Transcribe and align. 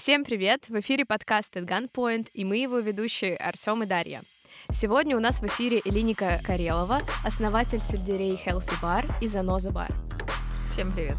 Всем 0.00 0.24
привет! 0.24 0.66
В 0.70 0.80
эфире 0.80 1.04
подкаст 1.04 1.54
at 1.58 1.66
Gunpoint, 1.66 2.30
и 2.32 2.42
мы 2.46 2.56
его 2.56 2.78
ведущие 2.78 3.36
Артем 3.36 3.82
и 3.82 3.86
Дарья. 3.86 4.22
Сегодня 4.72 5.14
у 5.14 5.20
нас 5.20 5.42
в 5.42 5.46
эфире 5.46 5.82
Элиника 5.84 6.40
Карелова, 6.42 7.02
основатель 7.22 7.82
сельдерей 7.82 8.40
Healthy 8.42 8.80
Bar 8.80 9.12
и 9.20 9.26
Заноза 9.26 9.70
Бар. 9.70 9.92
Всем 10.72 10.90
привет! 10.90 11.18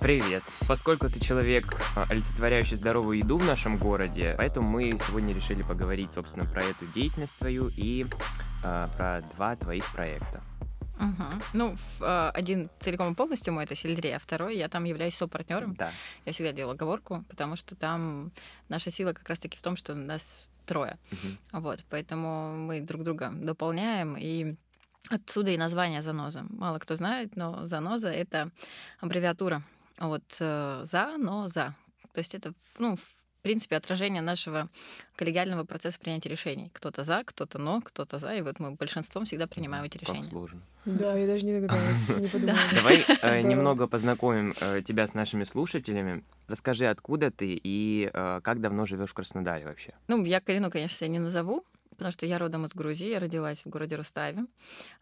Привет! 0.00 0.42
Поскольку 0.66 1.10
ты 1.10 1.20
человек, 1.20 1.78
а, 1.94 2.06
олицетворяющий 2.08 2.78
здоровую 2.78 3.18
еду 3.18 3.36
в 3.36 3.44
нашем 3.44 3.76
городе, 3.76 4.32
поэтому 4.38 4.66
мы 4.66 4.92
сегодня 5.06 5.34
решили 5.34 5.60
поговорить, 5.60 6.12
собственно, 6.12 6.46
про 6.46 6.62
эту 6.62 6.86
деятельность 6.86 7.36
твою 7.36 7.68
и 7.68 8.06
э, 8.64 8.88
про 8.96 9.22
два 9.34 9.56
твоих 9.56 9.84
проекта. 9.92 10.42
Угу. 11.02 11.42
Ну, 11.54 11.76
э, 12.00 12.30
один 12.34 12.70
целиком 12.80 13.12
и 13.12 13.14
полностью 13.14 13.52
мой 13.52 13.64
это 13.64 13.74
сельдерей, 13.74 14.16
а 14.16 14.18
второй 14.18 14.56
я 14.56 14.68
там 14.68 14.84
являюсь 14.84 15.16
сопартнером. 15.16 15.74
Да. 15.74 15.90
Я 16.24 16.32
всегда 16.32 16.52
делаю 16.52 16.74
оговорку, 16.74 17.24
потому 17.28 17.56
что 17.56 17.74
там 17.74 18.30
наша 18.68 18.90
сила 18.90 19.12
как 19.12 19.28
раз-таки 19.28 19.58
в 19.58 19.62
том, 19.62 19.76
что 19.76 19.94
нас 19.94 20.46
трое. 20.66 20.98
Угу. 21.10 21.60
Вот, 21.60 21.80
поэтому 21.90 22.56
мы 22.56 22.80
друг 22.80 23.02
друга 23.02 23.30
дополняем 23.32 24.16
и 24.16 24.56
Отсюда 25.10 25.50
и 25.50 25.56
название 25.56 26.00
заноза. 26.00 26.46
Мало 26.48 26.78
кто 26.78 26.94
знает, 26.94 27.34
но 27.34 27.66
заноза 27.66 28.08
это 28.08 28.50
аббревиатура 29.00 29.62
вот 29.98 30.22
э, 30.38 30.82
за, 30.84 31.16
но 31.18 31.48
за. 31.48 31.74
То 32.12 32.18
есть 32.18 32.34
это, 32.34 32.52
ну, 32.78 32.96
в 33.42 33.48
принципе, 33.52 33.74
отражение 33.74 34.22
нашего 34.22 34.68
коллегиального 35.16 35.64
процесса 35.64 35.98
принятия 35.98 36.28
решений. 36.28 36.70
Кто-то 36.72 37.02
за, 37.02 37.24
кто-то 37.24 37.58
но, 37.58 37.80
кто-то 37.80 38.18
за, 38.18 38.36
и 38.36 38.40
вот 38.40 38.60
мы 38.60 38.70
большинством 38.70 39.24
всегда 39.24 39.48
принимаем 39.48 39.82
эти 39.82 39.98
решения. 39.98 40.20
Как 40.20 40.30
сложно. 40.30 40.60
Да, 40.84 41.16
я 41.16 41.26
даже 41.26 41.44
не 41.44 41.54
догадалась, 41.54 42.08
не 42.20 42.28
подумала. 42.32 42.58
Давай 42.72 43.04
э, 43.20 43.42
немного 43.42 43.88
познакомим 43.88 44.54
э, 44.60 44.82
тебя 44.82 45.08
с 45.08 45.14
нашими 45.14 45.42
слушателями. 45.42 46.22
Расскажи, 46.46 46.86
откуда 46.86 47.32
ты 47.32 47.60
и 47.60 48.08
э, 48.14 48.40
как 48.44 48.60
давно 48.60 48.86
живешь 48.86 49.10
в 49.10 49.14
Краснодаре 49.14 49.64
вообще? 49.64 49.92
Ну, 50.06 50.24
я 50.24 50.40
Карину, 50.40 50.70
конечно, 50.70 50.96
себя 50.96 51.08
не 51.08 51.18
назову, 51.18 51.64
потому 51.90 52.12
что 52.12 52.26
я 52.26 52.38
родом 52.38 52.66
из 52.66 52.74
Грузии, 52.74 53.08
я 53.08 53.18
родилась 53.18 53.64
в 53.64 53.68
городе 53.68 53.96
Руставе. 53.96 54.46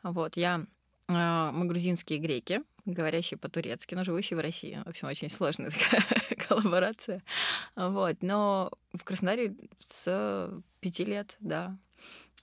Вот, 0.02 0.38
я 0.38 0.64
мы 1.10 1.66
грузинские 1.66 2.18
греки, 2.18 2.62
говорящие 2.84 3.38
по-турецки, 3.38 3.94
но 3.94 4.04
живущие 4.04 4.36
в 4.36 4.40
России. 4.40 4.80
В 4.84 4.88
общем, 4.88 5.08
очень 5.08 5.28
сложная 5.28 5.70
такая 5.70 6.04
коллаборация. 6.48 7.22
Вот. 7.76 8.22
Но 8.22 8.70
в 8.92 9.04
Краснодаре 9.04 9.54
с 9.84 10.50
пяти 10.80 11.04
лет, 11.04 11.36
да. 11.40 11.76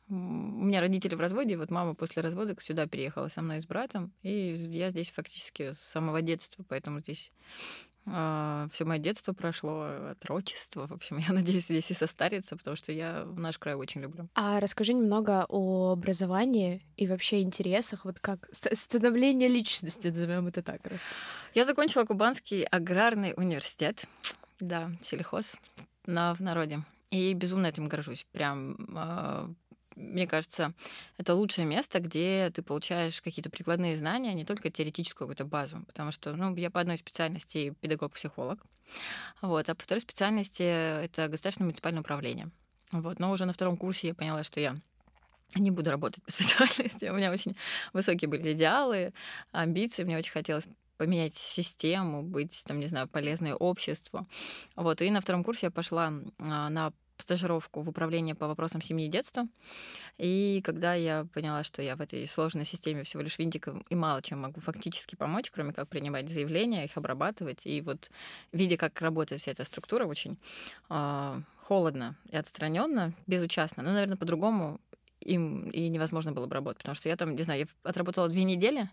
У 0.09 0.13
меня 0.13 0.79
родители 0.79 1.15
в 1.15 1.19
разводе, 1.19 1.57
вот 1.57 1.69
мама 1.69 1.93
после 1.93 2.21
развода 2.21 2.55
сюда 2.61 2.87
переехала 2.87 3.27
со 3.27 3.41
мной 3.41 3.57
и 3.57 3.59
с 3.61 3.65
братом, 3.65 4.13
и 4.21 4.53
я 4.53 4.89
здесь 4.89 5.11
фактически 5.11 5.73
с 5.73 5.79
самого 5.79 6.21
детства, 6.21 6.63
поэтому 6.69 7.01
здесь 7.01 7.29
а, 7.49 7.96
все 8.07 8.85
мое 8.85 8.99
детство 8.99 9.33
прошло, 9.33 10.11
отрочество. 10.11 10.87
В 10.87 10.93
общем, 10.93 11.17
я 11.27 11.33
надеюсь, 11.33 11.65
здесь 11.65 11.91
и 11.91 11.93
состарится, 11.93 12.55
потому 12.55 12.77
что 12.77 12.91
я 12.91 13.25
наш 13.35 13.57
край 13.57 13.75
очень 13.75 14.01
люблю. 14.01 14.29
А 14.33 14.59
расскажи 14.59 14.93
немного 14.93 15.45
о 15.49 15.91
образовании 15.91 16.85
и 16.95 17.07
вообще 17.07 17.41
интересах, 17.41 18.05
вот 18.05 18.19
как 18.19 18.49
становление 18.51 19.49
личности, 19.49 20.07
назовем 20.07 20.47
это 20.47 20.61
так. 20.61 20.85
Раз. 20.85 20.99
Я 21.53 21.65
закончила 21.65 22.05
Кубанский 22.05 22.63
аграрный 22.63 23.33
университет, 23.35 24.05
да, 24.59 24.91
сельхоз 25.01 25.55
на, 26.05 26.33
в 26.33 26.39
народе. 26.39 26.81
И 27.11 27.33
безумно 27.33 27.67
этим 27.67 27.87
горжусь. 27.87 28.25
Прям 28.31 28.77
а, 28.95 29.49
мне 29.97 30.27
кажется, 30.27 30.73
это 31.17 31.33
лучшее 31.33 31.65
место, 31.65 31.99
где 31.99 32.51
ты 32.53 32.61
получаешь 32.61 33.21
какие-то 33.21 33.49
прикладные 33.49 33.95
знания, 33.95 34.31
а 34.31 34.33
не 34.33 34.45
только 34.45 34.69
теоретическую 34.69 35.27
какую-то 35.27 35.45
базу. 35.45 35.83
Потому 35.87 36.11
что, 36.11 36.35
ну, 36.35 36.55
я 36.55 36.69
по 36.69 36.79
одной 36.79 36.97
специальности 36.97 37.73
педагог-психолог, 37.81 38.63
вот, 39.41 39.67
а 39.67 39.75
по 39.75 39.83
второй 39.83 40.01
специальности 40.01 40.63
это 40.63 41.27
государственное 41.27 41.67
муниципальное 41.67 42.01
управление. 42.01 42.51
Вот, 42.91 43.19
но 43.19 43.31
уже 43.31 43.45
на 43.45 43.53
втором 43.53 43.75
курсе 43.75 44.07
я 44.07 44.15
поняла, 44.15 44.43
что 44.43 44.59
я 44.59 44.75
не 45.55 45.71
буду 45.71 45.89
работать 45.89 46.23
по 46.23 46.31
специальности. 46.31 47.05
У 47.05 47.15
меня 47.15 47.31
очень 47.31 47.55
высокие 47.93 48.29
были 48.29 48.53
идеалы, 48.53 49.13
амбиции. 49.51 50.03
Мне 50.03 50.17
очень 50.17 50.31
хотелось 50.31 50.67
поменять 50.97 51.35
систему, 51.35 52.23
быть, 52.23 52.63
там, 52.65 52.79
не 52.79 52.87
знаю, 52.87 53.07
полезной 53.07 53.53
обществу. 53.53 54.27
Вот, 54.75 55.01
и 55.01 55.11
на 55.11 55.21
втором 55.21 55.43
курсе 55.43 55.67
я 55.67 55.71
пошла 55.71 56.13
а, 56.39 56.69
на 56.69 56.91
стажировку 57.17 57.81
в 57.81 57.89
управление 57.89 58.35
по 58.35 58.47
вопросам 58.47 58.81
семьи 58.81 59.07
и 59.07 59.09
детства. 59.09 59.47
И 60.17 60.61
когда 60.63 60.93
я 60.93 61.25
поняла, 61.33 61.63
что 61.63 61.81
я 61.81 61.95
в 61.95 62.01
этой 62.01 62.25
сложной 62.27 62.65
системе 62.65 63.03
всего 63.03 63.21
лишь 63.23 63.37
винтиком 63.37 63.85
и 63.89 63.95
мало 63.95 64.21
чем 64.21 64.41
могу 64.41 64.61
фактически 64.61 65.15
помочь, 65.15 65.51
кроме 65.51 65.73
как 65.73 65.87
принимать 65.87 66.29
заявления, 66.29 66.85
их 66.85 66.97
обрабатывать, 66.97 67.65
и 67.65 67.81
вот 67.81 68.09
видя, 68.51 68.77
как 68.77 68.99
работает 69.01 69.41
вся 69.41 69.51
эта 69.51 69.63
структура, 69.63 70.05
очень 70.05 70.37
э, 70.89 71.41
холодно 71.63 72.15
и 72.29 72.35
отстраненно, 72.35 73.13
безучастно. 73.27 73.83
Ну, 73.83 73.91
наверное, 73.91 74.17
по-другому 74.17 74.79
им 75.19 75.69
и 75.69 75.89
невозможно 75.89 76.31
было 76.31 76.45
бы 76.45 76.53
работать, 76.53 76.79
потому 76.79 76.95
что 76.95 77.09
я 77.09 77.15
там, 77.15 77.35
не 77.35 77.43
знаю, 77.43 77.61
я 77.61 77.67
отработала 77.83 78.29
две 78.29 78.43
недели 78.43 78.89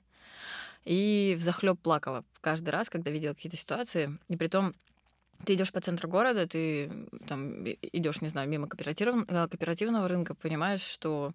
и 0.84 1.37
в 1.39 1.43
захлеб 1.43 1.79
плакала 1.81 2.25
каждый 2.41 2.71
раз, 2.71 2.91
когда 2.91 3.11
видела 3.11 3.34
какие-то 3.34 3.57
ситуации, 3.57 4.19
и 4.29 4.37
при 4.37 4.49
том 4.49 4.75
ты 5.45 5.55
идешь 5.55 5.72
по 5.72 5.81
центру 5.81 6.09
города, 6.09 6.47
ты 6.47 6.91
там 7.27 7.65
идешь, 7.65 8.21
не 8.21 8.28
знаю, 8.28 8.49
мимо 8.49 8.69
кооператив, 8.69 9.09
э, 9.28 9.49
кооперативного 9.49 10.09
рынка, 10.09 10.34
понимаешь, 10.34 10.83
что, 10.83 11.33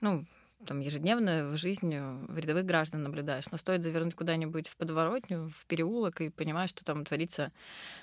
ну, 0.00 0.24
там 0.66 0.80
ежедневно 0.80 1.50
в 1.50 1.56
жизни 1.56 2.02
рядовых 2.36 2.64
граждан 2.64 3.02
наблюдаешь. 3.02 3.50
Но 3.50 3.58
стоит 3.58 3.82
завернуть 3.82 4.14
куда-нибудь 4.14 4.68
в 4.68 4.76
подворотню, 4.76 5.52
в 5.56 5.66
переулок, 5.66 6.20
и 6.20 6.30
понимаешь, 6.30 6.70
что 6.70 6.84
там 6.84 7.04
творится 7.04 7.52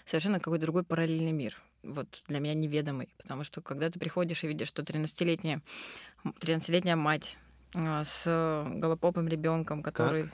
совершенно 0.06 0.39
какой-то 0.39 0.63
другой 0.63 0.83
параллельный 0.83 1.33
мир. 1.33 1.62
Вот 1.83 2.23
для 2.27 2.39
меня 2.39 2.53
неведомый. 2.53 3.09
Потому 3.17 3.44
что 3.44 3.62
когда 3.62 3.89
ты 3.89 4.00
приходишь 4.00 4.44
и 4.44 4.47
видишь, 4.47 4.69
что 4.69 4.83
13-летняя, 4.83 5.62
13-летняя 6.23 6.95
мать 6.95 7.38
а, 7.75 8.03
с 8.03 8.25
голопопым 8.75 9.27
ребенком, 9.27 9.83
который... 9.83 10.23
Как? 10.23 10.33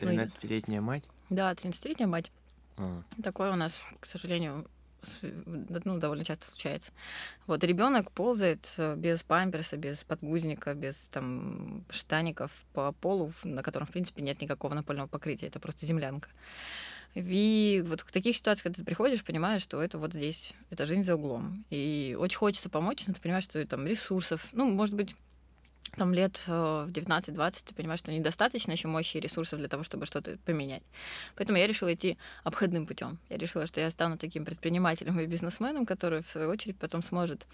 13-летняя 0.00 0.80
мать? 0.80 1.04
Да, 1.30 1.52
13-летняя 1.52 2.08
мать 2.08 2.32
а. 2.80 3.22
Такое 3.22 3.52
у 3.52 3.56
нас, 3.56 3.82
к 4.00 4.06
сожалению, 4.06 4.66
ну, 5.22 5.98
довольно 5.98 6.24
часто 6.24 6.46
случается. 6.46 6.92
Вот 7.46 7.64
ребенок 7.64 8.10
ползает 8.12 8.72
э, 8.76 8.96
без 8.96 9.22
памперса, 9.22 9.76
без 9.76 10.04
подгузника, 10.04 10.74
без 10.74 10.96
там 11.10 11.84
штаников 11.90 12.50
по 12.72 12.92
полу, 12.92 13.32
на 13.44 13.62
котором, 13.62 13.86
в 13.86 13.90
принципе, 13.90 14.22
нет 14.22 14.40
никакого 14.40 14.74
напольного 14.74 15.06
покрытия. 15.06 15.46
Это 15.46 15.60
просто 15.60 15.86
землянка. 15.86 16.28
И 17.14 17.82
вот 17.86 18.02
в 18.02 18.12
таких 18.12 18.36
ситуациях, 18.36 18.64
когда 18.64 18.76
ты 18.76 18.84
приходишь, 18.84 19.24
понимаешь, 19.24 19.62
что 19.62 19.82
это 19.82 19.98
вот 19.98 20.12
здесь, 20.12 20.54
это 20.70 20.86
жизнь 20.86 21.04
за 21.04 21.16
углом. 21.16 21.64
И 21.70 22.16
очень 22.18 22.38
хочется 22.38 22.68
помочь, 22.68 23.04
но 23.06 23.14
ты 23.14 23.20
понимаешь, 23.20 23.44
что 23.44 23.64
там 23.66 23.86
ресурсов, 23.86 24.46
ну, 24.52 24.70
может 24.70 24.94
быть, 24.94 25.16
там 25.96 26.14
лет 26.14 26.40
э, 26.46 26.86
в 26.86 26.90
19-20 26.90 27.64
ты 27.66 27.74
понимаешь, 27.74 28.00
что 28.00 28.12
недостаточно 28.12 28.72
еще 28.72 28.88
мощи 28.88 29.16
и 29.16 29.20
ресурсов 29.20 29.58
для 29.58 29.68
того, 29.68 29.82
чтобы 29.82 30.06
что-то 30.06 30.38
поменять. 30.44 30.82
Поэтому 31.36 31.58
я 31.58 31.66
решила 31.66 31.92
идти 31.92 32.16
обходным 32.44 32.86
путем. 32.86 33.18
Я 33.28 33.36
решила, 33.36 33.66
что 33.66 33.80
я 33.80 33.90
стану 33.90 34.16
таким 34.16 34.44
предпринимателем 34.44 35.18
и 35.20 35.26
бизнесменом, 35.26 35.86
который, 35.86 36.22
в 36.22 36.30
свою 36.30 36.50
очередь, 36.50 36.76
потом 36.76 37.02
сможет 37.02 37.46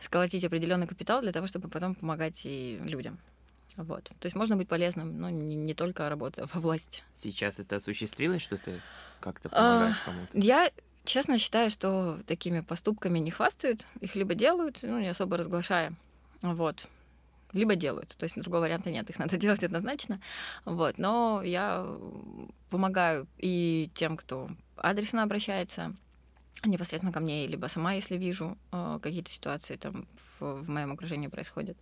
сколотить 0.00 0.44
определенный 0.44 0.86
капитал 0.86 1.22
для 1.22 1.32
того, 1.32 1.46
чтобы 1.46 1.68
потом 1.68 1.94
помогать 1.94 2.40
и 2.44 2.78
людям. 2.84 3.18
Вот. 3.76 4.04
То 4.04 4.26
есть 4.26 4.36
можно 4.36 4.56
быть 4.56 4.68
полезным, 4.68 5.18
но 5.18 5.30
не, 5.30 5.56
не 5.56 5.74
только 5.74 6.08
работая 6.08 6.46
во 6.52 6.60
власти. 6.60 7.02
Сейчас 7.14 7.58
это 7.58 7.76
осуществилось, 7.76 8.42
что 8.42 8.58
ты 8.58 8.80
как-то 9.20 9.48
помогаешь 9.48 9.96
а, 10.02 10.04
кому-то? 10.04 10.38
Я 10.38 10.70
честно 11.04 11.38
считаю, 11.38 11.70
что 11.70 12.18
такими 12.26 12.60
поступками 12.60 13.18
не 13.18 13.30
хвастают, 13.30 13.84
их 14.00 14.14
либо 14.14 14.34
делают, 14.34 14.80
ну, 14.82 15.00
не 15.00 15.08
особо 15.08 15.36
разглашая. 15.36 15.94
Вот 16.42 16.86
либо 17.52 17.76
делают. 17.76 18.16
То 18.16 18.24
есть 18.24 18.40
другого 18.40 18.62
варианта 18.62 18.90
нет, 18.90 19.08
их 19.10 19.18
надо 19.18 19.36
делать 19.38 19.62
однозначно. 19.64 20.20
Вот. 20.64 20.98
Но 20.98 21.42
я 21.44 21.86
помогаю 22.70 23.26
и 23.38 23.90
тем, 23.94 24.16
кто 24.16 24.48
адресно 24.76 25.22
обращается 25.22 25.94
непосредственно 26.64 27.12
ко 27.12 27.20
мне, 27.20 27.46
либо 27.46 27.66
сама, 27.66 27.94
если 27.94 28.16
вижу 28.16 28.58
э, 28.72 28.98
какие-то 29.02 29.30
ситуации 29.30 29.76
там 29.76 30.06
в, 30.38 30.62
в 30.62 30.68
моем 30.68 30.92
окружении 30.92 31.28
происходят. 31.28 31.76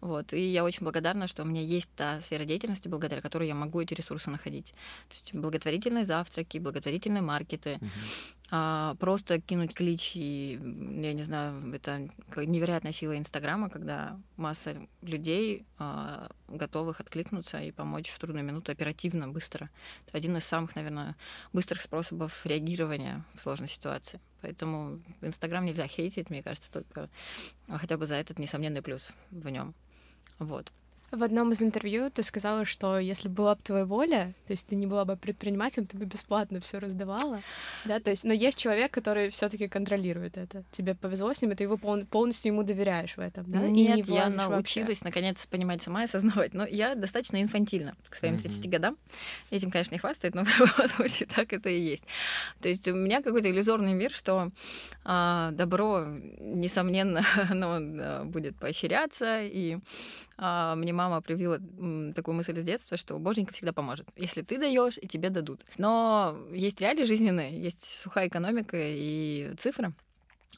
Вот. 0.00 0.32
И 0.32 0.40
я 0.40 0.64
очень 0.64 0.84
благодарна, 0.84 1.26
что 1.26 1.42
у 1.42 1.46
меня 1.46 1.60
есть 1.60 1.90
та 1.96 2.20
сфера 2.20 2.44
деятельности, 2.44 2.88
благодаря 2.88 3.20
которой 3.20 3.48
я 3.48 3.54
могу 3.54 3.80
эти 3.80 3.94
ресурсы 3.94 4.30
находить. 4.30 4.74
То 5.08 5.14
есть 5.14 5.34
благотворительные 5.34 6.04
завтраки, 6.04 6.58
благотворительные 6.58 7.22
маркеты, 7.22 7.78
uh-huh 7.80 8.41
а, 8.54 8.96
просто 8.96 9.40
кинуть 9.40 9.72
клич, 9.72 10.12
и, 10.14 10.60
я 10.60 11.14
не 11.14 11.22
знаю, 11.22 11.72
это 11.72 12.06
невероятная 12.36 12.92
сила 12.92 13.16
Инстаграма, 13.16 13.70
когда 13.70 14.20
масса 14.36 14.76
людей 15.00 15.64
а, 15.78 16.30
готовых 16.48 17.00
откликнуться 17.00 17.62
и 17.62 17.70
помочь 17.70 18.10
в 18.10 18.18
трудную 18.18 18.44
минуту 18.44 18.70
оперативно, 18.70 19.26
быстро. 19.26 19.70
Это 20.06 20.18
один 20.18 20.36
из 20.36 20.44
самых, 20.44 20.76
наверное, 20.76 21.16
быстрых 21.54 21.80
способов 21.80 22.44
реагирования 22.44 23.24
в 23.34 23.40
сложной 23.40 23.68
ситуации. 23.68 24.20
Поэтому 24.42 25.00
Инстаграм 25.22 25.64
нельзя 25.64 25.86
хейтить, 25.86 26.28
мне 26.28 26.42
кажется, 26.42 26.70
только 26.70 27.08
хотя 27.68 27.96
бы 27.96 28.04
за 28.04 28.16
этот 28.16 28.38
несомненный 28.38 28.82
плюс 28.82 29.08
в 29.30 29.48
нем. 29.48 29.72
Вот. 30.38 30.70
В 31.12 31.22
одном 31.22 31.52
из 31.52 31.60
интервью 31.60 32.10
ты 32.10 32.22
сказала, 32.22 32.64
что 32.64 32.98
если 32.98 33.28
была 33.28 33.54
бы 33.54 33.60
твоя 33.62 33.84
воля, 33.84 34.32
то 34.46 34.52
есть 34.52 34.66
ты 34.66 34.76
не 34.76 34.86
была 34.86 35.04
бы 35.04 35.14
предпринимателем, 35.14 35.86
ты 35.86 35.98
бы 35.98 36.06
бесплатно 36.06 36.58
все 36.60 36.78
раздавала, 36.78 37.42
да, 37.84 38.00
то 38.00 38.10
есть, 38.10 38.24
но 38.24 38.32
есть 38.32 38.56
человек, 38.56 38.92
который 38.92 39.28
все 39.28 39.50
таки 39.50 39.68
контролирует 39.68 40.38
это. 40.38 40.64
Тебе 40.72 40.94
повезло 40.94 41.34
с 41.34 41.42
ним, 41.42 41.50
и 41.52 41.54
ты 41.54 41.64
его 41.64 41.76
пол- 41.76 42.06
полностью 42.06 42.52
ему 42.52 42.62
доверяешь 42.62 43.14
в 43.16 43.20
этом, 43.20 43.44
да? 43.46 43.58
Нет, 43.60 43.98
и 44.06 44.10
не 44.10 44.16
я 44.16 44.30
научилась 44.30 44.88
вообще. 44.88 45.04
наконец 45.04 45.46
понимать 45.46 45.82
сама 45.82 46.00
и 46.00 46.04
осознавать. 46.04 46.54
Но 46.54 46.64
я 46.66 46.94
достаточно 46.94 47.42
инфантильна 47.42 47.94
к 48.08 48.14
своим 48.16 48.34
Мгм. 48.34 48.44
30 48.44 48.70
годам. 48.70 48.96
Этим, 49.50 49.70
конечно, 49.70 49.94
не 49.94 49.98
хвастает, 49.98 50.34
но 50.34 50.44
в 50.46 50.58
любом 50.58 50.88
случае 50.88 51.28
так 51.28 51.52
это 51.52 51.68
и 51.68 51.78
есть. 51.78 52.04
То 52.62 52.68
есть 52.70 52.88
у 52.88 52.94
меня 52.94 53.20
какой-то 53.20 53.50
иллюзорный 53.50 53.92
мир, 53.92 54.12
что 54.12 54.50
а, 55.04 55.50
добро, 55.50 56.06
несомненно, 56.40 57.20
оно 57.50 58.24
будет 58.24 58.56
поощряться. 58.56 59.42
И 59.42 59.76
мне 60.36 60.92
мама 60.92 61.20
привила 61.20 61.58
такую 62.14 62.34
мысль 62.34 62.58
с 62.58 62.64
детства, 62.64 62.96
что 62.96 63.18
боженька 63.18 63.52
всегда 63.52 63.72
поможет. 63.72 64.08
Если 64.16 64.42
ты 64.42 64.58
даешь, 64.58 64.98
и 65.00 65.06
тебе 65.06 65.30
дадут. 65.30 65.60
Но 65.78 66.38
есть 66.52 66.80
реалии 66.80 67.04
жизненные, 67.04 67.60
есть 67.60 67.84
сухая 67.84 68.28
экономика 68.28 68.76
и 68.78 69.52
цифры. 69.58 69.92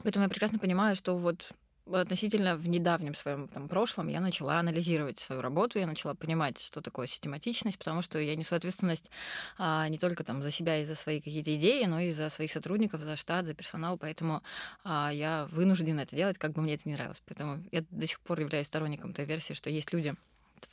Поэтому 0.03 0.25
я 0.25 0.29
прекрасно 0.29 0.59
понимаю, 0.59 0.97
что 0.97 1.17
вот 1.17 1.51
относительно 1.93 2.57
в 2.57 2.67
недавнем 2.67 3.15
своем 3.15 3.49
там, 3.49 3.69
прошлом 3.69 4.09
я 4.09 4.21
начала 4.21 4.59
анализировать 4.59 5.21
свою 5.21 5.43
работу, 5.43 5.79
я 5.79 5.87
начала 5.87 6.15
понимать, 6.15 6.59
что 6.59 6.81
такое 6.81 7.07
систематичность, 7.07 7.79
потому 7.79 8.03
что 8.03 8.19
я 8.19 8.35
несу 8.37 8.55
ответственность 8.55 9.11
а, 9.59 9.89
не 9.89 9.99
только 9.99 10.25
там 10.25 10.43
за 10.43 10.51
себя 10.51 10.79
и 10.79 10.85
за 10.85 10.95
свои 10.95 11.21
какие-то 11.21 11.55
идеи, 11.57 11.85
но 11.85 12.01
и 12.01 12.11
за 12.11 12.29
своих 12.31 12.53
сотрудников, 12.53 13.03
за 13.03 13.17
штат, 13.17 13.47
за 13.47 13.55
персонал, 13.55 13.99
поэтому 13.99 14.43
а, 14.83 15.11
я 15.13 15.47
вынуждена 15.51 16.01
это 16.01 16.17
делать, 16.17 16.39
как 16.39 16.53
бы 16.53 16.63
мне 16.63 16.75
это 16.75 16.89
не 16.89 16.95
нравилось. 16.95 17.23
Поэтому 17.27 17.63
я 17.71 17.85
до 17.91 18.07
сих 18.07 18.21
пор 18.21 18.41
являюсь 18.41 18.67
сторонником 18.67 19.13
той 19.13 19.25
версии, 19.25 19.55
что 19.55 19.71
есть 19.71 19.93
люди 19.93 20.15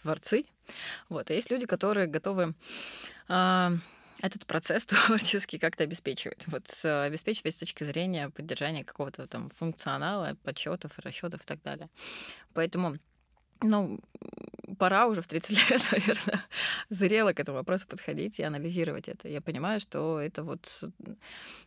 творцы, 0.01 0.45
вот, 1.09 1.29
а 1.29 1.33
есть 1.33 1.51
люди, 1.51 1.65
которые 1.65 2.07
готовы 2.07 2.53
а, 3.27 3.73
этот 4.21 4.45
процесс 4.45 4.85
творческий 4.87 5.59
как-то 5.59 5.83
обеспечивать. 5.83 6.47
Вот 6.47 6.63
э, 6.83 7.03
обеспечивать 7.03 7.53
с 7.53 7.57
точки 7.57 7.83
зрения 7.83 8.29
поддержания 8.29 8.83
какого-то 8.83 9.27
там 9.27 9.49
функционала, 9.49 10.37
подсчетов, 10.43 10.91
расчетов 10.97 11.41
и 11.41 11.45
так 11.45 11.61
далее. 11.63 11.89
Поэтому 12.53 12.97
ну, 13.63 13.99
пора 14.77 15.07
уже 15.07 15.21
в 15.21 15.27
30 15.27 15.49
лет, 15.69 15.81
наверное, 15.91 16.45
зрело 16.89 17.33
к 17.33 17.39
этому 17.39 17.57
вопросу 17.57 17.87
подходить 17.87 18.39
и 18.39 18.43
анализировать 18.43 19.07
это. 19.07 19.27
Я 19.27 19.41
понимаю, 19.41 19.79
что 19.79 20.19
это 20.19 20.43
вот, 20.43 20.83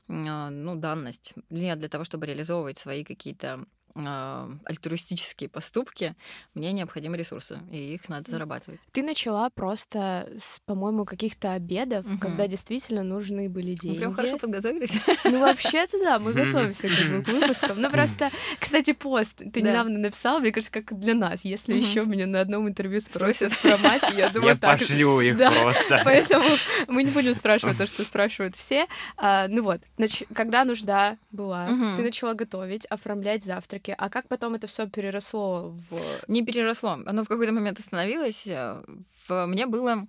а, 0.08 0.50
ну, 0.50 0.74
данность. 0.74 1.34
Мне 1.50 1.76
для 1.76 1.88
того, 1.88 2.04
чтобы 2.04 2.26
реализовывать 2.26 2.78
свои 2.78 3.04
какие-то 3.04 3.64
а, 3.96 4.50
альтруистические 4.64 5.48
поступки, 5.48 6.14
мне 6.54 6.72
необходимы 6.72 7.16
ресурсы, 7.16 7.58
и 7.70 7.94
их 7.94 8.08
надо 8.08 8.30
зарабатывать. 8.30 8.80
Ты 8.92 9.02
начала 9.02 9.50
просто 9.50 10.28
с, 10.38 10.58
по-моему, 10.60 11.04
каких-то 11.04 11.52
обедов, 11.52 12.04
Мгм. 12.06 12.18
когда 12.18 12.46
действительно 12.48 13.02
нужны 13.02 13.48
были 13.48 13.70
Мы 13.72 13.76
деньги. 13.76 13.96
прям 13.98 14.12
хорошо 14.14 14.38
подготовились. 14.38 14.92
Ну, 15.24 15.40
вообще-то 15.40 15.98
да, 16.02 16.18
мы 16.18 16.32
готовимся 16.32 16.88
как 16.88 17.08
бы 17.08 17.22
к 17.22 17.28
выпускам. 17.28 17.80
Ну, 17.80 17.90
просто, 17.90 18.30
кстати, 18.58 18.92
пост 18.92 19.36
ты 19.36 19.60
Да. 19.60 19.60
недавно 19.60 19.98
написал, 19.98 20.40
мне 20.40 20.50
кажется, 20.52 20.72
как 20.82 20.98
для 20.98 21.14
нас. 21.14 21.44
Если 21.44 21.74
еще 21.74 22.04
меня 22.04 22.26
на 22.26 22.40
одном 22.40 22.68
интервью 22.68 23.00
спросят 23.00 23.56
про 23.60 23.76
мать, 23.78 24.02
я 24.16 24.28
думаю, 24.30 24.50
Я 24.54 24.56
так. 24.56 24.78
пошлю 24.80 25.20
их 25.20 25.36
Да. 25.36 25.50
просто. 25.50 26.00
Поэтому 26.04 26.44
мы 26.88 27.04
не 27.04 27.10
будем 27.10 27.34
спрашивать 27.34 27.78
то, 27.78 27.86
что 27.86 28.04
спрашивают 28.04 28.56
все. 28.56 28.86
А, 29.16 29.46
ну 29.48 29.62
вот, 29.62 29.80
нач- 29.98 30.26
когда 30.34 30.64
нужда 30.64 31.16
была, 31.30 31.68
ты 31.96 32.02
начала 32.02 32.34
готовить, 32.34 32.86
оформлять 32.86 33.44
завтраки. 33.84 33.94
А 33.96 34.08
как 34.10 34.28
потом 34.28 34.54
это 34.54 34.66
все 34.66 34.88
переросло 34.88 35.76
в... 35.90 36.00
Не 36.28 36.44
переросло. 36.44 36.98
Оно 37.06 37.24
в 37.24 37.28
какой-то 37.28 37.52
момент 37.52 37.78
остановилось. 37.78 38.46
Э, 38.46 38.82
в- 39.28 39.46
Мне 39.46 39.66
было 39.66 40.06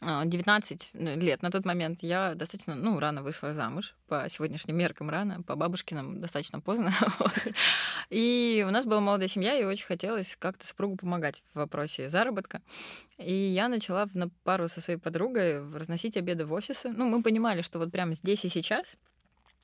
а, 0.00 0.24
19 0.24 0.90
лет 0.94 1.42
на 1.42 1.50
тот 1.50 1.64
момент. 1.64 2.02
Я 2.02 2.34
достаточно, 2.34 2.74
ну, 2.74 2.98
рано 2.98 3.22
вышла 3.22 3.54
замуж. 3.54 3.94
По 4.08 4.28
сегодняшним 4.28 4.76
меркам 4.76 5.10
рано, 5.10 5.42
по 5.42 5.56
бабушкиным 5.56 6.20
достаточно 6.20 6.60
поздно. 6.60 6.92
И 8.10 8.64
у 8.66 8.70
нас 8.70 8.84
была 8.84 9.00
молодая 9.00 9.28
семья, 9.28 9.58
и 9.58 9.64
очень 9.64 9.86
хотелось 9.86 10.36
как-то 10.38 10.66
супругу 10.66 10.96
помогать 10.96 11.42
в 11.52 11.58
вопросе 11.58 12.08
заработка. 12.08 12.62
И 13.18 13.34
я 13.34 13.68
начала 13.68 14.06
на 14.14 14.30
пару 14.44 14.68
со 14.68 14.80
своей 14.80 14.98
подругой 14.98 15.58
разносить 15.76 16.16
обеды 16.16 16.46
в 16.46 16.52
офисы. 16.52 16.90
Ну, 16.90 17.08
мы 17.08 17.22
понимали, 17.22 17.62
что 17.62 17.78
вот 17.78 17.90
прямо 17.90 18.14
здесь 18.14 18.44
и 18.44 18.48
сейчас 18.48 18.96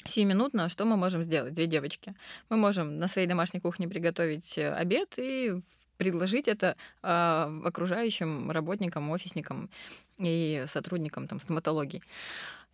сиюминутно, 0.05 0.69
что 0.69 0.85
мы 0.85 0.97
можем 0.97 1.23
сделать, 1.23 1.55
две 1.55 1.67
девочки. 1.67 2.15
Мы 2.51 2.57
можем 2.57 2.99
на 2.99 3.09
своей 3.09 3.27
домашней 3.27 3.61
кухне 3.61 3.89
приготовить 3.89 4.59
э, 4.59 4.73
обед 4.73 5.15
и 5.17 5.63
предложить 5.97 6.49
это 6.49 6.77
а, 7.03 7.53
окружающим 7.65 8.51
работникам, 8.51 9.11
офисникам 9.11 9.71
и 10.19 10.65
сотрудникам 10.67 11.29
там, 11.29 11.41
стоматологии. 11.41 12.03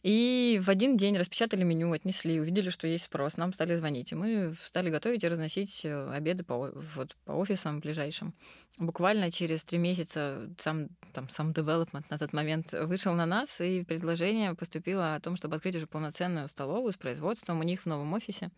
И 0.03 0.61
в 0.63 0.71
один 0.71 0.97
день 0.97 1.19
распечатали 1.19 1.63
меню, 1.63 1.93
отнесли, 1.93 2.41
увидели, 2.41 2.71
что 2.71 2.87
есть 2.87 3.05
спрос, 3.05 3.37
нам 3.37 3.53
стали 3.53 3.77
звонить. 3.77 4.13
И 4.13 4.15
мы 4.15 4.55
стали 4.65 4.89
готовить 4.89 5.25
и 5.25 5.29
разносить 5.29 5.85
э, 5.85 6.11
обеды 6.11 6.43
по, 6.43 6.71
вот, 6.95 7.17
по 7.25 7.33
офисам 7.33 7.81
ближайшим. 7.81 8.35
Буквально 8.79 9.31
через 9.31 9.63
три 9.63 9.77
месяца 9.77 10.49
сам, 10.59 10.89
там, 11.13 11.29
сам 11.29 11.51
development 11.51 12.05
на 12.09 12.17
тот 12.17 12.33
момент 12.33 12.73
вышел 12.73 13.13
на 13.13 13.27
нас, 13.27 13.61
и 13.61 13.85
предложение 13.85 14.55
поступило 14.55 15.15
о 15.15 15.21
том, 15.21 15.37
чтобы 15.37 15.57
открыть 15.57 15.77
уже 15.77 15.87
полноценную 15.87 16.49
столовую 16.49 16.93
с 16.95 16.97
производством 16.97 17.61
у 17.61 17.63
них 17.63 17.83
в 17.83 17.87
новом 17.87 18.15
офисе. 18.15 18.51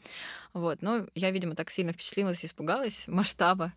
Вот. 0.52 0.80
Но 0.80 1.08
я, 1.16 1.32
видимо, 1.32 1.56
так 1.56 1.70
сильно 1.72 1.92
впечатлилась 1.92 2.44
и 2.44 2.46
испугалась 2.46 3.08
масштаба, 3.08 3.72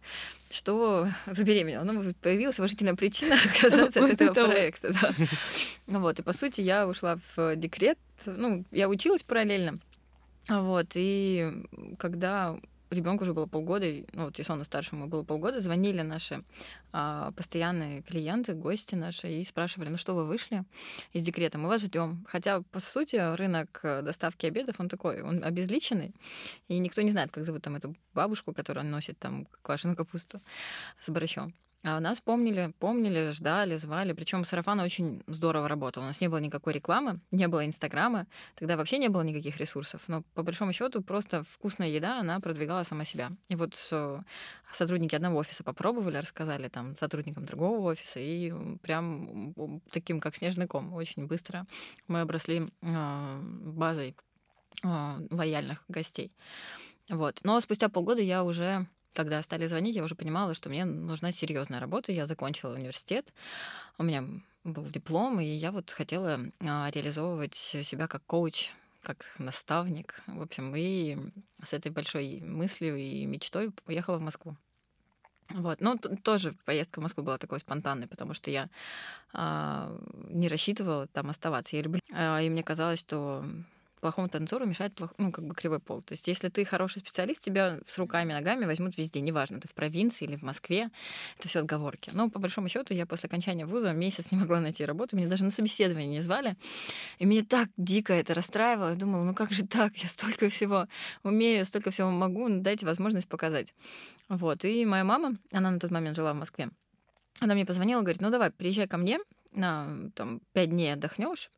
что 0.51 1.07
забеременела. 1.25 1.83
Ну, 1.83 2.13
появилась 2.21 2.59
уважительная 2.59 2.95
причина 2.95 3.35
отказаться 3.45 4.05
от 4.05 4.21
этого 4.21 4.45
проекта. 4.45 4.93
Вот, 5.87 6.19
и 6.19 6.23
по 6.23 6.33
сути 6.33 6.61
я 6.61 6.87
ушла 6.87 7.19
в 7.35 7.54
декрет. 7.55 7.97
Ну, 8.25 8.65
я 8.71 8.89
училась 8.89 9.23
параллельно. 9.23 9.79
Вот, 10.47 10.91
и 10.93 11.51
когда 11.97 12.57
ребенку 12.91 13.23
уже 13.23 13.33
было 13.33 13.45
полгода, 13.45 13.85
ну, 14.13 14.25
вот 14.25 14.37
Ясону 14.37 14.63
старшему 14.63 15.07
было 15.07 15.23
полгода, 15.23 15.59
звонили 15.59 16.01
наши 16.01 16.43
а, 16.91 17.31
постоянные 17.31 18.01
клиенты, 18.03 18.53
гости 18.53 18.95
наши, 18.95 19.27
и 19.27 19.43
спрашивали, 19.43 19.89
ну 19.89 19.97
что, 19.97 20.15
вы 20.15 20.25
вышли 20.25 20.63
из 21.13 21.23
декрета, 21.23 21.57
мы 21.57 21.67
вас 21.67 21.81
ждем. 21.81 22.25
Хотя, 22.29 22.61
по 22.71 22.79
сути, 22.79 23.15
рынок 23.35 23.79
э, 23.83 24.01
доставки 24.01 24.45
обедов, 24.45 24.79
он 24.79 24.89
такой, 24.89 25.21
он 25.21 25.43
обезличенный, 25.43 26.13
и 26.67 26.77
никто 26.77 27.01
не 27.01 27.11
знает, 27.11 27.31
как 27.31 27.43
зовут 27.43 27.63
там 27.63 27.75
эту 27.75 27.95
бабушку, 28.13 28.53
которая 28.53 28.85
носит 28.85 29.17
там 29.19 29.47
квашеную 29.61 29.97
капусту 29.97 30.41
с 30.99 31.09
борщом. 31.09 31.53
А 31.87 31.99
нас 31.99 32.19
помнили, 32.19 32.73
помнили, 32.79 33.29
ждали, 33.29 33.75
звали. 33.75 34.13
Причем 34.13 34.43
сарафан 34.43 34.79
очень 34.79 35.21
здорово 35.27 35.67
работал. 35.67 36.01
У 36.01 36.07
нас 36.07 36.19
не 36.19 36.27
было 36.27 36.39
никакой 36.39 36.73
рекламы, 36.73 37.19
не 37.29 37.47
было 37.47 37.63
Инстаграма, 37.63 38.25
тогда 38.55 38.75
вообще 38.75 38.97
не 38.97 39.07
было 39.07 39.21
никаких 39.21 39.57
ресурсов. 39.57 40.01
Но 40.07 40.23
по 40.33 40.41
большому 40.41 40.73
счету 40.73 41.03
просто 41.03 41.43
вкусная 41.43 41.89
еда, 41.89 42.19
она 42.19 42.39
продвигала 42.39 42.81
сама 42.81 43.05
себя. 43.05 43.33
И 43.49 43.55
вот 43.55 43.75
э, 43.91 44.19
сотрудники 44.73 45.13
одного 45.13 45.37
офиса 45.37 45.63
попробовали, 45.63 46.17
рассказали 46.17 46.69
там 46.69 46.97
сотрудникам 46.97 47.45
другого 47.45 47.91
офиса, 47.91 48.19
и 48.19 48.51
прям 48.81 49.53
таким, 49.91 50.19
как 50.19 50.35
снежный 50.35 50.65
ком, 50.65 50.91
очень 50.91 51.27
быстро 51.27 51.67
мы 52.07 52.21
обросли 52.21 52.67
э, 52.81 53.39
базой 53.41 54.15
э, 54.83 55.17
лояльных 55.29 55.83
гостей. 55.87 56.31
Вот. 57.09 57.41
Но 57.43 57.59
спустя 57.59 57.89
полгода 57.89 58.23
я 58.23 58.43
уже 58.43 58.87
когда 59.15 59.41
стали 59.41 59.65
звонить, 59.67 59.95
я 59.95 60.03
уже 60.03 60.15
понимала, 60.15 60.53
что 60.53 60.69
мне 60.69 60.85
нужна 60.85 61.31
серьезная 61.31 61.79
работа. 61.79 62.11
Я 62.11 62.25
закончила 62.25 62.73
университет, 62.73 63.33
у 63.97 64.03
меня 64.03 64.23
был 64.63 64.83
диплом, 64.85 65.39
и 65.39 65.45
я 65.45 65.71
вот 65.71 65.91
хотела 65.91 66.39
а, 66.59 66.89
реализовывать 66.91 67.55
себя 67.55 68.07
как 68.07 68.23
коуч, 68.25 68.71
как 69.01 69.25
наставник. 69.37 70.21
В 70.27 70.41
общем, 70.41 70.75
и 70.75 71.17
с 71.63 71.73
этой 71.73 71.91
большой 71.91 72.41
мыслью 72.41 72.97
и 72.97 73.25
мечтой 73.25 73.71
уехала 73.87 74.17
в 74.17 74.21
Москву. 74.21 74.55
Вот. 75.49 75.79
Ну, 75.79 75.97
тоже 75.97 76.55
поездка 76.65 76.99
в 76.99 77.03
Москву 77.03 77.23
была 77.23 77.37
такой 77.37 77.59
спонтанной, 77.59 78.07
потому 78.07 78.33
что 78.33 78.49
я 78.49 78.69
а, 79.31 79.95
не 80.29 80.47
рассчитывала 80.47 81.07
там 81.07 81.29
оставаться. 81.29 81.75
Я 81.75 81.83
люблю. 81.83 82.01
А, 82.11 82.41
и 82.41 82.49
мне 82.49 82.63
казалось, 82.63 82.99
что 82.99 83.45
плохому 84.05 84.29
танцору 84.29 84.67
мешает 84.67 84.93
плох... 84.93 85.15
ну, 85.17 85.31
как 85.31 85.47
бы 85.47 85.55
кривой 85.55 85.79
пол. 85.79 86.03
То 86.03 86.11
есть, 86.11 86.27
если 86.27 86.49
ты 86.49 86.63
хороший 86.63 86.99
специалист, 86.99 87.41
тебя 87.41 87.79
с 87.87 87.97
руками 87.97 88.33
ногами 88.33 88.65
возьмут 88.65 88.95
везде. 88.97 89.19
Неважно, 89.19 89.59
ты 89.59 89.67
в 89.67 89.73
провинции 89.73 90.25
или 90.25 90.35
в 90.35 90.43
Москве. 90.43 90.91
Это 91.39 91.47
все 91.47 91.61
отговорки. 91.61 92.11
Но 92.13 92.29
по 92.29 92.37
большому 92.37 92.69
счету 92.69 92.93
я 92.93 93.07
после 93.07 93.25
окончания 93.25 93.65
вуза 93.65 93.93
месяц 93.93 94.31
не 94.31 94.37
могла 94.37 94.59
найти 94.59 94.85
работу. 94.85 95.15
Меня 95.15 95.27
даже 95.27 95.43
на 95.43 95.49
собеседование 95.49 96.07
не 96.07 96.19
звали. 96.19 96.55
И 97.17 97.25
меня 97.25 97.43
так 97.43 97.69
дико 97.77 98.13
это 98.13 98.35
расстраивало. 98.35 98.89
Я 98.89 98.95
думала, 98.95 99.23
ну 99.23 99.33
как 99.33 99.51
же 99.51 99.65
так? 99.65 99.97
Я 99.97 100.07
столько 100.07 100.49
всего 100.49 100.87
умею, 101.23 101.65
столько 101.65 101.89
всего 101.89 102.11
могу. 102.11 102.47
Дайте 102.47 102.85
возможность 102.85 103.27
показать. 103.27 103.73
Вот. 104.29 104.65
И 104.65 104.85
моя 104.85 105.03
мама, 105.03 105.35
она 105.51 105.71
на 105.71 105.79
тот 105.79 105.89
момент 105.89 106.15
жила 106.15 106.33
в 106.33 106.37
Москве, 106.37 106.69
она 107.39 107.55
мне 107.55 107.65
позвонила, 107.65 108.01
говорит, 108.01 108.21
ну 108.21 108.29
давай, 108.29 108.51
приезжай 108.51 108.87
ко 108.87 108.97
мне, 108.97 109.17
на 109.55 110.11
там 110.15 110.41
пять 110.53 110.69
дней 110.69 110.93
отдохнешь, 110.93 111.49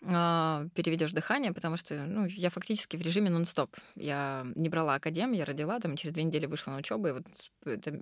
переведешь 0.00 1.12
дыхание, 1.12 1.52
потому 1.52 1.76
что 1.76 1.94
ну, 2.06 2.26
я 2.26 2.50
фактически 2.50 2.96
в 2.96 3.02
режиме 3.02 3.30
нон-стоп. 3.30 3.76
Я 3.96 4.46
не 4.54 4.68
брала 4.68 4.94
академ, 4.94 5.32
я 5.32 5.44
родила, 5.44 5.80
там 5.80 5.96
через 5.96 6.14
две 6.14 6.24
недели 6.24 6.46
вышла 6.46 6.72
на 6.72 6.78
учебу, 6.78 7.08
и 7.08 7.12
вот 7.12 7.24
это 7.64 8.00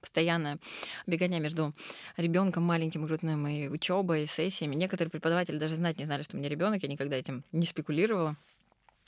постоянное 0.00 0.58
бегание 1.06 1.40
между 1.40 1.74
ребенком 2.16 2.62
маленьким 2.62 3.04
грудным 3.04 3.46
и 3.46 3.68
учебой, 3.68 4.22
и 4.22 4.26
сессиями. 4.26 4.74
Некоторые 4.74 5.10
преподаватели 5.10 5.58
даже 5.58 5.76
знать 5.76 5.98
не 5.98 6.04
знали, 6.04 6.22
что 6.22 6.36
у 6.36 6.38
меня 6.38 6.48
ребенок, 6.48 6.82
я 6.82 6.88
никогда 6.88 7.16
этим 7.16 7.44
не 7.52 7.66
спекулировала. 7.66 8.36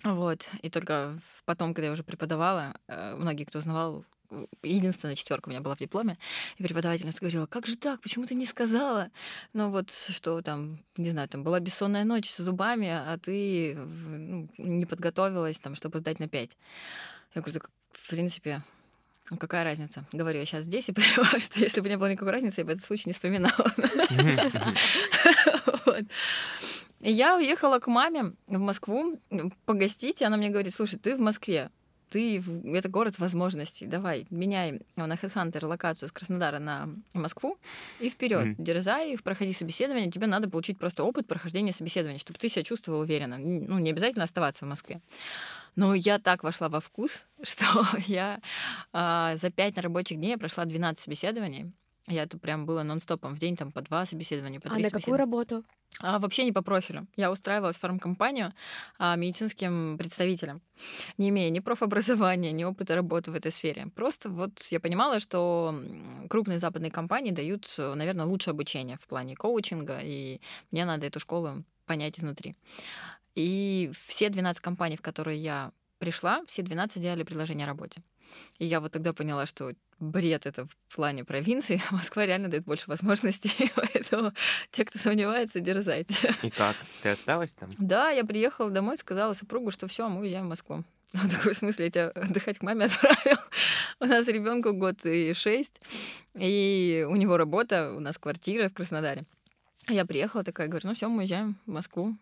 Вот. 0.05 0.49
И 0.63 0.71
только 0.71 1.19
потом, 1.45 1.75
когда 1.75 1.87
я 1.87 1.93
уже 1.93 2.05
преподавала, 2.05 2.75
э, 2.87 3.17
многие, 3.17 3.45
кто 3.45 3.59
узнавал, 3.59 4.05
единственная 4.63 5.15
четверка 5.15 5.49
у 5.49 5.51
меня 5.51 5.61
была 5.61 5.75
в 5.75 5.79
дипломе, 5.79 6.19
и 6.57 6.63
преподавательница 6.63 7.21
говорила, 7.21 7.47
как 7.47 7.67
же 7.67 7.77
так, 7.77 8.01
почему 8.01 8.27
ты 8.27 8.35
не 8.35 8.47
сказала? 8.47 9.11
Ну 9.53 9.71
вот, 9.71 9.91
что 9.91 10.43
там, 10.43 10.79
не 10.97 11.11
знаю, 11.11 11.29
там 11.29 11.43
была 11.43 11.61
бессонная 11.61 12.05
ночь 12.05 12.31
с 12.31 12.39
зубами, 12.39 12.89
а 12.89 13.19
ты 13.19 13.75
ну, 13.75 14.49
не 14.59 14.87
подготовилась, 14.87 15.59
там, 15.59 15.75
чтобы 15.75 16.01
сдать 16.01 16.19
на 16.19 16.29
пять. 16.29 16.57
Я 17.35 17.43
говорю, 17.43 17.61
в 17.93 18.09
принципе, 18.09 18.63
какая 19.39 19.65
разница? 19.65 20.05
Говорю, 20.13 20.39
я 20.39 20.47
сейчас 20.47 20.65
здесь 20.65 20.89
и 20.89 20.93
понимаю, 20.95 21.41
что 21.41 21.61
если 21.61 21.81
бы 21.81 21.89
не 21.89 21.97
было 21.97 22.11
никакой 22.11 22.33
разницы, 22.33 22.61
я 22.61 22.65
бы 22.65 22.73
этот 22.73 22.85
случай 22.85 23.05
не 23.07 23.13
вспоминала. 23.13 23.73
Я 27.01 27.37
уехала 27.37 27.79
к 27.79 27.87
маме 27.87 28.33
в 28.49 28.59
Москву 28.59 29.21
погостить, 29.67 30.21
и 30.21 30.25
она 30.25 30.37
мне 30.37 30.49
говорит, 30.49 30.75
слушай, 30.75 30.99
ты 30.99 31.17
в 31.17 31.21
Москве, 31.21 31.71
ты 32.11 32.43
это 32.65 32.89
город 32.89 33.19
возможностей. 33.19 33.87
Давай, 33.87 34.27
меняй 34.31 34.81
на 34.97 35.13
HeadHunter 35.13 35.67
локацию 35.67 36.09
с 36.09 36.13
Краснодара 36.13 36.59
на 36.59 36.89
Москву 37.13 37.59
и 38.01 38.11
вперед. 38.11 38.47
Mm-hmm. 38.47 38.55
Дерзай, 38.59 39.19
проходи 39.19 39.53
собеседование. 39.53 40.11
Тебе 40.11 40.27
надо 40.27 40.49
получить 40.49 40.79
просто 40.79 41.05
опыт 41.05 41.27
прохождения 41.27 41.73
собеседования, 41.73 42.19
чтобы 42.19 42.39
ты 42.39 42.49
себя 42.49 42.63
чувствовал 42.63 43.01
уверенно. 43.01 43.39
Ну, 43.39 43.79
не 43.79 43.91
обязательно 43.91 44.25
оставаться 44.25 44.65
в 44.65 44.69
Москве. 44.69 45.01
Но 45.77 45.95
я 45.95 46.19
так 46.19 46.43
вошла 46.43 46.69
во 46.69 46.81
вкус, 46.81 47.27
что 47.43 47.87
я 48.07 48.41
а, 48.93 49.37
за 49.37 49.51
пять 49.51 49.79
рабочих 49.79 50.19
дней 50.19 50.37
прошла 50.37 50.65
12 50.65 51.03
собеседований. 51.03 51.73
Я 52.09 52.23
это 52.23 52.39
прям 52.39 52.67
было 52.67 52.83
нон-стопом 52.83 53.35
в 53.35 53.39
день, 53.39 53.57
там 53.57 53.71
по 53.71 53.83
два 53.83 54.07
собеседования, 54.07 54.61
по 54.61 54.69
три 54.69 54.83
А 54.83 54.85
на 54.85 54.91
какую 54.91 55.17
работу? 55.17 55.65
А, 56.01 56.19
вообще 56.19 56.45
не 56.45 56.53
по 56.53 56.63
профилю. 56.63 57.07
Я 57.17 57.31
устраивалась 57.31 57.77
в 57.77 57.81
фармкомпанию 57.81 58.53
а, 58.99 59.17
медицинским 59.17 59.97
представителем, 59.99 60.61
не 61.19 61.29
имея 61.31 61.51
ни 61.51 61.61
профобразования, 61.61 62.53
ни 62.53 62.65
опыта 62.65 62.95
работы 62.95 63.31
в 63.31 63.35
этой 63.35 63.51
сфере. 63.51 63.89
Просто 63.95 64.31
вот 64.31 64.63
я 64.71 64.81
понимала, 64.81 65.21
что 65.21 65.75
крупные 66.29 66.59
западные 66.59 66.91
компании 66.91 67.31
дают, 67.31 67.67
наверное, 67.79 68.27
лучшее 68.27 68.53
обучение 68.53 68.99
в 69.03 69.07
плане 69.07 69.37
коучинга, 69.37 70.01
и 70.03 70.41
мне 70.71 70.85
надо 70.85 71.07
эту 71.07 71.21
школу 71.21 71.65
понять 71.87 72.19
изнутри. 72.19 72.55
И 73.35 73.91
все 74.07 74.31
12 74.31 74.61
компаний, 74.61 74.97
в 74.97 75.03
которые 75.03 75.39
я 75.39 75.73
пришла, 75.99 76.45
все 76.47 76.63
12 76.63 77.03
делали 77.03 77.23
предложение 77.23 77.65
о 77.65 77.69
работе. 77.69 78.03
И 78.59 78.67
я 78.67 78.81
вот 78.81 78.93
тогда 78.93 79.13
поняла, 79.13 79.47
что 79.47 79.73
бред 80.01 80.47
это 80.47 80.67
в 80.67 80.97
плане 80.97 81.25
провинции. 81.25 81.83
Москва 81.91 82.27
реально 82.27 82.49
дает 82.49 82.65
больше 82.65 82.85
возможностей, 82.87 83.71
поэтому 83.75 84.33
те, 84.71 84.85
кто 84.85 84.99
сомневается, 84.99 85.61
дерзайте. 85.61 86.35
И 86.43 86.51
как? 86.51 86.77
Ты 87.03 87.11
осталась 87.11 87.53
там? 87.53 87.71
Да, 87.79 88.11
я 88.11 88.25
приехала 88.25 88.71
домой, 88.71 88.97
сказала 88.97 89.33
супругу, 89.33 89.71
что 89.71 89.89
все, 89.89 90.09
мы 90.09 90.21
уезжаем 90.21 90.47
в 90.47 90.51
Москву. 90.51 90.85
В 91.13 91.31
таком 91.31 91.55
смысле, 91.55 91.87
я 91.87 91.91
тебя 91.91 92.09
отдыхать 92.09 92.59
к 92.59 92.63
маме 92.63 92.85
отправил. 92.85 93.39
У 94.01 94.05
нас 94.05 94.29
ребенку 94.29 94.73
год 94.73 95.05
и 95.05 95.33
шесть, 95.33 95.81
и 96.35 97.07
у 97.09 97.17
него 97.17 97.37
работа, 97.37 97.95
у 97.97 98.01
нас 98.01 98.19
квартира 98.19 98.69
в 98.69 98.75
Краснодаре. 98.75 99.25
Я 99.89 100.05
приехала 100.05 100.45
такая, 100.45 100.69
говорю, 100.69 100.89
ну 100.89 100.95
все, 100.95 101.09
мы 101.09 101.21
уезжаем 101.21 101.57
в 101.65 101.71
Москву 101.71 102.15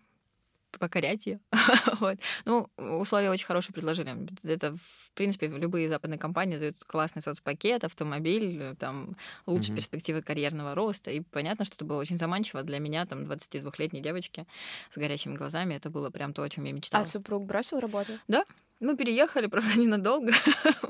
покорять 0.78 1.26
ее. 1.26 1.40
вот. 2.00 2.18
Ну, 2.44 2.68
условия 2.76 3.30
очень 3.30 3.46
хорошие 3.46 3.72
предложили. 3.72 4.16
Это, 4.44 4.76
в 4.76 5.12
принципе, 5.14 5.48
любые 5.48 5.88
западные 5.88 6.18
компании 6.18 6.58
дают 6.58 6.76
классный 6.84 7.22
соцпакет, 7.22 7.84
автомобиль, 7.84 8.74
там 8.78 9.16
лучшие 9.46 9.72
mm-hmm. 9.72 9.76
перспективы 9.76 10.22
карьерного 10.22 10.74
роста. 10.74 11.10
И 11.10 11.20
понятно, 11.20 11.64
что 11.64 11.76
это 11.76 11.84
было 11.84 11.98
очень 11.98 12.18
заманчиво 12.18 12.62
для 12.62 12.78
меня, 12.78 13.06
там, 13.06 13.24
22-летней 13.24 14.00
девочки 14.00 14.46
с 14.90 14.96
горящими 14.96 15.36
глазами. 15.36 15.74
Это 15.74 15.90
было 15.90 16.10
прям 16.10 16.32
то, 16.32 16.42
о 16.42 16.48
чем 16.48 16.64
я 16.64 16.72
мечтала. 16.72 17.02
А 17.02 17.06
супруг 17.06 17.44
бросил 17.44 17.80
работу? 17.80 18.12
Да, 18.28 18.44
мы 18.80 18.96
переехали, 18.96 19.46
правда, 19.48 19.78
ненадолго. 19.78 20.32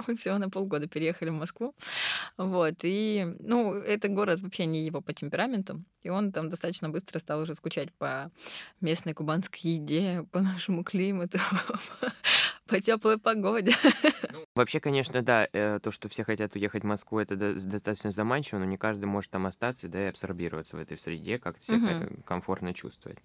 Мы 0.07 0.16
всего 0.16 0.38
на 0.38 0.50
полгода 0.50 0.88
переехали 0.88 1.31
в 1.31 1.35
Москву. 1.35 1.75
Вот. 2.37 2.75
И, 2.83 3.37
ну, 3.40 3.73
это 3.75 4.09
город 4.09 4.40
вообще 4.40 4.66
не 4.66 4.85
его 4.85 5.00
по 5.00 5.12
темпераменту. 5.12 5.85
И 6.02 6.09
он 6.09 6.33
там 6.33 6.50
достаточно 6.50 6.88
быстро 6.88 7.19
стал 7.19 7.40
уже 7.40 7.55
скучать 7.55 7.93
по 7.95 8.31
местной 8.81 9.12
кубанской 9.12 9.61
еде, 9.73 10.25
по 10.31 10.40
нашему 10.40 10.85
климату, 10.85 11.38
по 12.66 12.81
теплой 12.81 13.19
погоде. 13.19 13.75
Ну, 14.33 14.45
вообще, 14.55 14.78
конечно, 14.78 15.23
да, 15.23 15.49
э, 15.52 15.81
то, 15.81 15.90
что 15.90 16.09
все 16.09 16.23
хотят 16.23 16.55
уехать 16.55 16.85
в 16.85 16.87
Москву, 16.87 17.19
это 17.19 17.37
достаточно 17.37 18.12
заманчиво, 18.12 18.61
но 18.61 18.64
не 18.64 18.76
каждый 18.76 19.07
может 19.07 19.31
там 19.31 19.47
остаться, 19.47 19.88
да, 19.88 20.07
и 20.07 20.11
абсорбироваться 20.11 20.76
в 20.76 20.81
этой 20.81 20.99
среде, 20.99 21.38
как-то 21.38 21.64
себя 21.64 22.09
комфортно 22.25 22.73
чувствовать. 22.73 23.19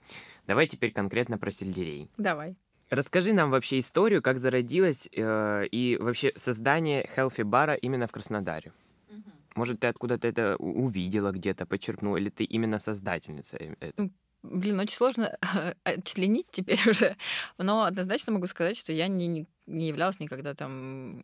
Давай 0.48 0.68
теперь 0.68 0.91
конкретно 0.91 1.38
про 1.38 1.51
сельдерей. 1.51 2.10
Давай. 2.18 2.56
Расскажи 2.92 3.32
нам 3.32 3.52
вообще 3.52 3.80
историю, 3.80 4.22
как 4.22 4.38
зародилось 4.38 5.08
э, 5.14 5.66
и 5.72 5.98
вообще 5.98 6.34
создание 6.36 7.10
Healthy 7.16 7.46
Бара 7.46 7.74
именно 7.74 8.06
в 8.06 8.12
Краснодаре. 8.12 8.74
Угу. 9.10 9.32
Может, 9.56 9.80
ты 9.80 9.88
откуда-то 9.88 10.28
это 10.28 10.58
увидела 10.58 11.32
где-то, 11.32 11.66
подчеркнула, 11.66 12.18
или 12.18 12.30
ты 12.30 12.44
именно 12.44 12.80
создательница 12.80 13.56
э, 13.58 13.76
этого? 13.80 14.10
Блин, 14.44 14.78
очень 14.78 14.98
сложно 14.98 15.38
отчленить 15.86 16.48
теперь 16.52 16.82
уже, 16.90 17.16
но 17.58 17.86
однозначно 17.86 18.34
могу 18.34 18.48
сказать, 18.48 18.76
что 18.76 18.92
я 18.92 19.08
не, 19.08 19.48
не 19.68 19.88
являлась 19.88 20.20
никогда 20.20 20.54
там 20.54 21.24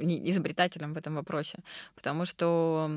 изобретателем 0.00 0.94
в 0.94 0.98
этом 0.98 1.14
вопросе, 1.14 1.58
потому 1.94 2.24
что 2.24 2.90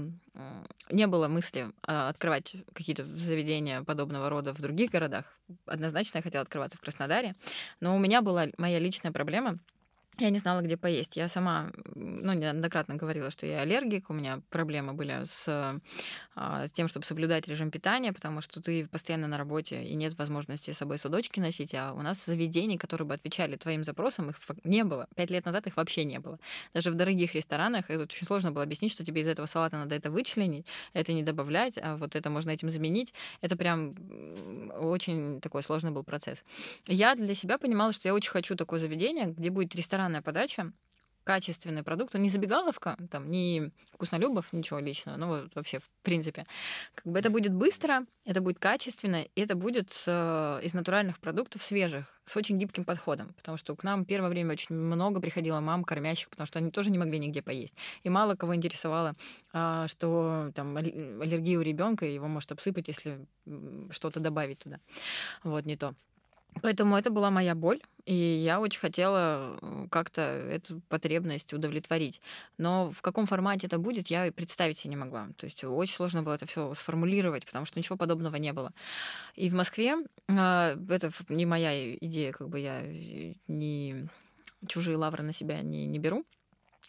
не 0.90 1.08
было 1.08 1.28
мысли 1.28 1.72
а, 1.84 2.10
открывать 2.10 2.56
какие-то 2.74 3.06
заведения 3.18 3.84
подобного 3.84 4.30
рода 4.30 4.54
в 4.54 4.62
других 4.62 4.92
городах. 4.92 5.26
Однозначно 5.66 6.18
я 6.18 6.22
хотела 6.24 6.42
открываться 6.42 6.78
в 6.78 6.82
Краснодаре, 6.82 7.36
но 7.80 7.96
у 7.96 8.00
меня 8.00 8.22
была 8.22 8.48
моя 8.58 8.80
личная 8.80 9.12
проблема— 9.12 9.60
я 10.18 10.30
не 10.30 10.39
знала, 10.39 10.62
где 10.62 10.77
поесть. 10.77 11.18
Я 11.18 11.27
сама, 11.27 11.72
ну, 11.96 12.34
неоднократно 12.34 12.96
говорила, 12.96 13.32
что 13.32 13.46
я 13.46 13.62
аллергик, 13.62 14.10
у 14.10 14.13
меня 14.13 14.41
проблемы 14.50 14.94
были 14.94 15.24
с, 15.24 15.48
а, 16.36 16.68
с 16.68 16.72
тем, 16.72 16.88
чтобы 16.88 17.06
соблюдать 17.06 17.48
режим 17.48 17.72
питания, 17.72 18.13
потому 18.13 18.41
что 18.41 18.62
ты 18.62 18.88
постоянно 18.88 19.27
на 19.27 19.38
работе 19.38 19.84
и 19.84 19.96
нет 19.96 20.18
возможности 20.18 20.72
с 20.72 20.77
собой 20.77 20.98
судочки 20.98 21.39
носить, 21.39 21.74
а 21.74 21.94
у 21.94 22.01
нас 22.01 22.24
заведений, 22.24 22.77
которые 22.77 23.08
бы 23.08 23.13
отвечали 23.13 23.56
твоим 23.56 23.84
запросам, 23.84 24.30
их 24.30 24.38
не 24.63 24.84
было. 24.84 25.08
Пять 25.15 25.32
лет 25.32 25.46
назад 25.46 25.65
их 25.68 25.77
вообще 25.77 26.03
не 26.03 26.20
было. 26.20 26.39
Даже 26.74 26.91
в 26.91 26.96
дорогих 26.96 27.34
ресторанах 27.34 27.89
это 27.89 28.03
очень 28.03 28.27
сложно 28.27 28.51
было 28.51 28.63
объяснить, 28.63 28.91
что 28.91 29.03
тебе 29.03 29.22
из 29.22 29.27
этого 29.27 29.48
салата 29.48 29.77
надо 29.77 29.96
это 29.96 30.12
вычленить, 30.12 30.68
это 30.94 31.13
не 31.13 31.24
добавлять, 31.24 31.80
а 31.82 31.96
вот 31.98 32.15
это 32.15 32.30
можно 32.30 32.51
этим 32.51 32.70
заменить. 32.70 33.13
Это 33.41 33.56
прям 33.56 33.96
очень 34.80 35.41
такой 35.41 35.63
сложный 35.63 35.91
был 35.91 36.03
процесс. 36.03 36.44
Я 36.86 37.15
для 37.15 37.34
себя 37.34 37.58
понимала, 37.58 37.91
что 37.91 38.08
я 38.08 38.13
очень 38.13 38.32
хочу 38.32 38.56
такое 38.56 38.80
заведение, 38.80 39.25
где 39.25 39.50
будет 39.50 39.74
ресторан 39.75 40.00
ресторанная 40.01 40.22
подача, 40.22 40.72
качественный 41.24 41.84
продукт, 41.84 42.15
не 42.15 42.29
забегаловка, 42.29 42.98
там, 43.12 43.29
не 43.29 43.72
вкуснолюбов, 43.93 44.51
ничего 44.53 44.79
личного, 44.79 45.17
ну 45.17 45.27
вот 45.27 45.53
вообще 45.53 45.77
в 45.77 45.89
принципе. 46.01 46.48
Как 46.96 47.05
бы 47.05 47.20
это 47.20 47.29
будет 47.29 47.53
быстро, 47.53 48.05
это 48.25 48.41
будет 48.41 48.58
качественно, 48.58 49.22
и 49.22 49.41
это 49.41 49.55
будет 49.55 49.93
с, 49.93 50.05
э, 50.08 50.65
из 50.65 50.74
натуральных 50.74 51.20
продуктов 51.20 51.62
свежих, 51.62 52.05
с 52.25 52.36
очень 52.36 52.58
гибким 52.58 52.86
подходом, 52.86 53.34
потому 53.36 53.58
что 53.58 53.75
к 53.75 53.84
нам 53.84 54.03
первое 54.03 54.29
время 54.29 54.53
очень 54.53 54.75
много 54.75 55.22
приходило 55.22 55.60
мам 55.60 55.84
кормящих, 55.84 56.29
потому 56.29 56.48
что 56.48 56.58
они 56.58 56.72
тоже 56.72 56.89
не 56.89 56.98
могли 56.98 57.20
нигде 57.20 57.43
поесть. 57.43 57.75
И 58.01 58.10
мало 58.10 58.36
кого 58.36 58.55
интересовало, 58.55 59.15
а, 59.53 59.88
что 59.88 60.51
там 60.55 60.75
аллергия 60.75 61.60
у 61.60 61.62
ребенка, 61.62 62.08
его 62.08 62.27
может 62.27 62.51
обсыпать, 62.51 62.88
если 62.88 63.27
что-то 63.91 64.20
добавить 64.20 64.60
туда. 64.60 64.79
Вот, 65.43 65.65
не 65.65 65.77
то. 65.77 65.93
Поэтому 66.62 66.98
это 66.98 67.10
была 67.10 67.31
моя 67.31 67.55
боль, 67.55 67.79
и 68.05 68.13
я 68.13 68.60
очень 68.60 68.79
хотела 68.79 69.58
э, 69.62 69.88
как-то 69.89 70.22
эту 70.22 70.81
потребность 70.89 71.53
удовлетворить. 71.53 72.22
Но 72.58 72.91
в 72.91 73.01
каком 73.01 73.25
формате 73.25 73.67
это 73.67 73.77
будет, 73.77 74.08
я 74.08 74.27
и 74.27 74.31
представить 74.31 74.77
себе 74.77 74.91
не 74.91 74.98
могла. 74.98 75.29
То 75.38 75.46
есть 75.46 75.63
очень 75.63 75.96
сложно 75.96 76.24
было 76.24 76.34
это 76.34 76.46
все 76.46 76.74
сформулировать, 76.74 77.46
потому 77.46 77.65
что 77.65 77.79
ничего 77.79 77.98
подобного 77.98 78.36
не 78.36 78.53
было. 78.53 78.74
И 79.36 79.50
в 79.50 79.53
Москве 79.53 79.96
а, 80.27 80.77
это 80.89 81.12
не 81.29 81.46
моя 81.46 81.96
идея, 81.96 82.31
как 82.34 82.50
бы 82.50 82.60
я 82.60 82.81
э, 82.84 83.34
не 83.48 84.08
чужие 84.67 84.98
лавры 84.98 85.24
на 85.24 85.31
себя 85.31 85.62
не, 85.62 85.86
не 85.86 86.00
беру. 86.00 86.25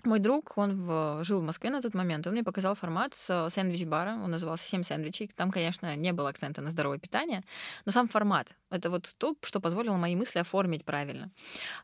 Мой 0.05 0.19
друг, 0.19 0.53
он 0.57 0.83
в, 0.83 1.23
жил 1.23 1.41
в 1.41 1.45
Москве 1.45 1.71
на 1.71 1.81
тот 1.81 1.95
момент, 1.95 2.27
он 2.27 2.33
мне 2.33 2.43
показал 2.43 2.75
формат 2.75 3.15
с 3.15 3.51
сэндвич-бара, 3.51 4.15
он 4.15 4.33
назывался 4.33 4.67
«Семь 4.67 4.83
сэндвичей». 4.83 5.31
Там, 5.37 5.53
конечно, 5.53 5.95
не 5.95 6.13
было 6.13 6.31
акцента 6.31 6.61
на 6.61 6.71
здоровое 6.71 6.99
питание, 6.99 7.45
но 7.85 7.93
сам 7.93 8.09
формат— 8.09 8.49
это 8.73 8.91
вот 8.91 9.15
то, 9.19 9.37
что 9.43 9.61
позволило 9.61 9.97
мои 9.97 10.17
мысли 10.17 10.39
оформить 10.39 10.85
правильно. 10.85 11.31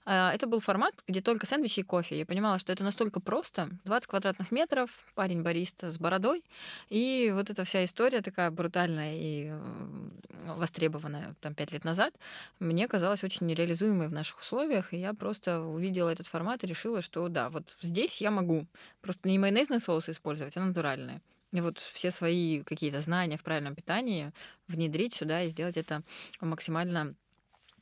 А, 0.05 0.33
это 0.33 0.47
был 0.47 0.61
формат, 0.61 0.95
где 1.07 1.21
только 1.21 1.47
сэндвичи 1.47 1.81
и 1.81 1.83
кофе. 1.83 2.19
Я 2.19 2.27
понимала, 2.27 2.59
что 2.59 2.73
это 2.73 2.83
настолько 2.83 3.21
просто. 3.21 3.69
20 3.85 4.09
квадратных 4.09 4.51
метров, 4.51 4.91
парень-бариста 5.15 5.91
с 5.91 5.99
бородой, 5.99 6.45
и 6.89 7.31
вот 7.35 7.51
эта 7.51 7.65
вся 7.65 7.85
история 7.85 8.23
такая 8.23 8.51
брутальная 8.51 9.15
и 9.15 9.53
востребованная 10.57 11.35
там 11.41 11.55
пять 11.55 11.73
лет 11.73 11.85
назад, 11.85 12.15
мне 12.59 12.89
казалась 12.89 13.23
очень 13.25 13.47
нереализуемой 13.47 14.09
в 14.09 14.13
наших 14.13 14.41
условиях, 14.41 14.93
и 14.93 14.99
я 14.99 15.13
просто 15.15 15.61
увидела 15.61 16.09
этот 16.09 16.27
формат 16.27 16.65
и 16.65 16.67
решила, 16.67 17.03
что 17.03 17.29
да, 17.29 17.51
вот 17.51 17.77
здесь 17.81 18.21
я 18.21 18.31
могу. 18.31 18.67
Просто 19.01 19.29
не 19.29 19.39
майонезный 19.39 19.81
соус 19.81 20.09
использовать, 20.09 20.57
а 20.57 20.61
натуральные. 20.61 21.21
И 21.53 21.61
вот 21.61 21.79
все 21.79 22.11
свои 22.11 22.63
какие-то 22.63 23.01
знания 23.01 23.39
в 23.39 23.43
правильном 23.43 23.75
питании 23.75 24.33
внедрить 24.67 25.15
сюда 25.15 25.43
и 25.43 25.49
сделать 25.49 25.77
это 25.77 26.03
максимально 26.41 27.15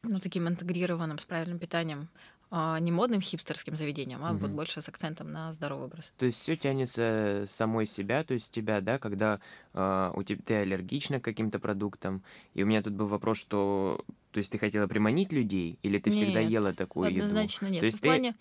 ну, 0.02 0.20
таким 0.20 0.48
интегрированным, 0.48 1.18
с 1.18 1.24
правильным 1.24 1.58
питанием 1.58 2.08
а, 2.48 2.78
не 2.78 2.92
модным 2.92 3.20
хипстерским 3.20 3.74
заведением, 3.74 4.24
а 4.24 4.32
вот 4.32 4.50
больше 4.50 4.80
с 4.80 4.88
акцентом 4.88 5.32
на 5.32 5.52
здоровый 5.52 5.86
образ. 5.86 6.12
То 6.16 6.26
есть 6.26 6.38
все 6.38 6.56
тянется 6.56 7.44
самой 7.48 7.86
себя, 7.86 8.22
то 8.22 8.34
есть 8.34 8.54
тебя, 8.54 8.80
да, 8.80 8.98
когда 8.98 9.40
э, 9.74 10.12
у 10.14 10.22
тебя 10.22 10.40
ты 10.46 10.54
аллергична 10.54 11.18
к 11.18 11.24
каким-то 11.24 11.58
продуктам. 11.58 12.22
И 12.54 12.62
у 12.62 12.66
меня 12.66 12.82
тут 12.82 12.92
был 12.92 13.06
вопрос, 13.06 13.38
что, 13.38 14.04
то 14.30 14.38
есть 14.38 14.52
ты 14.52 14.58
хотела 14.58 14.86
приманить 14.86 15.32
людей, 15.32 15.80
или 15.82 15.98
ты 15.98 16.12
всегда 16.12 16.40
Нет, 16.40 16.52
ела 16.52 16.72
такую 16.72 17.10
еду? 17.10 17.24
однозначно 17.24 17.66
нет. 17.66 17.80
То 17.80 17.86
есть 17.86 17.98
в 17.98 18.00
ты, 18.00 18.08
плане 18.08 18.36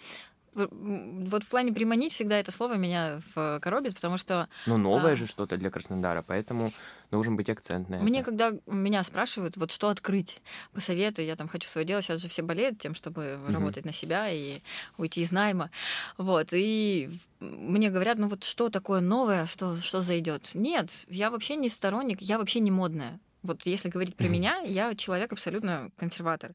вот 0.55 1.43
в 1.43 1.47
плане 1.47 1.73
приманить 1.73 2.13
всегда 2.13 2.39
это 2.39 2.51
слово 2.51 2.75
меня 2.75 3.21
в- 3.35 3.59
коробит, 3.59 3.95
потому 3.95 4.17
что 4.17 4.47
ну, 4.65 4.77
новое 4.77 5.13
а, 5.13 5.15
же 5.15 5.27
что-то 5.27 5.57
для 5.57 5.69
Краснодара, 5.69 6.23
поэтому 6.25 6.71
должен 7.11 7.35
быть 7.35 7.49
акцент 7.49 7.89
на 7.89 7.97
мне, 7.97 8.19
это. 8.21 8.31
когда 8.31 8.51
меня 8.65 9.03
спрашивают, 9.03 9.57
вот 9.57 9.71
что 9.71 9.89
открыть, 9.89 10.41
посоветую, 10.73 11.25
я 11.25 11.35
там 11.35 11.47
хочу 11.47 11.67
свое 11.67 11.85
дело, 11.85 12.01
сейчас 12.01 12.21
же 12.21 12.29
все 12.29 12.41
болеют 12.41 12.79
тем, 12.79 12.95
чтобы 12.95 13.37
Мгм. 13.37 13.53
работать 13.53 13.85
на 13.85 13.91
себя 13.91 14.29
и 14.29 14.61
уйти 14.97 15.21
из 15.21 15.31
найма, 15.31 15.69
вот, 16.17 16.49
и 16.53 17.09
мне 17.41 17.89
говорят, 17.89 18.17
ну 18.17 18.27
вот 18.27 18.43
что 18.43 18.69
такое 18.69 19.01
новое, 19.01 19.45
что, 19.47 19.75
что 19.75 20.01
зайдет? 20.01 20.51
Нет, 20.53 20.89
я 21.09 21.29
вообще 21.29 21.57
не 21.57 21.69
сторонник, 21.69 22.21
я 22.21 22.37
вообще 22.37 22.59
не 22.61 22.71
модная. 22.71 23.19
Вот 23.45 23.65
если 23.65 23.89
говорить 23.89 24.15
про 24.15 24.27
меня, 24.27 24.59
я 24.59 24.95
человек 24.95 25.31
абсолютно 25.31 25.91
консерватор. 25.97 26.53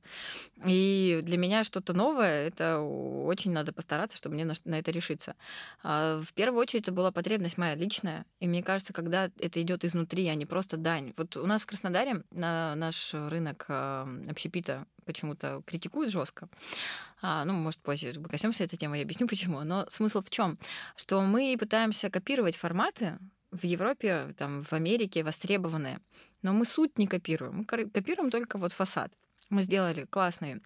И 0.67 1.21
для 1.23 1.39
меня 1.39 1.65
что-то 1.65 1.93
новое, 1.93 2.49
это 2.49 2.81
очень 2.81 3.53
надо 3.53 3.73
постараться, 3.73 4.17
чтобы 4.17 4.35
мне 4.35 4.45
на, 4.45 4.55
на 4.65 4.79
это 4.79 4.91
решиться. 4.91 5.35
А, 5.83 6.21
В 6.23 6.33
первую 6.35 6.61
очередь 6.61 6.83
это 6.83 6.93
была 6.93 7.13
потребность 7.13 7.59
моя 7.59 7.75
личная. 7.75 8.27
И 8.41 8.49
мне 8.49 8.63
кажется, 8.63 8.93
когда 8.93 9.31
это 9.39 9.63
идет 9.63 9.85
изнутри, 9.85 10.27
а 10.29 10.35
не 10.35 10.47
просто 10.47 10.77
дань. 10.77 11.15
Вот 11.17 11.37
у 11.37 11.47
нас 11.47 11.63
в 11.63 11.67
Краснодаре 11.67 12.25
на 12.31 12.75
наш 12.75 13.15
рынок 13.15 13.67
а, 13.69 14.09
общепита 14.29 14.87
почему-то 15.05 15.63
критикуют 15.67 16.11
жестко. 16.11 16.49
А, 17.23 17.45
ну, 17.45 17.53
может, 17.53 17.81
позже 17.81 18.13
коснемся 18.29 18.65
этой 18.65 18.77
темы, 18.77 18.97
я 18.97 19.03
объясню 19.03 19.29
почему. 19.29 19.61
Но 19.63 19.87
смысл 19.89 20.23
в 20.23 20.31
чем? 20.31 20.59
Что 20.97 21.21
мы 21.23 21.57
пытаемся 21.59 22.11
копировать 22.11 22.57
форматы 22.57 23.19
в 23.51 23.65
Европе, 23.65 24.35
там, 24.39 24.63
в 24.63 24.73
Америке 24.73 25.25
востребованные, 25.25 26.01
но 26.43 26.53
мы 26.53 26.65
суть 26.65 26.99
не 26.99 27.07
копируем. 27.07 27.59
Мы 27.59 27.65
копируем 27.65 28.31
только 28.31 28.59
вот 28.59 28.73
фасад. 28.73 29.13
Мы 29.51 29.63
сделали 29.63 30.05
классный 30.05 30.61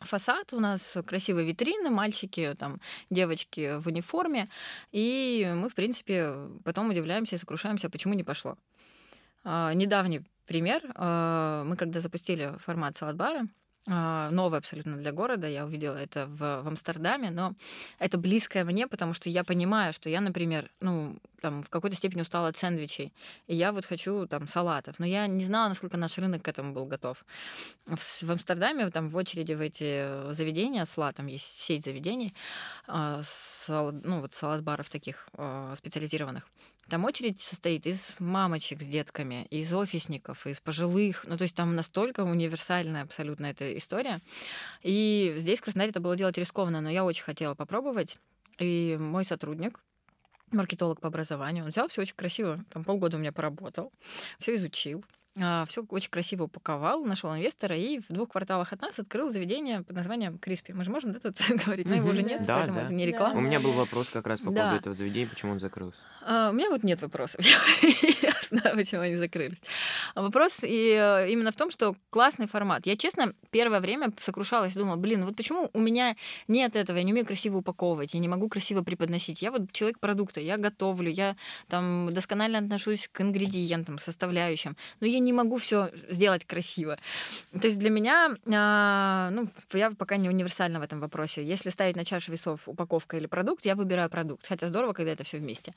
фасад, 0.00 0.52
у 0.52 0.60
нас 0.60 0.96
красивые 1.06 1.46
витрины, 1.46 1.90
мальчики, 1.90 2.54
там, 2.58 2.80
девочки 3.10 3.78
в 3.78 3.86
униформе, 3.86 4.48
и 4.92 5.50
мы, 5.56 5.68
в 5.68 5.74
принципе, 5.74 6.34
потом 6.64 6.90
удивляемся 6.90 7.36
и 7.36 7.38
сокрушаемся, 7.38 7.90
почему 7.90 8.14
не 8.14 8.24
пошло. 8.24 8.56
А, 9.44 9.72
недавний 9.72 10.22
пример. 10.46 10.82
а, 10.94 11.64
Мы 11.64 11.76
когда 11.76 12.00
запустили 12.00 12.54
формат 12.64 12.96
салат-бара, 12.96 13.48
а, 13.90 14.30
новый 14.30 14.58
абсолютно 14.58 14.96
для 14.96 15.12
города, 15.12 15.46
я 15.48 15.64
увидела 15.64 15.96
это 15.96 16.26
в, 16.26 16.62
в 16.62 16.68
Амстердаме, 16.68 17.30
но 17.30 17.54
это 17.98 18.18
близкое 18.18 18.64
мне, 18.64 18.86
потому 18.86 19.14
что 19.14 19.30
я 19.30 19.44
понимаю, 19.44 19.94
что 19.94 20.10
я, 20.10 20.20
например, 20.20 20.70
ну, 20.80 21.16
там, 21.40 21.62
в 21.62 21.70
какой-то 21.70 21.96
степени 21.96 22.20
устала 22.20 22.48
от 22.48 22.58
сэндвичей, 22.58 23.14
и 23.46 23.56
я 23.56 23.72
вот 23.72 23.86
хочу 23.86 24.26
там 24.26 24.46
салатов, 24.46 24.98
но 24.98 25.06
я 25.06 25.26
не 25.26 25.42
знала, 25.42 25.68
насколько 25.68 25.96
наш 25.96 26.18
рынок 26.18 26.42
к 26.42 26.48
этому 26.48 26.74
был 26.74 26.84
готов. 26.84 27.24
В, 27.86 27.96
в 27.98 28.30
Амстердаме 28.30 28.90
там 28.90 29.08
в 29.08 29.16
очереди 29.16 29.54
в 29.54 29.60
эти 29.60 30.32
заведения 30.32 30.84
с 30.84 30.98
латом 30.98 31.26
есть 31.26 31.58
сеть 31.58 31.84
заведений, 31.84 32.34
а, 32.86 33.22
сал- 33.24 33.92
ну 33.92 34.20
вот 34.20 34.34
салат-баров 34.34 34.90
таких 34.90 35.28
а, 35.32 35.74
специализированных. 35.76 36.46
Там 36.88 37.04
очередь 37.04 37.40
состоит 37.40 37.86
из 37.86 38.14
мамочек 38.18 38.82
с 38.82 38.86
детками, 38.86 39.46
из 39.50 39.72
офисников, 39.72 40.46
из 40.46 40.60
пожилых. 40.60 41.24
Ну, 41.28 41.36
то 41.36 41.42
есть 41.42 41.54
там 41.54 41.76
настолько 41.76 42.22
универсальная 42.22 43.02
абсолютно 43.02 43.46
эта 43.46 43.76
история. 43.76 44.20
И 44.82 45.34
здесь, 45.36 45.58
в 45.58 45.62
Краснодаре, 45.62 45.90
это 45.90 46.00
было 46.00 46.16
делать 46.16 46.38
рискованно, 46.38 46.80
но 46.80 46.90
я 46.90 47.04
очень 47.04 47.24
хотела 47.24 47.54
попробовать. 47.54 48.16
И 48.58 48.96
мой 48.98 49.24
сотрудник, 49.24 49.80
маркетолог 50.50 51.00
по 51.00 51.08
образованию, 51.08 51.64
он 51.64 51.70
взял 51.70 51.88
все 51.88 52.02
очень 52.02 52.16
красиво, 52.16 52.64
там 52.70 52.84
полгода 52.84 53.16
у 53.16 53.20
меня 53.20 53.32
поработал, 53.32 53.92
все 54.38 54.54
изучил, 54.54 55.04
все 55.34 55.82
очень 55.88 56.10
красиво 56.10 56.44
упаковал, 56.44 57.04
нашел 57.04 57.34
инвестора 57.34 57.76
и 57.76 58.00
в 58.00 58.06
двух 58.08 58.30
кварталах 58.30 58.72
от 58.72 58.80
нас 58.82 58.98
открыл 58.98 59.30
заведение 59.30 59.82
под 59.82 59.94
названием 59.96 60.38
Криспи. 60.38 60.72
Мы 60.72 60.84
же 60.84 60.90
можем 60.90 61.12
да, 61.12 61.20
тут 61.20 61.38
говорить, 61.64 61.86
но 61.86 61.94
его 61.94 62.08
уже 62.10 62.22
нет, 62.22 62.44
Да, 62.44 62.56
поэтому 62.56 62.80
да. 62.80 62.84
это 62.86 62.92
не 62.94 63.04
Да. 63.06 63.12
реклама. 63.12 63.38
У 63.38 63.40
меня 63.40 63.60
был 63.60 63.72
вопрос 63.72 64.10
как 64.10 64.26
раз 64.26 64.40
по 64.40 64.50
Да. 64.50 64.62
поводу 64.62 64.76
этого 64.80 64.94
заведения, 64.94 65.28
почему 65.28 65.52
он 65.52 65.60
закрылся. 65.60 65.98
А, 66.26 66.50
У 66.50 66.52
меня 66.52 66.68
вот 66.70 66.82
нет 66.82 67.00
вопросов. 67.02 67.40
Я 68.22 68.32
знаю, 68.42 68.76
почему 68.76 69.02
они 69.02 69.16
закрылись. 69.16 69.60
А 70.14 70.22
Вопрос 70.22 70.58
и 70.62 70.90
э, 70.98 71.30
именно 71.30 71.52
в 71.52 71.56
том, 71.56 71.70
что 71.70 71.94
классный 72.10 72.46
формат. 72.48 72.86
Я, 72.86 72.96
честно, 72.96 73.34
первое 73.50 73.80
время 73.80 74.12
сокрушалась, 74.20 74.74
думала, 74.74 74.96
блин, 74.96 75.24
вот 75.24 75.36
почему 75.36 75.70
у 75.72 75.78
меня 75.80 76.16
нет 76.48 76.74
этого, 76.76 76.96
я 76.96 77.02
не 77.04 77.12
умею 77.12 77.26
красиво 77.26 77.58
упаковывать, 77.58 78.14
я 78.14 78.20
не 78.20 78.28
могу 78.28 78.48
красиво 78.48 78.82
преподносить. 78.82 79.42
Я 79.42 79.50
вот 79.52 79.72
человек 79.72 80.00
продукта, 80.00 80.40
я 80.40 80.56
готовлю, 80.56 81.10
я 81.10 81.36
там 81.68 82.10
досконально 82.12 82.58
отношусь 82.58 83.08
к 83.08 83.20
ингредиентам, 83.20 83.98
составляющим, 83.98 84.76
но 85.00 85.06
я 85.06 85.17
не 85.20 85.32
могу 85.32 85.56
все 85.56 85.90
сделать 86.08 86.44
красиво. 86.44 86.98
То 87.52 87.66
есть 87.66 87.78
для 87.78 87.90
меня, 87.90 88.36
а, 88.52 89.30
ну, 89.30 89.48
я 89.72 89.90
пока 89.90 90.16
не 90.16 90.28
универсальна 90.28 90.80
в 90.80 90.82
этом 90.82 91.00
вопросе. 91.00 91.44
Если 91.44 91.70
ставить 91.70 91.96
на 91.96 92.04
чашу 92.04 92.32
весов 92.32 92.68
упаковка 92.68 93.16
или 93.16 93.26
продукт, 93.26 93.64
я 93.64 93.74
выбираю 93.74 94.10
продукт. 94.10 94.46
Хотя 94.46 94.68
здорово, 94.68 94.92
когда 94.92 95.12
это 95.12 95.24
все 95.24 95.38
вместе. 95.38 95.74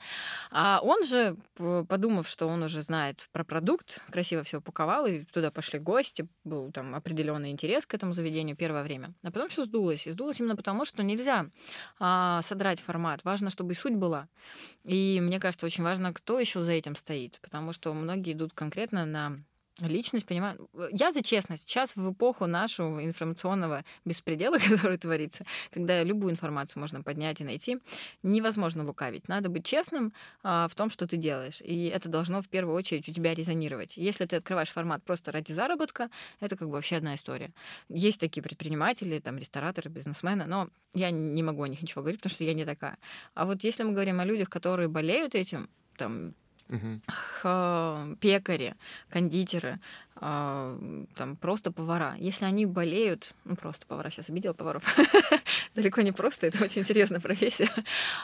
А 0.50 0.80
он 0.82 1.04
же, 1.04 1.36
подумав, 1.56 2.28
что 2.28 2.46
он 2.46 2.62
уже 2.62 2.82
знает 2.82 3.28
про 3.32 3.44
продукт, 3.44 4.00
красиво 4.10 4.44
все 4.44 4.58
упаковал, 4.58 5.06
и 5.06 5.24
туда 5.24 5.50
пошли 5.50 5.78
гости, 5.78 6.26
был 6.44 6.70
там 6.72 6.94
определенный 6.94 7.50
интерес 7.50 7.86
к 7.86 7.94
этому 7.94 8.12
заведению 8.12 8.56
первое 8.56 8.82
время. 8.82 9.12
А 9.22 9.30
потом 9.30 9.48
все 9.48 9.64
сдулось. 9.64 10.06
И 10.06 10.10
сдулось 10.10 10.40
именно 10.40 10.56
потому, 10.56 10.84
что 10.84 11.02
нельзя 11.02 11.46
а, 11.98 12.42
содрать 12.42 12.80
формат. 12.80 13.24
Важно, 13.24 13.50
чтобы 13.50 13.72
и 13.72 13.76
суть 13.76 13.94
была. 13.94 14.28
И 14.84 15.20
мне 15.22 15.40
кажется, 15.40 15.66
очень 15.66 15.84
важно, 15.84 16.12
кто 16.12 16.38
еще 16.38 16.62
за 16.62 16.72
этим 16.72 16.96
стоит. 16.96 17.38
Потому 17.42 17.72
что 17.72 17.92
многие 17.92 18.32
идут 18.32 18.52
конкретно 18.54 19.04
на 19.04 19.41
личность, 19.80 20.26
понимаю. 20.26 20.68
Я 20.92 21.12
за 21.12 21.22
честность. 21.22 21.68
Сейчас 21.68 21.96
в 21.96 22.12
эпоху 22.12 22.46
нашего 22.46 23.04
информационного 23.04 23.84
беспредела, 24.04 24.58
который 24.70 24.98
творится, 24.98 25.44
когда 25.70 26.02
любую 26.02 26.32
информацию 26.32 26.80
можно 26.80 27.02
поднять 27.02 27.40
и 27.40 27.44
найти, 27.44 27.78
невозможно 28.22 28.84
лукавить. 28.84 29.28
Надо 29.28 29.48
быть 29.48 29.64
честным 29.64 30.12
а, 30.42 30.68
в 30.68 30.74
том, 30.74 30.90
что 30.90 31.06
ты 31.06 31.16
делаешь. 31.16 31.60
И 31.62 31.86
это 31.86 32.08
должно 32.08 32.42
в 32.42 32.48
первую 32.48 32.76
очередь 32.76 33.08
у 33.08 33.12
тебя 33.12 33.34
резонировать. 33.34 33.96
Если 33.96 34.26
ты 34.26 34.36
открываешь 34.36 34.70
формат 34.70 35.02
просто 35.02 35.32
ради 35.32 35.52
заработка, 35.52 36.10
это 36.40 36.56
как 36.56 36.68
бы 36.68 36.74
вообще 36.74 36.96
одна 36.96 37.14
история. 37.14 37.52
Есть 37.88 38.20
такие 38.20 38.42
предприниматели, 38.42 39.18
там, 39.18 39.38
рестораторы, 39.38 39.90
бизнесмены, 39.90 40.46
но 40.46 40.68
я 40.94 41.10
не 41.10 41.42
могу 41.42 41.62
о 41.62 41.68
них 41.68 41.80
ничего 41.82 42.02
говорить, 42.02 42.20
потому 42.20 42.34
что 42.34 42.44
я 42.44 42.54
не 42.54 42.64
такая. 42.64 42.98
А 43.34 43.46
вот 43.46 43.64
если 43.64 43.82
мы 43.84 43.92
говорим 43.92 44.20
о 44.20 44.24
людях, 44.24 44.50
которые 44.50 44.88
болеют 44.88 45.34
этим, 45.34 45.68
там, 45.96 46.34
Х- 47.06 48.08
пекари, 48.20 48.74
кондитеры, 49.10 49.78
а, 50.16 50.78
там 51.16 51.36
просто 51.36 51.70
повара. 51.72 52.14
Если 52.18 52.44
они 52.44 52.66
болеют, 52.66 53.34
ну 53.44 53.56
просто 53.56 53.86
повара, 53.86 54.10
сейчас 54.10 54.28
обидела 54.30 54.52
поваров, 54.52 54.84
далеко 55.74 56.00
не 56.02 56.12
просто, 56.12 56.46
это 56.46 56.62
очень 56.64 56.84
серьезная 56.84 57.20
профессия. 57.20 57.68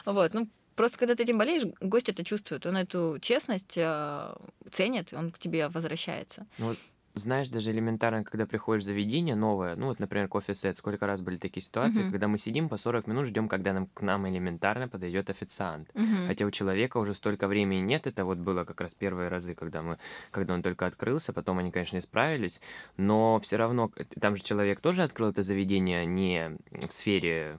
Вот, 0.04 0.32
ну 0.34 0.48
просто 0.76 0.98
когда 0.98 1.14
ты 1.14 1.24
этим 1.24 1.38
болеешь, 1.38 1.64
гость 1.80 2.08
это 2.08 2.24
чувствует, 2.24 2.64
он 2.66 2.76
эту 2.76 3.18
честность 3.20 3.76
а, 3.76 4.36
ценит, 4.70 5.12
он 5.12 5.30
к 5.30 5.38
тебе 5.38 5.68
возвращается. 5.68 6.46
Ну 6.58 6.68
вот, 6.68 6.78
знаешь, 7.18 7.48
даже 7.48 7.70
элементарно, 7.70 8.24
когда 8.24 8.46
приходишь 8.46 8.82
в 8.82 8.86
заведение 8.86 9.34
новое, 9.34 9.76
ну 9.76 9.86
вот, 9.86 9.98
например, 9.98 10.28
кофе-сет, 10.28 10.76
сколько 10.76 11.06
раз 11.06 11.20
были 11.20 11.36
такие 11.36 11.62
ситуации, 11.62 12.02
Мгм. 12.02 12.12
когда 12.12 12.28
мы 12.28 12.38
сидим 12.38 12.68
по 12.68 12.76
40 12.76 13.06
минут, 13.06 13.26
ждем, 13.26 13.48
когда 13.48 13.72
нам, 13.72 13.86
к 13.86 14.00
нам 14.02 14.28
элементарно 14.28 14.88
подойдет 14.88 15.30
официант. 15.30 15.90
Мгм. 15.94 16.26
Хотя 16.26 16.46
у 16.46 16.50
человека 16.50 16.98
уже 16.98 17.14
столько 17.14 17.48
времени 17.48 17.80
нет, 17.80 18.06
это 18.06 18.24
вот 18.24 18.38
было 18.38 18.64
как 18.64 18.80
раз 18.80 18.94
первые 18.94 19.28
разы, 19.28 19.54
когда 19.54 19.82
мы, 19.82 19.98
когда 20.30 20.54
он 20.54 20.62
только 20.62 20.86
открылся, 20.86 21.32
потом 21.32 21.58
они, 21.58 21.70
конечно, 21.70 21.98
исправились, 21.98 22.60
но 22.96 23.40
все 23.40 23.56
равно, 23.56 23.90
там 24.20 24.36
же 24.36 24.42
человек 24.42 24.80
тоже 24.80 25.02
открыл 25.02 25.30
это 25.30 25.42
заведение 25.42 26.06
не 26.06 26.56
в 26.70 26.92
сфере 26.92 27.58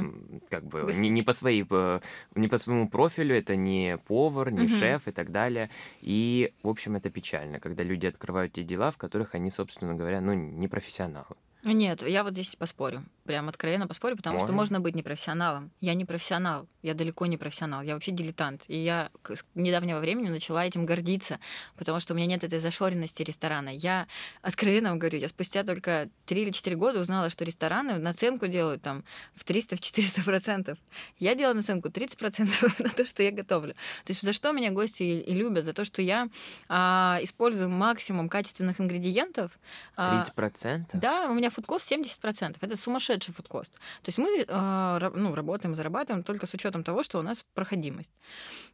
М, 0.00 0.40
как 0.50 0.64
бы 0.64 0.92
не, 0.94 1.08
не 1.08 1.22
по 1.22 1.32
своей 1.32 1.64
п- 1.64 2.00
не 2.34 2.48
по 2.48 2.58
своему 2.58 2.88
профилю, 2.88 3.36
это 3.36 3.56
не 3.56 3.98
повар, 3.98 4.50
не 4.50 4.66
Мгм. 4.66 4.68
шеф 4.68 5.08
и 5.08 5.12
так 5.12 5.30
далее. 5.30 5.70
И, 6.00 6.52
в 6.62 6.68
общем, 6.68 6.96
это 6.96 7.10
печально, 7.10 7.60
когда 7.60 7.82
люди 7.84 8.06
открывают 8.06 8.52
те 8.52 8.62
дела, 8.64 8.90
в 8.90 8.96
которых 8.96 9.34
они, 9.34 9.50
собственно 9.50 9.94
говоря, 9.94 10.20
ну, 10.20 10.32
не 10.34 10.68
профессионалы. 10.68 11.36
Нет, 11.62 12.02
я 12.02 12.24
вот 12.24 12.32
здесь 12.32 12.56
поспорю. 12.56 13.04
Прям 13.24 13.48
откровенно 13.48 13.86
поспорю, 13.86 14.16
потому 14.16 14.34
Можно? 14.34 14.46
что 14.46 14.54
можно 14.54 14.80
быть 14.80 14.94
непрофессионалом. 14.94 15.70
Я 15.80 15.94
не 15.94 16.04
профессионал, 16.04 16.66
я 16.82 16.94
далеко 16.94 17.26
не 17.26 17.36
профессионал, 17.36 17.82
я 17.82 17.94
вообще 17.94 18.10
дилетант. 18.10 18.62
И 18.66 18.76
я 18.76 19.10
с 19.28 19.44
недавнего 19.54 20.00
времени 20.00 20.28
начала 20.28 20.64
этим 20.64 20.86
гордиться, 20.86 21.38
потому 21.76 22.00
что 22.00 22.14
у 22.14 22.16
меня 22.16 22.26
нет 22.26 22.42
этой 22.42 22.58
зашоренности 22.58 23.22
ресторана. 23.22 23.68
Я 23.68 24.08
откровенно 24.42 24.88
вам 24.88 24.98
говорю, 24.98 25.18
я 25.18 25.28
спустя 25.28 25.62
только 25.62 26.08
3 26.26 26.42
или 26.42 26.50
4 26.50 26.74
года 26.76 26.98
узнала, 26.98 27.30
что 27.30 27.44
рестораны 27.44 27.98
наценку 27.98 28.48
делают 28.48 28.82
там 28.82 29.04
в 29.36 29.44
300-400 29.44 30.24
процентов. 30.24 30.78
Я 31.18 31.34
делала 31.34 31.54
наценку 31.54 31.90
30 31.90 32.18
процентов 32.18 32.78
на 32.80 32.88
то, 32.88 33.04
что 33.04 33.22
я 33.22 33.30
готовлю. 33.30 33.74
То 34.04 34.10
есть 34.12 34.22
за 34.22 34.32
что 34.32 34.52
меня 34.52 34.72
гости 34.72 35.02
и, 35.02 35.34
любят? 35.34 35.66
За 35.66 35.72
то, 35.72 35.84
что 35.84 36.02
я 36.02 36.28
а, 36.68 37.20
использую 37.22 37.68
максимум 37.68 38.28
качественных 38.28 38.80
ингредиентов. 38.80 39.52
а, 39.96 40.24
30%? 40.36 40.86
да, 40.94 41.28
у 41.30 41.34
меня 41.34 41.49
фудкост 41.50 41.90
70%. 41.90 42.56
Это 42.60 42.76
сумасшедший 42.76 43.34
фудкост. 43.34 43.72
То 43.72 44.08
есть 44.08 44.18
мы 44.18 44.44
э, 44.46 45.10
ну, 45.14 45.34
работаем, 45.34 45.74
зарабатываем 45.74 46.22
только 46.22 46.46
с 46.46 46.54
учетом 46.54 46.84
того, 46.84 47.02
что 47.02 47.18
у 47.18 47.22
нас 47.22 47.44
проходимость. 47.54 48.10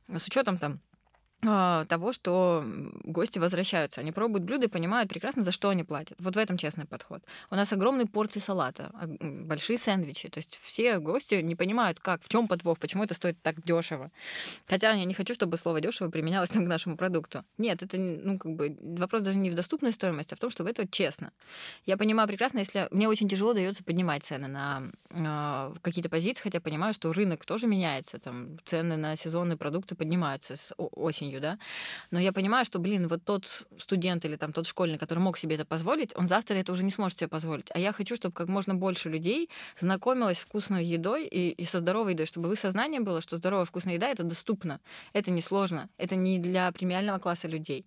С 0.08 0.26
учетом 0.26 0.58
там 0.58 0.80
того, 1.40 2.12
что 2.12 2.64
гости 3.04 3.38
возвращаются. 3.38 4.00
Они 4.00 4.10
пробуют 4.10 4.44
блюда 4.44 4.66
и 4.66 4.68
понимают 4.68 5.08
прекрасно, 5.08 5.42
за 5.42 5.52
что 5.52 5.68
они 5.68 5.84
платят. 5.84 6.16
Вот 6.18 6.34
в 6.34 6.38
этом 6.38 6.56
честный 6.56 6.86
подход. 6.86 7.22
У 7.50 7.54
нас 7.54 7.72
огромные 7.72 8.06
порции 8.06 8.40
салата, 8.40 8.90
большие 9.20 9.78
сэндвичи. 9.78 10.28
То 10.28 10.38
есть 10.38 10.58
все 10.62 10.98
гости 10.98 11.36
не 11.36 11.54
понимают, 11.54 12.00
как, 12.00 12.22
в 12.22 12.28
чем 12.28 12.48
подвох, 12.48 12.78
почему 12.78 13.04
это 13.04 13.14
стоит 13.14 13.40
так 13.42 13.60
дешево. 13.60 14.10
Хотя 14.66 14.92
я 14.92 15.04
не 15.04 15.14
хочу, 15.14 15.34
чтобы 15.34 15.56
слово 15.56 15.80
дешево 15.80 16.10
применялось 16.10 16.50
там 16.50 16.64
к 16.64 16.68
нашему 16.68 16.96
продукту. 16.96 17.44
Нет, 17.58 17.82
это 17.82 17.98
ну, 17.98 18.38
как 18.38 18.52
бы 18.52 18.76
вопрос 18.80 19.22
даже 19.22 19.38
не 19.38 19.50
в 19.50 19.54
доступной 19.54 19.92
стоимости, 19.92 20.32
а 20.32 20.36
в 20.36 20.40
том, 20.40 20.50
чтобы 20.50 20.70
это 20.70 20.88
честно. 20.88 21.32
Я 21.84 21.96
понимаю 21.96 22.28
прекрасно, 22.28 22.58
если 22.58 22.88
мне 22.90 23.08
очень 23.08 23.28
тяжело 23.28 23.52
дается 23.52 23.84
поднимать 23.84 24.24
цены 24.24 24.48
на 24.48 24.82
а, 25.10 25.74
какие-то 25.82 26.08
позиции, 26.08 26.42
хотя 26.42 26.60
понимаю, 26.60 26.94
что 26.94 27.12
рынок 27.12 27.44
тоже 27.44 27.66
меняется, 27.66 28.18
там 28.18 28.58
цены 28.64 28.96
на 28.96 29.16
сезонные 29.16 29.56
продукты 29.56 29.94
поднимаются 29.94 30.56
с 30.56 30.72
о- 30.76 30.90
осенью, 31.26 31.40
да. 31.40 31.58
Но 32.10 32.20
я 32.20 32.32
понимаю, 32.32 32.64
что, 32.64 32.78
блин, 32.78 33.08
вот 33.08 33.24
тот 33.24 33.66
студент 33.78 34.24
или 34.24 34.36
там 34.36 34.52
тот 34.52 34.66
школьник, 34.66 35.00
который 35.00 35.18
мог 35.18 35.38
себе 35.38 35.56
это 35.56 35.64
позволить, 35.64 36.16
он 36.16 36.28
завтра 36.28 36.56
это 36.56 36.72
уже 36.72 36.84
не 36.84 36.90
сможет 36.90 37.18
себе 37.18 37.28
позволить. 37.28 37.66
А 37.74 37.78
я 37.78 37.92
хочу, 37.92 38.16
чтобы 38.16 38.34
как 38.34 38.48
можно 38.48 38.74
больше 38.74 39.10
людей 39.10 39.48
знакомилось 39.80 40.38
с 40.38 40.42
вкусной 40.42 40.84
едой 40.84 41.26
и, 41.26 41.50
и 41.50 41.64
со 41.64 41.78
здоровой 41.78 42.12
едой, 42.12 42.26
чтобы 42.26 42.48
в 42.48 42.52
их 42.52 42.58
сознании 42.58 43.00
было, 43.00 43.20
что 43.20 43.36
здоровая 43.36 43.64
вкусная 43.64 43.94
еда 43.94 44.08
это 44.08 44.24
доступно, 44.24 44.80
это 45.12 45.30
несложно, 45.30 45.88
это 45.98 46.16
не 46.16 46.38
для 46.38 46.70
премиального 46.72 47.18
класса 47.18 47.48
людей. 47.48 47.84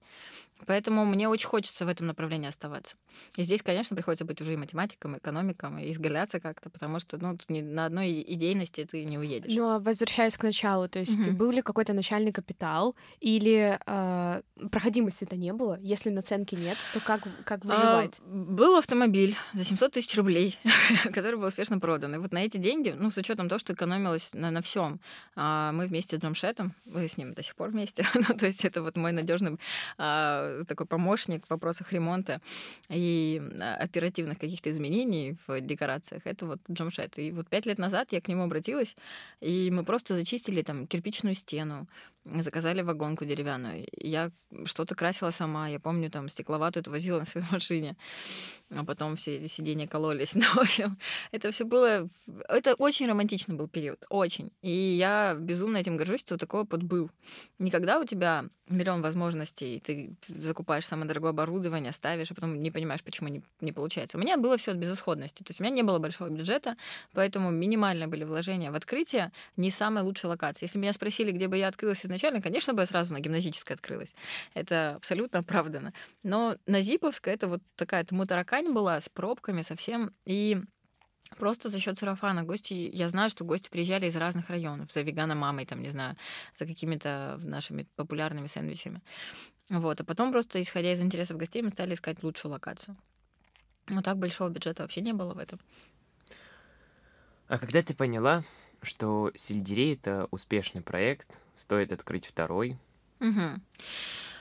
Поэтому 0.65 1.05
мне 1.05 1.27
очень 1.29 1.47
хочется 1.47 1.85
в 1.85 1.87
этом 1.87 2.07
направлении 2.07 2.47
оставаться. 2.47 2.95
И 3.35 3.43
здесь, 3.43 3.61
конечно, 3.61 3.95
приходится 3.95 4.25
быть 4.25 4.41
уже 4.41 4.53
и 4.53 4.57
математиком, 4.57 5.15
и 5.15 5.17
экономиком, 5.19 5.77
и 5.79 5.91
изгаляться 5.91 6.39
как-то, 6.39 6.69
потому 6.69 6.99
что 6.99 7.17
ну, 7.17 7.37
тут 7.37 7.49
ни 7.49 7.61
на 7.61 7.85
одной 7.85 8.21
идейности 8.27 8.85
ты 8.85 9.03
не 9.05 9.17
уедешь. 9.17 9.53
Ну, 9.55 9.69
а 9.69 9.79
возвращаясь 9.79 10.37
к 10.37 10.43
началу, 10.43 10.87
то 10.87 10.99
есть 10.99 11.17
Мгм. 11.27 11.37
был 11.37 11.51
ли 11.51 11.61
какой-то 11.61 11.93
начальный 11.93 12.31
капитал 12.31 12.95
или 13.19 13.79
э, 13.85 14.41
проходимости-то 14.71 15.35
не 15.35 15.53
было? 15.53 15.79
Если 15.81 16.09
наценки 16.09 16.55
нет, 16.55 16.77
то 16.93 16.99
как, 16.99 17.21
как 17.45 17.65
выживать? 17.65 18.19
А, 18.19 18.27
был 18.27 18.77
автомобиль 18.77 19.35
за 19.53 19.63
700 19.63 19.93
тысяч 19.93 20.15
рублей, 20.17 20.57
который 21.13 21.37
был 21.37 21.47
успешно 21.47 21.79
продан. 21.79 22.15
И 22.15 22.17
вот 22.17 22.31
на 22.31 22.39
эти 22.43 22.57
деньги, 22.57 22.95
ну, 22.97 23.11
с 23.11 23.17
учетом 23.17 23.49
того, 23.49 23.59
что 23.59 23.73
экономилось 23.73 24.29
на, 24.33 24.51
на 24.51 24.61
всем, 24.61 24.99
мы 25.35 25.85
вместе 25.87 26.17
с 26.17 26.19
Джамшетом, 26.21 26.73
мы 26.85 27.07
с 27.07 27.17
ним 27.17 27.33
до 27.33 27.43
сих 27.43 27.55
пор 27.55 27.69
вместе, 27.69 28.05
ну, 28.15 28.35
то 28.35 28.45
есть 28.45 28.65
это 28.65 28.81
вот 28.81 28.97
мой 28.97 29.11
надежный 29.11 29.57
такой 30.67 30.85
помощник 30.85 31.45
в 31.45 31.49
вопросах 31.49 31.91
ремонта 31.91 32.41
и 32.89 33.41
а, 33.61 33.75
оперативных 33.75 34.39
каких-то 34.39 34.69
изменений 34.69 35.37
в 35.47 35.61
декорациях. 35.61 36.23
Это 36.25 36.45
вот 36.45 36.59
Джамшет. 36.69 37.17
И 37.19 37.31
вот 37.31 37.47
пять 37.49 37.65
лет 37.65 37.77
назад 37.77 38.09
я 38.11 38.21
к 38.21 38.27
нему 38.27 38.43
обратилась, 38.43 38.95
и 39.41 39.71
мы 39.71 39.83
просто 39.83 40.15
зачистили 40.15 40.61
там 40.61 40.87
кирпичную 40.87 41.35
стену, 41.35 41.87
заказали 42.25 42.81
вагонку 42.81 43.25
деревянную. 43.25 43.87
Я 43.97 44.31
что-то 44.65 44.95
красила 44.95 45.31
сама. 45.31 45.67
Я 45.69 45.79
помню, 45.79 46.09
там 46.09 46.29
стекловатую 46.29 46.81
это 46.81 46.91
возила 46.91 47.19
на 47.19 47.25
своей 47.25 47.47
машине. 47.51 47.95
А 48.75 48.83
потом 48.85 49.15
все 49.15 49.47
сиденья 49.47 49.87
кололись. 49.87 50.35
Ну, 50.39 50.45
в 50.55 50.57
общем, 50.59 50.97
это 51.31 51.51
все 51.51 51.65
было... 51.65 52.09
Это 52.47 52.73
очень 52.75 53.07
романтичный 53.07 53.55
был 53.55 53.67
период. 53.67 54.05
Очень. 54.09 54.51
И 54.61 54.71
я 54.71 55.35
безумно 55.35 55.77
этим 55.77 55.97
горжусь, 55.97 56.21
что 56.21 56.37
такой 56.37 56.61
опыт 56.61 56.81
был. 56.81 57.09
Никогда 57.59 57.99
у 57.99 58.05
тебя 58.05 58.45
миллион 58.69 59.01
возможностей, 59.01 59.81
ты 59.85 60.15
закупаешь 60.27 60.85
самое 60.85 61.07
дорогое 61.07 61.31
оборудование, 61.31 61.91
ставишь, 61.91 62.31
а 62.31 62.35
потом 62.35 62.61
не 62.61 62.71
понимаешь, 62.71 63.03
почему 63.03 63.29
не, 63.29 63.41
не 63.61 63.71
получается. 63.71 64.17
У 64.17 64.21
меня 64.21 64.37
было 64.37 64.57
все 64.57 64.71
от 64.71 64.77
безысходности. 64.77 65.43
То 65.43 65.49
есть 65.49 65.59
у 65.59 65.63
меня 65.63 65.75
не 65.75 65.83
было 65.83 65.99
большого 65.99 66.29
бюджета, 66.29 66.77
поэтому 67.13 67.51
минимальные 67.51 68.07
были 68.07 68.23
вложения 68.23 68.71
в 68.71 68.75
открытие, 68.75 69.31
не 69.57 69.71
самая 69.71 70.03
лучшая 70.03 70.31
локация. 70.31 70.67
Если 70.67 70.77
меня 70.77 70.93
спросили, 70.93 71.31
где 71.31 71.47
бы 71.47 71.57
я 71.57 71.67
открылась 71.67 71.99
изначально, 72.09 72.41
конечно 72.41 72.73
бы 72.73 72.81
я 72.81 72.85
сразу 72.85 73.13
на 73.13 73.19
гимназической 73.19 73.75
открылась. 73.75 74.15
Это 74.53 74.95
абсолютно 74.95 75.39
оправдано. 75.39 75.93
Но 76.23 76.57
на 76.65 76.81
Зиповской 76.81 77.33
это 77.33 77.47
вот 77.47 77.61
такая 77.75 78.05
мутаракань 78.11 78.73
была 78.73 78.99
с 78.99 79.09
пробками 79.09 79.61
совсем. 79.61 80.13
И 80.25 80.57
Просто 81.37 81.69
за 81.69 81.79
счет 81.79 81.97
сарафана 81.99 82.43
гости, 82.43 82.73
я 82.91 83.07
знаю, 83.07 83.29
что 83.29 83.45
гости 83.45 83.69
приезжали 83.69 84.07
из 84.07 84.15
разных 84.15 84.49
районов, 84.49 84.91
за 84.91 85.01
вегана-мамой, 85.01 85.65
там, 85.65 85.81
не 85.81 85.89
знаю, 85.89 86.17
за 86.57 86.65
какими-то 86.65 87.39
нашими 87.43 87.87
популярными 87.95 88.47
сэндвичами. 88.47 89.01
Вот, 89.69 90.01
а 90.01 90.03
потом 90.03 90.31
просто, 90.31 90.59
исходя 90.61 90.91
из 90.91 91.01
интересов 91.01 91.37
гостей, 91.37 91.61
мы 91.61 91.69
стали 91.69 91.93
искать 91.93 92.23
лучшую 92.23 92.53
локацию. 92.53 92.97
Но 93.87 94.01
так 94.01 94.17
большого 94.17 94.49
бюджета 94.49 94.81
вообще 94.81 95.01
не 95.01 95.13
было 95.13 95.33
в 95.33 95.37
этом. 95.37 95.59
А 97.47 97.57
когда 97.57 97.81
ты 97.81 97.93
поняла, 97.93 98.43
что 98.81 99.31
сельдерей 99.35 99.93
это 99.93 100.27
успешный 100.31 100.81
проект, 100.81 101.39
стоит 101.59 101.91
открыть 101.91 102.25
второй 102.25 102.77
Угу. 103.19 103.59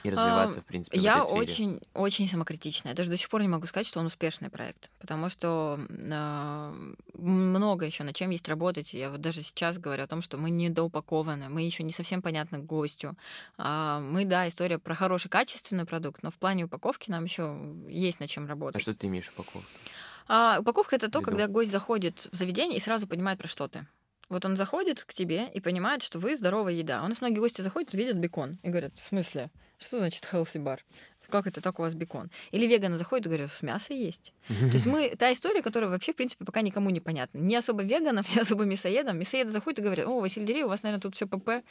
и 0.04 0.10
развиваться, 0.10 0.60
в 0.60 0.64
принципе, 0.64 1.00
в 1.00 1.02
Я 1.02 1.18
этой 1.18 1.24
сфере? 1.26 1.40
очень, 1.40 1.80
очень 1.94 2.28
самокритичная. 2.28 2.92
Я 2.92 2.96
даже 2.96 3.10
до 3.10 3.16
сих 3.16 3.28
пор 3.28 3.42
не 3.42 3.48
могу 3.48 3.66
сказать, 3.66 3.86
что 3.88 3.98
он 3.98 4.06
успешный 4.06 4.50
проект, 4.50 4.88
потому 5.00 5.28
что 5.28 5.80
э, 5.88 6.92
много 7.14 7.86
еще 7.86 8.04
над 8.04 8.14
чем 8.14 8.30
есть 8.30 8.48
работать. 8.48 8.94
Я 8.94 9.10
вот 9.10 9.20
даже 9.20 9.42
сейчас 9.42 9.78
говорю 9.78 10.04
о 10.04 10.06
том, 10.06 10.22
что 10.22 10.36
мы 10.38 10.50
недоупакованы, 10.50 11.48
мы 11.48 11.62
еще 11.62 11.82
не 11.82 11.90
совсем 11.90 12.22
понятны 12.22 12.58
гостю. 12.58 13.16
А, 13.56 13.98
мы, 13.98 14.24
да, 14.24 14.46
история 14.46 14.78
про 14.78 14.94
хороший 14.94 15.28
качественный 15.28 15.84
продукт, 15.84 16.22
но 16.22 16.30
в 16.30 16.34
плане 16.36 16.66
упаковки 16.66 17.10
нам 17.10 17.24
еще 17.24 17.58
есть 17.88 18.20
над 18.20 18.30
чем 18.30 18.44
А 18.44 18.48
работать. 18.48 18.80
что 18.80 18.94
ты 18.94 19.08
имеешь 19.08 19.26
в 19.26 19.32
упаковке? 19.32 19.66
А, 20.28 20.58
упаковка 20.60 20.94
это 20.94 21.10
то, 21.10 21.18
Виду. 21.18 21.30
когда 21.30 21.48
гость 21.48 21.72
заходит 21.72 22.28
в 22.30 22.36
заведение 22.36 22.76
и 22.76 22.80
сразу 22.80 23.08
понимает, 23.08 23.38
про 23.40 23.48
что 23.48 23.66
ты. 23.66 23.86
Вот 24.28 24.44
он 24.44 24.56
заходит 24.56 25.02
к 25.02 25.14
тебе 25.14 25.48
и 25.54 25.60
понимает, 25.60 26.02
что 26.02 26.18
вы 26.18 26.36
здоровая 26.36 26.74
еда. 26.74 27.02
У 27.02 27.08
нас 27.08 27.20
многие 27.20 27.38
гости 27.38 27.62
заходят, 27.62 27.92
видят 27.94 28.16
бекон 28.16 28.58
и 28.62 28.68
говорят, 28.68 28.92
в 28.96 29.06
смысле, 29.06 29.50
что 29.78 29.98
значит 29.98 30.28
healthy 30.30 30.62
bar? 30.62 30.80
Как 31.30 31.46
это 31.46 31.60
так 31.60 31.78
у 31.78 31.82
вас 31.82 31.94
бекон? 31.94 32.30
Или 32.52 32.66
веганы 32.66 32.96
заходят 32.96 33.26
и 33.26 33.28
говорят, 33.28 33.52
с 33.52 33.62
мясо 33.62 33.92
есть. 33.92 34.32
То 34.48 34.54
есть 34.72 34.86
мы, 34.86 35.14
та 35.16 35.32
история, 35.32 35.62
которая 35.62 35.90
вообще, 35.90 36.12
в 36.12 36.16
принципе, 36.16 36.44
пока 36.44 36.62
никому 36.62 36.90
не 36.90 37.00
понятна. 37.00 37.38
Не 37.38 37.56
особо 37.56 37.82
веганов, 37.82 38.26
не 38.34 38.40
особо 38.40 38.64
мясоедам. 38.64 39.18
Мясоеды 39.18 39.50
заходят 39.50 39.80
и 39.80 39.82
говорят, 39.82 40.06
о, 40.06 40.20
вы 40.20 40.28
сельдерей, 40.28 40.62
у 40.62 40.68
вас, 40.68 40.82
наверное, 40.82 41.02
тут 41.02 41.14
все 41.14 41.26
ПП. 41.26 41.64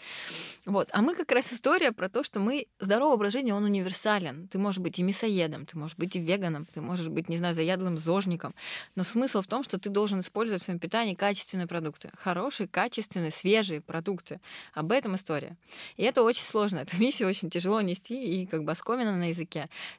Вот. 0.65 0.89
А 0.91 1.01
мы 1.01 1.15
как 1.15 1.31
раз 1.31 1.51
история 1.51 1.91
про 1.91 2.09
то, 2.09 2.23
что 2.23 2.39
мы... 2.39 2.67
Здоровый 2.79 3.15
образ 3.15 3.33
жизни, 3.33 3.51
он 3.51 3.63
универсален. 3.63 4.47
Ты 4.47 4.59
можешь 4.59 4.79
быть 4.79 4.99
и 4.99 5.03
мясоедом, 5.03 5.65
ты 5.65 5.77
можешь 5.77 5.97
быть 5.97 6.15
и 6.15 6.19
веганом, 6.19 6.67
ты 6.71 6.81
можешь 6.81 7.07
быть, 7.07 7.29
не 7.29 7.37
знаю, 7.37 7.53
заядлым 7.53 7.97
зожником. 7.97 8.53
Но 8.95 9.03
смысл 9.03 9.41
в 9.41 9.47
том, 9.47 9.63
что 9.63 9.79
ты 9.79 9.89
должен 9.89 10.19
использовать 10.19 10.61
в 10.61 10.65
своем 10.65 10.79
питании 10.79 11.15
качественные 11.15 11.67
продукты. 11.67 12.11
Хорошие, 12.15 12.67
качественные, 12.67 13.31
свежие 13.31 13.81
продукты. 13.81 14.39
Об 14.73 14.91
этом 14.91 15.15
история. 15.15 15.57
И 15.95 16.03
это 16.03 16.21
очень 16.21 16.43
сложно. 16.43 16.77
Эту 16.87 16.97
миссию 16.99 17.27
очень 17.27 17.49
тяжело 17.49 17.81
нести, 17.81 18.41
и 18.41 18.45
как 18.45 18.63
бы 18.63 18.71
оскомина 18.71 19.17
на 19.17 19.29
языке. 19.29 19.46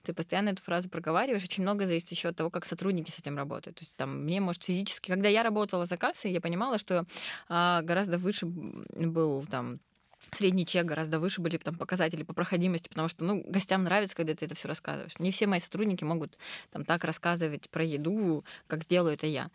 Ты 0.03 0.13
постоянно 0.13 0.51
эту 0.51 0.63
фразу 0.63 0.89
проговариваешь. 0.89 1.45
Очень 1.45 1.63
много 1.63 1.87
зависит 1.87 2.11
еще 2.11 2.29
от 2.29 2.37
того, 2.37 2.51
как 2.51 2.65
сотрудники 2.65 3.11
с 3.11 3.19
этим 3.19 3.37
работают. 3.37 3.79
То 3.79 3.83
есть 3.83 3.95
там 3.97 4.25
мне, 4.25 4.41
может, 4.41 4.65
физически... 4.65 5.09
Когда 5.09 5.29
я 5.29 5.43
работала 5.43 5.87
за 5.87 5.97
кассой, 5.97 6.33
я 6.33 6.41
понимала, 6.41 6.79
что 6.79 7.07
а, 7.49 7.83
гораздо 7.83 8.19
выше 8.19 8.47
был 8.47 9.45
там 9.51 9.81
средний 10.33 10.67
чек 10.67 10.87
гораздо 10.87 11.21
выше 11.21 11.41
были 11.41 11.57
там 11.57 11.75
показатели 11.75 12.23
по 12.23 12.33
проходимости, 12.33 12.89
потому 12.89 13.09
что, 13.09 13.25
ну, 13.25 13.43
гостям 13.47 13.85
нравится, 13.85 14.17
когда 14.17 14.35
ты 14.35 14.47
это 14.47 14.55
все 14.55 14.69
рассказываешь. 14.69 15.19
Не 15.19 15.31
все 15.31 15.47
мои 15.47 15.61
сотрудники 15.61 16.05
могут 16.05 16.37
там 16.71 16.85
так 16.85 17.05
рассказывать 17.05 17.69
про 17.71 17.85
еду, 17.85 18.45
как 18.67 18.87
делаю 18.87 19.15
это 19.15 19.27
я. 19.27 19.51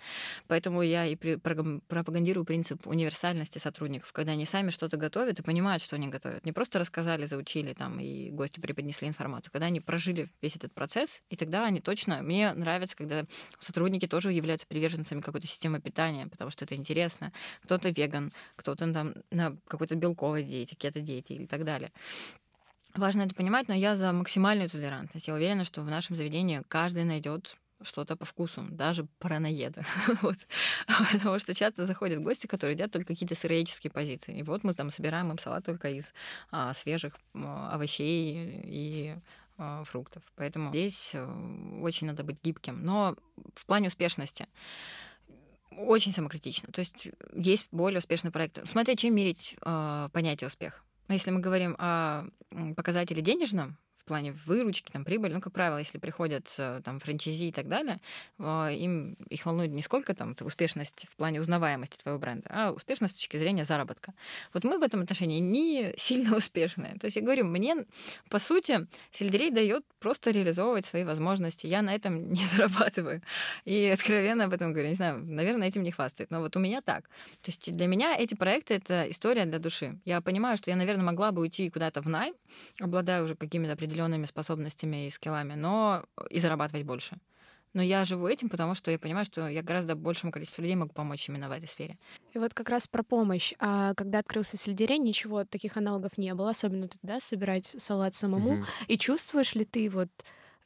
Поэтому 0.47 0.81
я 0.81 1.05
и 1.05 1.15
пропагандирую 1.15 2.45
принцип 2.45 2.87
универсальности 2.87 3.57
сотрудников, 3.57 4.11
когда 4.13 4.33
они 4.33 4.45
сами 4.45 4.69
что-то 4.69 4.97
готовят 4.97 5.39
и 5.39 5.43
понимают, 5.43 5.83
что 5.83 5.95
они 5.95 6.07
готовят. 6.07 6.45
Не 6.45 6.51
просто 6.51 6.79
рассказали, 6.79 7.25
заучили 7.25 7.73
там 7.73 7.99
и 7.99 8.29
гостю 8.29 8.61
преподнесли 8.61 9.07
информацию, 9.07 9.51
когда 9.51 9.67
они 9.67 9.79
прожили 9.79 10.29
весь 10.41 10.55
этот 10.55 10.73
процесс, 10.73 11.21
и 11.29 11.35
тогда 11.35 11.65
они 11.65 11.81
точно... 11.81 12.21
Мне 12.21 12.53
нравится, 12.53 12.95
когда 12.95 13.25
сотрудники 13.59 14.07
тоже 14.07 14.31
являются 14.31 14.67
приверженцами 14.67 15.21
какой-то 15.21 15.47
системы 15.47 15.81
питания, 15.81 16.27
потому 16.27 16.49
что 16.51 16.65
это 16.65 16.75
интересно. 16.75 17.31
Кто-то 17.63 17.89
веган, 17.89 18.31
кто-то 18.55 18.91
там 18.93 19.13
на 19.31 19.57
какой-то 19.67 19.95
белковой 19.95 20.43
диете, 20.43 20.62
кето-диете 20.65 21.35
и 21.35 21.47
так 21.47 21.63
далее. 21.65 21.91
Важно 22.95 23.23
это 23.23 23.33
понимать, 23.33 23.67
но 23.67 23.73
я 23.73 23.95
за 23.95 24.11
максимальную 24.13 24.69
толерантность. 24.69 25.27
Я 25.27 25.33
уверена, 25.33 25.63
что 25.63 25.81
в 25.81 25.89
нашем 25.89 26.15
заведении 26.15 26.61
каждый 26.67 27.05
найдет 27.05 27.55
что-то 27.81 28.15
по 28.15 28.25
вкусу, 28.25 28.63
даже 28.69 29.05
параноеды. 29.19 29.81
вот. 30.21 30.37
Потому 31.11 31.39
что 31.39 31.53
часто 31.53 31.85
заходят 31.85 32.21
гости, 32.21 32.47
которые 32.47 32.75
едят 32.75 32.91
только 32.91 33.07
какие-то 33.07 33.35
сыроедческие 33.35 33.91
позиции. 33.91 34.37
И 34.37 34.43
вот 34.43 34.63
мы 34.63 34.73
там 34.73 34.89
собираем 34.89 35.31
им 35.31 35.37
салат 35.37 35.65
только 35.65 35.89
из 35.89 36.13
а, 36.51 36.73
свежих 36.73 37.17
а, 37.33 37.71
овощей 37.73 38.61
и 38.65 39.15
а, 39.57 39.83
фруктов. 39.83 40.23
Поэтому 40.35 40.69
здесь 40.69 41.11
э, 41.13 41.79
очень 41.81 42.07
надо 42.07 42.23
быть 42.23 42.37
гибким. 42.43 42.83
Но 42.83 43.15
в 43.55 43.65
плане 43.65 43.87
успешности 43.87 44.47
очень 45.77 46.11
самокритично. 46.11 46.71
То 46.71 46.79
есть 46.79 47.07
есть 47.33 47.67
более 47.71 47.99
успешные 47.99 48.31
проекты. 48.31 48.65
Смотря 48.65 48.95
чем 48.95 49.15
мерить 49.15 49.55
э, 49.61 50.09
понятие 50.11 50.47
успех. 50.47 50.83
Если 51.09 51.31
мы 51.31 51.39
говорим 51.39 51.75
о 51.79 52.25
показателе 52.75 53.21
денежном, 53.21 53.77
в 54.03 54.05
плане 54.05 54.33
выручки, 54.45 54.91
там, 54.91 55.05
прибыли. 55.05 55.33
Ну, 55.33 55.41
как 55.41 55.53
правило, 55.53 55.77
если 55.77 55.97
приходят 55.97 56.53
э, 56.57 56.81
там 56.83 56.99
франчайзи 56.99 57.45
и 57.45 57.51
так 57.53 57.69
далее, 57.69 58.01
а, 58.37 58.69
им 58.69 59.13
их 59.29 59.45
волнует 59.45 59.71
не 59.71 59.81
сколько 59.81 60.13
там 60.13 60.35
успешность 60.41 61.07
в 61.09 61.15
плане 61.15 61.39
узнаваемости 61.39 61.97
твоего 61.97 62.19
бренда, 62.19 62.47
а 62.49 62.71
успешность 62.71 63.13
с 63.13 63.17
точки 63.17 63.37
зрения 63.37 63.63
заработка. 63.63 64.13
Вот 64.53 64.65
мы 64.65 64.77
в 64.77 64.83
этом 64.83 65.03
отношении 65.03 65.39
не 65.39 65.93
сильно 65.97 66.35
успешные. 66.35 66.95
То 66.99 67.05
есть 67.05 67.15
я 67.15 67.21
говорю, 67.21 67.45
мне, 67.45 67.85
по 68.29 68.39
сути, 68.39 68.87
сельдерей 69.11 69.51
дает 69.51 69.85
просто 69.99 70.31
реализовывать 70.31 70.85
свои 70.85 71.05
возможности. 71.05 71.65
Я 71.67 71.81
на 71.81 71.95
этом 71.95 72.29
не 72.33 72.45
зарабатываю. 72.45 73.21
И 73.63 73.85
откровенно 73.85 74.45
об 74.45 74.53
этом 74.53 74.73
говорю. 74.73 74.89
Не 74.89 74.95
знаю, 74.95 75.23
наверное, 75.23 75.69
этим 75.69 75.83
не 75.83 75.91
хвастают. 75.91 76.29
Но 76.29 76.41
вот 76.41 76.57
у 76.57 76.59
меня 76.59 76.81
так. 76.81 77.05
То 77.41 77.51
есть 77.51 77.73
для 77.73 77.87
меня 77.87 78.17
эти 78.17 78.35
проекты— 78.35 78.73
это 78.75 79.09
история 79.09 79.45
для 79.45 79.59
души. 79.59 79.97
Я 80.03 80.19
понимаю, 80.19 80.57
что 80.57 80.71
я, 80.71 80.75
наверное, 80.75 81.05
могла 81.05 81.31
бы 81.31 81.41
уйти 81.41 81.69
куда-то 81.69 82.01
в 82.01 82.09
найм, 82.09 82.35
обладая 82.81 83.23
уже 83.23 83.35
какими-то 83.35 83.71
определенными 83.71 83.92
определенными 83.93 84.25
способностями 84.25 85.07
и 85.07 85.09
скиллами, 85.09 85.53
но 85.53 86.03
и 86.29 86.39
зарабатывать 86.39 86.85
больше. 86.85 87.17
Но 87.73 87.81
я 87.81 88.05
живу 88.05 88.27
этим, 88.27 88.49
потому 88.49 88.75
что 88.75 88.91
я 88.91 88.99
понимаю, 88.99 89.25
что 89.25 89.47
я 89.47 89.63
гораздо 89.63 89.95
большему 89.95 90.31
количеству 90.31 90.61
людей 90.61 90.75
могу 90.75 90.93
помочь 90.93 91.27
именно 91.27 91.49
в 91.49 91.51
этой 91.51 91.67
сфере. 91.67 91.97
И 92.33 92.39
вот 92.39 92.53
как 92.53 92.69
раз 92.69 92.87
про 92.87 93.01
помощь. 93.03 93.53
А 93.59 93.93
когда 93.95 94.19
открылся 94.19 94.57
сельдерей, 94.57 94.99
ничего 94.99 95.43
таких 95.43 95.77
аналогов 95.77 96.17
не 96.17 96.33
было, 96.35 96.51
особенно 96.51 96.87
тогда 96.87 97.19
собирать 97.19 97.65
салат 97.77 98.13
самому. 98.13 98.57
Mm-hmm. 98.57 98.85
И 98.89 98.97
чувствуешь 98.97 99.55
ли 99.55 99.65
ты 99.65 99.89
вот 99.89 100.09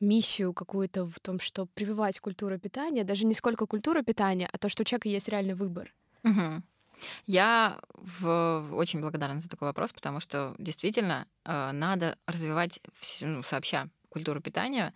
миссию 0.01 0.53
какую-то 0.53 1.05
в 1.05 1.19
том, 1.21 1.39
что 1.39 1.65
прививать 1.65 2.19
культуру 2.19 2.59
питания, 2.59 3.05
даже 3.05 3.25
не 3.25 3.33
сколько 3.33 3.65
культура 3.65 4.01
питания, 4.01 4.49
а 4.51 4.57
то, 4.57 4.67
что 4.67 4.83
у 4.83 4.85
человека 4.85 5.07
есть 5.07 5.29
реальный 5.29 5.55
выбор? 5.55 5.93
Угу. 6.23 6.61
Я 7.25 7.79
в... 7.93 8.69
очень 8.73 9.01
благодарна 9.01 9.39
за 9.39 9.49
такой 9.49 9.67
вопрос, 9.67 9.93
потому 9.93 10.19
что 10.19 10.55
действительно 10.57 11.27
э, 11.45 11.71
надо 11.71 12.17
развивать 12.25 12.79
ну, 13.21 13.43
сообща 13.43 13.89
культуру 14.17 14.41
питания, 14.41 14.93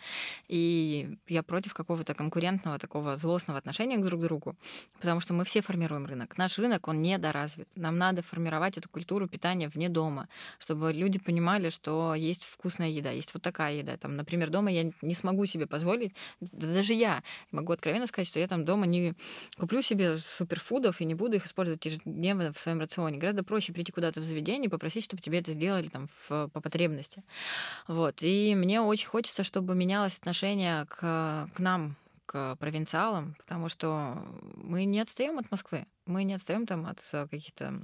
и 0.47 1.17
я 1.27 1.43
против 1.43 1.73
какого-то 1.73 2.13
конкурентного, 2.13 2.79
такого 2.79 3.15
злостного 3.15 3.59
отношения 3.59 3.97
к 3.97 4.03
друг 4.03 4.21
другу, 4.21 4.55
потому 4.99 5.21
что 5.21 5.33
мы 5.33 5.45
все 5.45 5.61
формируем 5.61 6.05
рынок. 6.07 6.37
Наш 6.37 6.57
рынок, 6.57 6.87
он 6.87 7.01
недоразвит. 7.01 7.67
Нам 7.75 7.97
надо 7.97 8.23
формировать 8.23 8.77
эту 8.77 8.89
культуру 8.89 9.27
питания 9.27 9.67
вне 9.67 9.89
дома, 9.89 10.27
чтобы 10.59 10.91
люди 10.91 11.19
понимали, 11.19 11.69
что 11.69 12.15
есть 12.15 12.43
вкусная 12.43 12.89
еда, 12.89 13.11
есть 13.11 13.33
вот 13.33 13.43
такая 13.43 13.75
еда. 13.75 13.97
Там, 13.97 14.15
например, 14.15 14.49
дома 14.49 14.71
я 14.71 14.91
не 15.01 15.13
смогу 15.13 15.45
себе 15.45 15.67
позволить, 15.67 16.13
да 16.39 16.67
даже 16.67 16.93
я 16.93 17.21
могу 17.51 17.73
откровенно 17.73 18.07
сказать, 18.07 18.27
что 18.27 18.39
я 18.39 18.47
там 18.47 18.65
дома 18.65 18.87
не 18.87 19.13
куплю 19.57 19.81
себе 19.81 20.17
суперфудов 20.17 21.01
и 21.01 21.05
не 21.05 21.13
буду 21.13 21.35
их 21.35 21.45
использовать 21.45 21.85
ежедневно 21.85 22.51
в 22.53 22.59
своем 22.59 22.79
рационе. 22.79 23.17
Гораздо 23.19 23.43
проще 23.43 23.73
прийти 23.73 23.91
куда-то 23.91 24.21
в 24.21 24.23
заведение 24.23 24.67
и 24.67 24.69
попросить, 24.69 25.03
чтобы 25.03 25.21
тебе 25.21 25.39
это 25.39 25.51
сделали 25.51 25.89
там 25.89 26.09
в, 26.27 26.47
по 26.49 26.61
потребности. 26.61 27.23
Вот. 27.87 28.17
И 28.21 28.55
мне 28.55 28.81
очень 28.81 29.09
хочется, 29.11 29.43
чтобы 29.43 29.75
менялось 29.75 30.17
отношение 30.17 30.85
к, 30.85 31.49
к 31.53 31.59
нам, 31.59 31.97
к 32.25 32.55
провинциалам, 32.55 33.35
потому 33.39 33.67
что 33.67 34.23
мы 34.55 34.85
не 34.85 35.01
отстаем 35.01 35.37
от 35.37 35.51
Москвы, 35.51 35.85
мы 36.05 36.23
не 36.23 36.33
отстаем 36.33 36.65
там 36.65 36.85
от 36.85 36.99
каких-то 37.29 37.81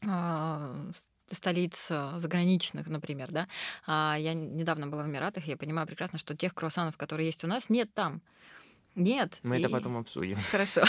э, 0.00 0.92
столиц 1.30 1.92
заграничных, 2.14 2.86
например, 2.86 3.32
да. 3.32 3.48
А 3.86 4.16
я 4.18 4.32
недавно 4.32 4.86
была 4.86 5.02
в 5.02 5.08
Эмиратах, 5.08 5.46
и 5.46 5.50
я 5.50 5.56
понимаю 5.58 5.86
прекрасно, 5.86 6.18
что 6.18 6.34
тех 6.34 6.54
круассанов, 6.54 6.96
которые 6.96 7.26
есть 7.26 7.44
у 7.44 7.46
нас, 7.46 7.68
нет 7.68 7.92
там. 7.92 8.22
Нет. 8.94 9.38
Мы 9.42 9.58
и... 9.58 9.60
это 9.60 9.68
потом 9.68 9.98
обсудим. 9.98 10.38
Хорошо. 10.50 10.82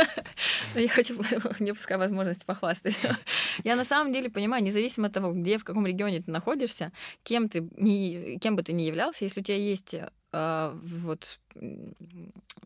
Я 0.74 0.88
хочу, 0.88 1.14
не 1.60 1.72
пускай 1.72 1.96
возможности 1.96 2.44
похвастать. 2.44 2.98
Я 3.64 3.76
на 3.76 3.84
самом 3.84 4.12
деле 4.12 4.30
понимаю, 4.30 4.62
независимо 4.62 5.08
от 5.08 5.12
того, 5.12 5.32
где, 5.32 5.58
в 5.58 5.64
каком 5.64 5.86
регионе 5.86 6.22
ты 6.22 6.30
находишься, 6.30 6.92
кем 7.22 7.48
ты, 7.48 7.68
не, 7.76 8.38
кем 8.38 8.56
бы 8.56 8.62
ты 8.62 8.72
ни 8.72 8.82
являлся, 8.82 9.24
если 9.24 9.40
у 9.40 9.44
тебя 9.44 9.56
есть 9.56 9.94
э, 10.32 10.78
вот 10.82 11.38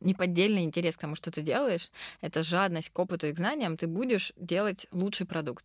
неподдельный 0.01 0.63
интерес 0.63 0.97
к 0.97 1.01
тому, 1.01 1.15
что 1.17 1.31
ты 1.31 1.43
делаешь, 1.43 1.91
это 2.21 2.43
жадность 2.43 2.91
к 2.91 2.99
опыту 2.99 3.27
и 3.27 3.33
к 3.33 3.39
знаниям, 3.39 3.77
ты 3.77 3.87
будешь 3.87 4.33
делать 4.37 4.87
лучший 4.93 5.27
продукт. 5.27 5.65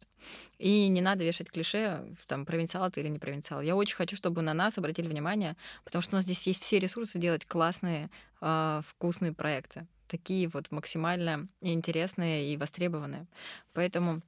И 0.58 0.88
не 0.88 1.02
надо 1.02 1.24
вешать 1.24 1.50
клише, 1.50 2.04
там, 2.28 2.46
провинциал 2.46 2.90
ты 2.92 3.02
или 3.02 3.08
не 3.10 3.20
провинциал. 3.20 3.62
Я 3.62 3.76
очень 3.76 3.96
хочу, 3.96 4.16
чтобы 4.16 4.42
на 4.42 4.54
нас 4.54 4.78
обратили 4.78 5.08
внимание, 5.08 5.56
потому 5.84 6.02
что 6.02 6.14
у 6.14 6.16
нас 6.16 6.24
здесь 6.24 6.46
есть 6.48 6.64
все 6.64 6.80
ресурсы 6.80 7.20
делать 7.20 7.46
классные, 7.46 8.10
э, 8.42 8.82
вкусные 8.86 9.34
проекты. 9.34 9.88
Такие 10.12 10.50
вот 10.50 10.70
максимально 10.72 11.48
интересные 11.62 12.54
и 12.54 12.58
востребованные. 12.58 13.28
Поэтому 13.72 14.22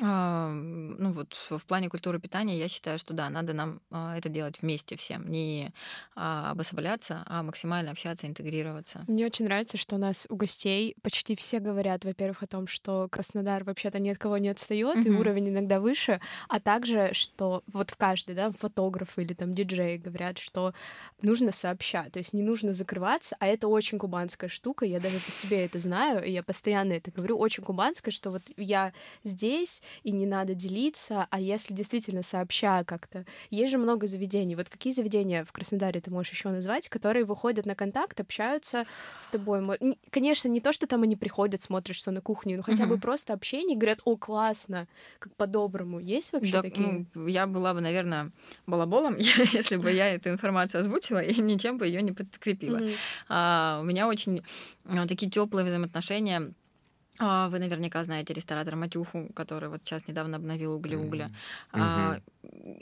ну 0.00 1.12
вот 1.12 1.34
в 1.50 1.64
плане 1.66 1.88
культуры 1.88 2.18
питания 2.18 2.58
я 2.58 2.68
считаю, 2.68 2.98
что 2.98 3.14
да, 3.14 3.28
надо 3.30 3.52
нам 3.52 3.80
а, 3.90 4.16
это 4.16 4.28
делать 4.28 4.62
вместе 4.62 4.96
всем, 4.96 5.30
не 5.30 5.72
а, 6.14 6.50
обособляться, 6.50 7.22
а 7.26 7.42
максимально 7.42 7.90
общаться, 7.90 8.26
интегрироваться. 8.26 9.04
Мне 9.08 9.26
очень 9.26 9.44
нравится, 9.44 9.76
что 9.76 9.96
у 9.96 9.98
нас 9.98 10.26
у 10.30 10.36
гостей 10.36 10.96
почти 11.02 11.36
все 11.36 11.58
говорят, 11.58 12.04
во-первых, 12.04 12.42
о 12.42 12.46
том, 12.46 12.66
что 12.66 13.08
Краснодар 13.10 13.64
вообще-то 13.64 13.98
ни 13.98 14.08
от 14.08 14.18
кого 14.18 14.38
не 14.38 14.48
отстает, 14.48 14.98
mm-hmm. 14.98 15.08
и 15.08 15.10
уровень 15.10 15.48
иногда 15.50 15.80
выше, 15.80 16.20
а 16.48 16.60
также, 16.60 17.10
что 17.12 17.62
вот 17.66 17.90
в 17.90 17.96
каждой, 17.96 18.34
да, 18.34 18.50
фотографы 18.50 19.22
или 19.22 19.34
там 19.34 19.54
диджеи 19.54 19.96
говорят, 19.98 20.38
что 20.38 20.72
нужно 21.20 21.52
сообщать, 21.52 22.12
то 22.12 22.18
есть 22.18 22.32
не 22.32 22.42
нужно 22.42 22.72
закрываться, 22.72 23.36
а 23.38 23.46
это 23.46 23.68
очень 23.68 23.98
кубанская 23.98 24.48
штука, 24.48 24.84
я 24.84 25.00
даже 25.00 25.18
по 25.18 25.32
себе 25.32 25.64
это 25.64 25.78
знаю, 25.78 26.24
и 26.24 26.32
я 26.32 26.42
постоянно 26.42 26.92
это 26.94 27.10
говорю, 27.10 27.38
очень 27.38 27.62
кубанская, 27.62 28.12
что 28.12 28.30
вот 28.30 28.42
я 28.56 28.92
здесь 29.24 29.81
и 30.02 30.12
не 30.12 30.26
надо 30.26 30.54
делиться, 30.54 31.26
а 31.30 31.40
если 31.40 31.74
действительно 31.74 32.22
сообща 32.22 32.84
как-то. 32.84 33.24
Есть 33.50 33.70
же 33.70 33.78
много 33.78 34.06
заведений. 34.06 34.56
Вот 34.56 34.68
какие 34.68 34.92
заведения 34.92 35.44
в 35.44 35.52
Краснодаре 35.52 36.00
ты 36.00 36.10
можешь 36.10 36.32
еще 36.32 36.48
назвать, 36.48 36.88
которые 36.88 37.24
выходят 37.24 37.66
на 37.66 37.74
контакт, 37.74 38.20
общаются 38.20 38.86
с 39.20 39.28
тобой? 39.28 39.62
Конечно, 40.10 40.48
не 40.48 40.60
то, 40.60 40.72
что 40.72 40.86
там 40.86 41.02
они 41.02 41.16
приходят, 41.16 41.62
смотрят, 41.62 41.96
что 41.96 42.10
на 42.10 42.20
кухне, 42.20 42.56
но 42.56 42.62
хотя 42.62 42.86
бы 42.86 42.98
просто 42.98 43.32
общение, 43.32 43.76
говорят, 43.76 44.00
о, 44.04 44.16
классно, 44.16 44.88
как 45.18 45.34
по-доброму. 45.36 45.98
Есть 45.98 46.32
вообще 46.32 46.52
да, 46.52 46.62
такие? 46.62 47.06
Ну, 47.14 47.26
я 47.26 47.46
была 47.46 47.74
бы, 47.74 47.80
наверное, 47.80 48.30
балаболом, 48.66 49.16
если 49.52 49.76
бы 49.76 49.90
я 49.90 50.14
эту 50.14 50.30
информацию 50.30 50.80
озвучила 50.80 51.18
и 51.18 51.40
ничем 51.40 51.78
бы 51.78 51.86
ее 51.86 52.02
не 52.02 52.12
подкрепила. 52.12 52.80
А, 53.28 53.78
у 53.80 53.84
меня 53.84 54.08
очень 54.08 54.42
а, 54.84 55.06
такие 55.06 55.30
теплые 55.30 55.66
взаимоотношения 55.66 56.52
вы 57.18 57.58
наверняка 57.58 58.02
знаете 58.04 58.34
ресторатора 58.34 58.76
Матюху, 58.76 59.28
который 59.34 59.68
вот 59.68 59.82
сейчас 59.84 60.06
недавно 60.08 60.36
обновил 60.38 60.74
угли 60.74 60.96
угля. 60.96 61.30
Mm-hmm. 61.72 62.22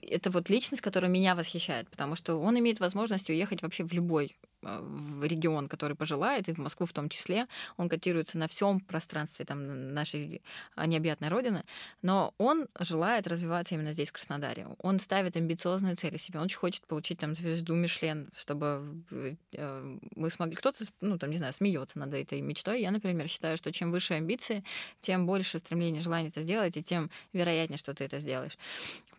Это 0.02 0.30
вот 0.30 0.48
личность, 0.48 0.82
которая 0.82 1.10
меня 1.10 1.34
восхищает, 1.34 1.88
потому 1.88 2.16
что 2.16 2.36
он 2.36 2.58
имеет 2.58 2.80
возможность 2.80 3.28
уехать 3.30 3.62
вообще 3.62 3.84
в 3.84 3.92
любой 3.92 4.36
а, 4.62 4.80
в 4.82 5.24
регион, 5.24 5.68
который 5.68 5.96
пожелает, 5.96 6.48
и 6.48 6.52
в 6.52 6.58
Москву 6.58 6.86
в 6.86 6.92
том 6.92 7.08
числе. 7.08 7.46
Он 7.76 7.88
котируется 7.88 8.36
на 8.36 8.46
всем 8.46 8.80
пространстве 8.80 9.44
там, 9.44 9.94
нашей 9.94 10.42
необъятной 10.76 11.28
родины, 11.28 11.64
но 12.02 12.34
он 12.36 12.68
желает 12.78 13.26
развиваться 13.26 13.74
именно 13.74 13.92
здесь, 13.92 14.10
в 14.10 14.12
Краснодаре. 14.12 14.66
Он 14.78 14.98
ставит 14.98 15.36
амбициозные 15.36 15.94
цели 15.94 16.18
себе. 16.18 16.38
Он 16.38 16.44
очень 16.44 16.58
хочет 16.58 16.86
получить 16.86 17.18
там 17.18 17.34
звезду 17.34 17.74
Мишлен, 17.74 18.28
чтобы 18.36 19.02
э, 19.10 19.98
мы 20.14 20.30
смогли... 20.30 20.56
Кто-то, 20.56 20.84
ну, 21.00 21.18
там, 21.18 21.30
не 21.30 21.38
знаю, 21.38 21.52
смеется 21.54 21.98
над 21.98 22.12
этой 22.12 22.40
мечтой. 22.40 22.82
Я, 22.82 22.90
например, 22.90 23.28
считаю, 23.28 23.56
что 23.56 23.72
чем 23.72 23.90
выше 23.90 24.14
амбиции, 24.14 24.62
тем 25.00 25.26
больше 25.26 25.58
стремления, 25.58 26.00
желания 26.00 26.28
это 26.28 26.42
сделать, 26.42 26.76
и 26.76 26.82
тем 26.82 27.10
вероятнее, 27.32 27.78
что 27.78 27.94
ты 27.94 28.04
это 28.04 28.18
сделаешь. 28.18 28.58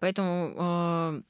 Поэтому 0.01 0.53
э, 0.57 1.21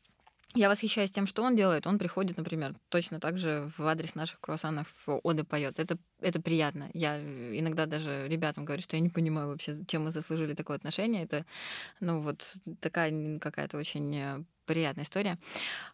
я 0.56 0.70
восхищаюсь 0.70 1.12
тем, 1.12 1.28
что 1.28 1.44
он 1.44 1.56
делает. 1.56 1.88
Он 1.88 1.98
приходит, 1.98 2.38
например, 2.38 2.74
точно 2.90 3.20
так 3.20 3.38
же 3.38 3.72
в 3.78 3.86
адрес 3.86 4.16
наших 4.16 4.40
круассанов 4.40 4.88
оды 5.06 5.44
поет. 5.44 5.80
Это, 5.80 5.98
это 6.20 6.42
приятно. 6.42 6.90
Я 6.94 7.20
иногда 7.22 7.86
даже 7.86 8.28
ребятам 8.28 8.66
говорю, 8.66 8.82
что 8.82 8.96
я 8.96 9.02
не 9.02 9.10
понимаю 9.10 9.50
вообще, 9.50 9.76
чем 9.86 10.06
мы 10.06 10.12
заслужили 10.12 10.54
такое 10.54 10.78
отношение. 10.78 11.24
Это, 11.24 11.46
ну, 12.00 12.22
вот 12.22 12.56
такая 12.80 13.40
какая-то 13.40 13.78
очень 13.78 14.16
э, 14.16 14.44
приятная 14.66 15.04
история. 15.06 15.38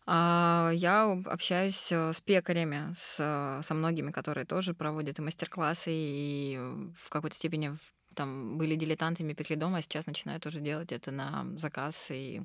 А, 0.06 0.72
я 0.74 1.04
общаюсь 1.26 1.92
э, 1.92 2.14
с 2.14 2.22
пекарями, 2.22 2.96
с, 2.98 3.62
со 3.64 3.74
многими, 3.74 4.12
которые 4.12 4.46
тоже 4.46 4.74
проводят 4.74 5.20
и 5.20 5.22
мастер-классы, 5.22 5.92
и 5.92 6.60
в 6.96 7.10
какой-то 7.10 7.36
степени 7.36 7.78
там 8.18 8.58
были 8.58 8.76
дилетантами, 8.76 9.34
пекли 9.34 9.56
дома, 9.56 9.78
а 9.78 9.82
сейчас 9.82 10.08
начинают 10.08 10.46
уже 10.46 10.60
делать 10.60 10.92
это 10.92 11.12
на 11.12 11.46
заказ. 11.56 12.08
И 12.12 12.42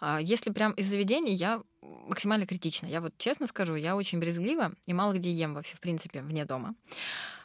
а, 0.00 0.18
если 0.20 0.50
прям 0.50 0.72
из 0.72 0.86
заведений, 0.88 1.34
я 1.34 1.62
максимально 1.82 2.46
критична. 2.46 2.86
Я 2.86 3.00
вот 3.00 3.12
честно 3.18 3.46
скажу, 3.46 3.74
я 3.74 3.96
очень 3.96 4.18
брезглива 4.18 4.72
и 4.86 4.94
мало 4.94 5.12
где 5.12 5.30
ем 5.30 5.54
вообще, 5.54 5.76
в 5.76 5.80
принципе, 5.80 6.22
вне 6.22 6.44
дома. 6.46 6.74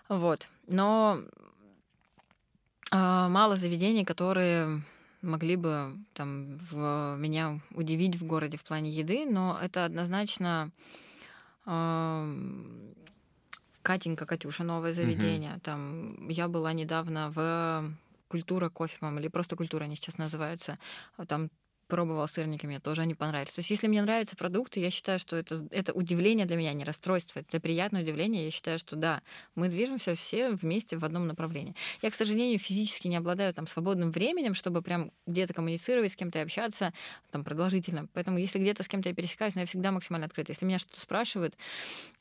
Вот. 0.07 0.47
Но 0.67 1.21
а, 2.91 3.27
мало 3.27 3.57
заведений, 3.57 4.05
которые 4.05 4.81
могли 5.21 5.57
бы 5.57 5.97
там 6.13 6.57
в, 6.71 7.17
меня 7.17 7.59
удивить 7.75 8.15
в 8.15 8.25
городе 8.25 8.57
в 8.57 8.63
плане 8.63 8.89
еды, 8.89 9.25
но 9.25 9.59
это 9.61 9.83
однозначно 9.83 10.71
Катенька, 13.81 14.25
Катюша, 14.25 14.63
новое 14.63 14.93
заведение. 14.93 15.53
Угу. 15.53 15.59
Там 15.61 16.27
я 16.27 16.47
была 16.47 16.73
недавно 16.73 17.31
в 17.31 17.93
культура 18.27 18.69
кофе, 18.69 18.97
или 19.01 19.27
просто 19.27 19.55
культура 19.55 19.85
они 19.85 19.95
сейчас 19.95 20.17
называются. 20.17 20.77
Там 21.27 21.49
пробовала 21.89 22.27
сырники, 22.27 22.65
мне 22.65 22.79
тоже 22.79 23.01
они 23.01 23.15
понравились. 23.15 23.51
То 23.51 23.59
есть, 23.59 23.71
если 23.71 23.87
мне 23.87 24.01
нравятся 24.01 24.37
продукты, 24.37 24.79
я 24.79 24.91
считаю, 24.91 25.19
что 25.19 25.35
это, 25.35 25.67
это 25.71 25.91
удивление 25.91 26.45
для 26.45 26.55
меня, 26.55 26.71
не 26.73 26.85
расстройство, 26.85 27.39
это 27.39 27.59
приятное 27.59 28.03
удивление. 28.03 28.45
Я 28.45 28.51
считаю, 28.51 28.79
что 28.79 28.95
да, 28.95 29.21
мы 29.55 29.67
движемся 29.67 30.15
все 30.15 30.51
вместе 30.51 30.97
в 30.97 31.03
одном 31.03 31.27
направлении. 31.27 31.75
Я, 32.01 32.11
к 32.11 32.15
сожалению, 32.15 32.59
физически 32.59 33.07
не 33.07 33.17
обладаю 33.17 33.53
там 33.53 33.67
свободным 33.67 34.11
временем, 34.11 34.53
чтобы 34.53 34.81
прям 34.81 35.11
где-то 35.27 35.53
коммуницировать 35.53 36.11
с 36.11 36.15
кем-то 36.15 36.41
общаться 36.41 36.93
там 37.31 37.43
продолжительно. 37.43 38.07
Поэтому, 38.13 38.37
если 38.37 38.59
где-то 38.59 38.83
с 38.83 38.87
кем-то 38.87 39.09
я 39.09 39.15
пересекаюсь, 39.15 39.55
но 39.55 39.61
я 39.61 39.67
всегда 39.67 39.91
максимально 39.91 40.27
открыта. 40.27 40.51
Если 40.51 40.65
меня 40.65 40.79
что-то 40.79 40.99
спрашивают 40.99 41.57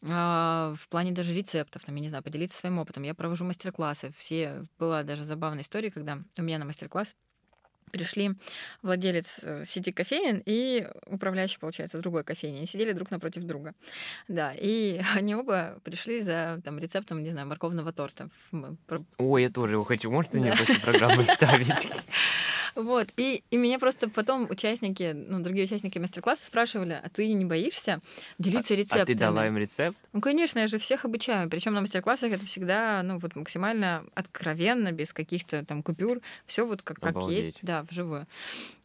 э, 0.03 0.07
в 0.09 0.89
плане 0.89 1.13
даже 1.13 1.35
рецептов, 1.35 1.85
там, 1.85 1.95
я 1.95 2.01
не 2.01 2.09
знаю, 2.09 2.25
поделиться 2.25 2.59
своим 2.59 2.79
опытом, 2.79 3.03
я 3.03 3.15
провожу 3.15 3.45
мастер-классы. 3.45 4.13
Все 4.17 4.65
была 4.79 5.03
даже 5.03 5.25
забавная 5.25 5.63
история, 5.63 5.91
когда 5.91 6.19
у 6.39 6.43
меня 6.43 6.59
на 6.59 6.65
мастер-класс 6.65 7.15
пришли 7.89 8.33
владелец 8.83 9.41
э, 9.43 9.65
сети 9.65 9.93
кофеин 9.93 10.43
и 10.45 10.87
управляющий, 11.07 11.59
получается, 11.59 11.99
другой 11.99 12.25
кофейни. 12.25 12.59
Они 12.59 12.67
сидели 12.67 12.93
друг 12.93 13.11
напротив 13.11 13.45
друга. 13.45 13.75
Да, 14.29 14.53
и 14.55 15.01
они 15.17 15.35
оба 15.35 15.79
пришли 15.85 16.21
за 16.21 16.61
там, 16.65 16.79
рецептом, 16.79 17.23
не 17.23 17.31
знаю, 17.31 17.47
морковного 17.47 17.93
торта. 17.93 18.29
Ой, 19.19 19.43
я 19.43 19.51
тоже 19.51 19.75
его 19.75 19.85
хочу. 19.85 20.11
Можете 20.11 20.41
мне 20.41 20.53
после 20.53 20.79
программы 20.79 21.25
ставить? 21.25 21.89
Вот. 22.79 23.09
И, 23.17 23.43
и 23.51 23.57
меня 23.57 23.81
просто 23.81 24.09
потом 24.09 24.47
участники, 24.49 25.13
ну, 25.13 25.41
другие 25.41 25.65
участники 25.65 25.99
мастер-класса 25.99 26.47
спрашивали, 26.47 27.01
а 27.03 27.09
ты 27.09 27.27
не 27.33 27.45
боишься 27.45 28.01
делиться 28.39 28.77
рецептами? 28.77 29.03
А 29.03 29.07
ты 29.07 29.15
дала 29.17 29.49
им 29.49 29.59
рецепт? 29.59 29.99
Ну, 30.13 30.21
конечно, 30.21 30.61
я 30.61 30.69
же 30.69 30.79
всех 30.79 31.05
обучаю. 31.05 31.51
Причем 31.51 31.75
на 31.75 31.81
мастер-классах 31.81 32.31
это 32.31 32.47
всегда, 32.47 33.03
ну, 33.03 33.19
вот 33.19 33.35
максимально 33.35 34.05
откровенно, 34.15 34.93
без 34.93 35.13
каких-то 35.13 35.65
там 35.65 35.83
купюр. 35.83 36.21
Все 36.47 36.65
вот 36.65 36.83
как, 36.83 37.01
как 37.01 37.17
есть, 37.29 37.59
да, 37.63 37.83
вживую. 37.83 38.29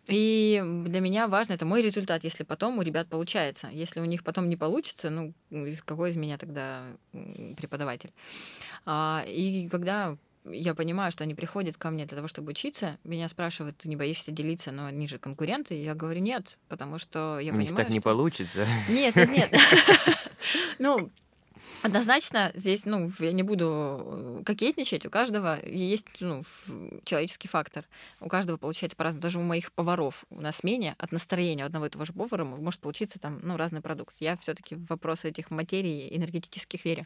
И 0.07 0.59
для 0.87 0.99
меня 0.99 1.27
важно, 1.27 1.53
это 1.53 1.67
мой 1.67 1.83
результат, 1.83 2.23
если 2.23 2.43
потом 2.43 2.79
у 2.79 2.81
ребят 2.81 3.09
получается. 3.09 3.69
Если 3.71 3.99
у 3.99 4.05
них 4.05 4.23
потом 4.23 4.49
не 4.49 4.57
получится, 4.57 5.11
ну, 5.11 5.35
какой 5.85 6.09
из 6.09 6.15
меня 6.15 6.39
тогда 6.39 6.81
преподаватель? 7.57 8.11
А, 8.87 9.23
и 9.27 9.69
когда 9.69 10.17
я 10.45 10.73
понимаю, 10.73 11.11
что 11.11 11.23
они 11.23 11.35
приходят 11.35 11.77
ко 11.77 11.89
мне 11.89 12.05
для 12.05 12.15
того, 12.15 12.27
чтобы 12.27 12.51
учиться, 12.51 12.97
меня 13.03 13.27
спрашивают, 13.27 13.77
ты 13.77 13.89
не 13.89 13.95
боишься 13.95 14.31
делиться, 14.31 14.71
но 14.71 14.85
они 14.85 15.07
же 15.07 15.17
конкуренты, 15.19 15.75
и 15.75 15.83
я 15.83 15.95
говорю, 15.95 16.21
нет, 16.21 16.57
потому 16.67 16.99
что 16.99 17.39
я 17.39 17.51
У 17.51 17.55
понимаю, 17.55 17.59
них 17.61 17.75
так 17.75 17.85
что... 17.85 17.93
не 17.93 17.99
получится. 17.99 18.67
Нет, 18.89 19.15
нет, 19.15 19.29
нет. 19.29 19.51
Ну, 20.79 21.09
Однозначно 21.81 22.51
здесь, 22.55 22.85
ну, 22.85 23.11
я 23.19 23.31
не 23.31 23.43
буду 23.43 23.99
э, 24.05 24.43
кокетничать, 24.45 25.05
у 25.05 25.09
каждого 25.09 25.59
есть, 25.65 26.07
ну, 26.19 26.43
человеческий 27.03 27.47
фактор. 27.47 27.85
У 28.19 28.29
каждого 28.29 28.57
получается 28.57 28.95
по-разному. 28.95 29.21
Даже 29.21 29.39
у 29.39 29.43
моих 29.43 29.71
поваров 29.71 30.25
на 30.29 30.51
смене 30.51 30.95
от 30.97 31.11
настроения 31.11 31.65
одного 31.65 31.85
и 31.85 31.89
того 31.89 32.05
же 32.05 32.13
повара 32.13 32.43
может 32.45 32.79
получиться 32.79 33.19
там, 33.19 33.39
ну, 33.43 33.57
разный 33.57 33.81
продукт. 33.81 34.15
Я 34.19 34.37
все 34.37 34.53
таки 34.53 34.75
в 34.75 34.85
вопросы 34.87 35.29
этих 35.29 35.51
материй 35.51 36.15
энергетических 36.15 36.85
верю. 36.85 37.05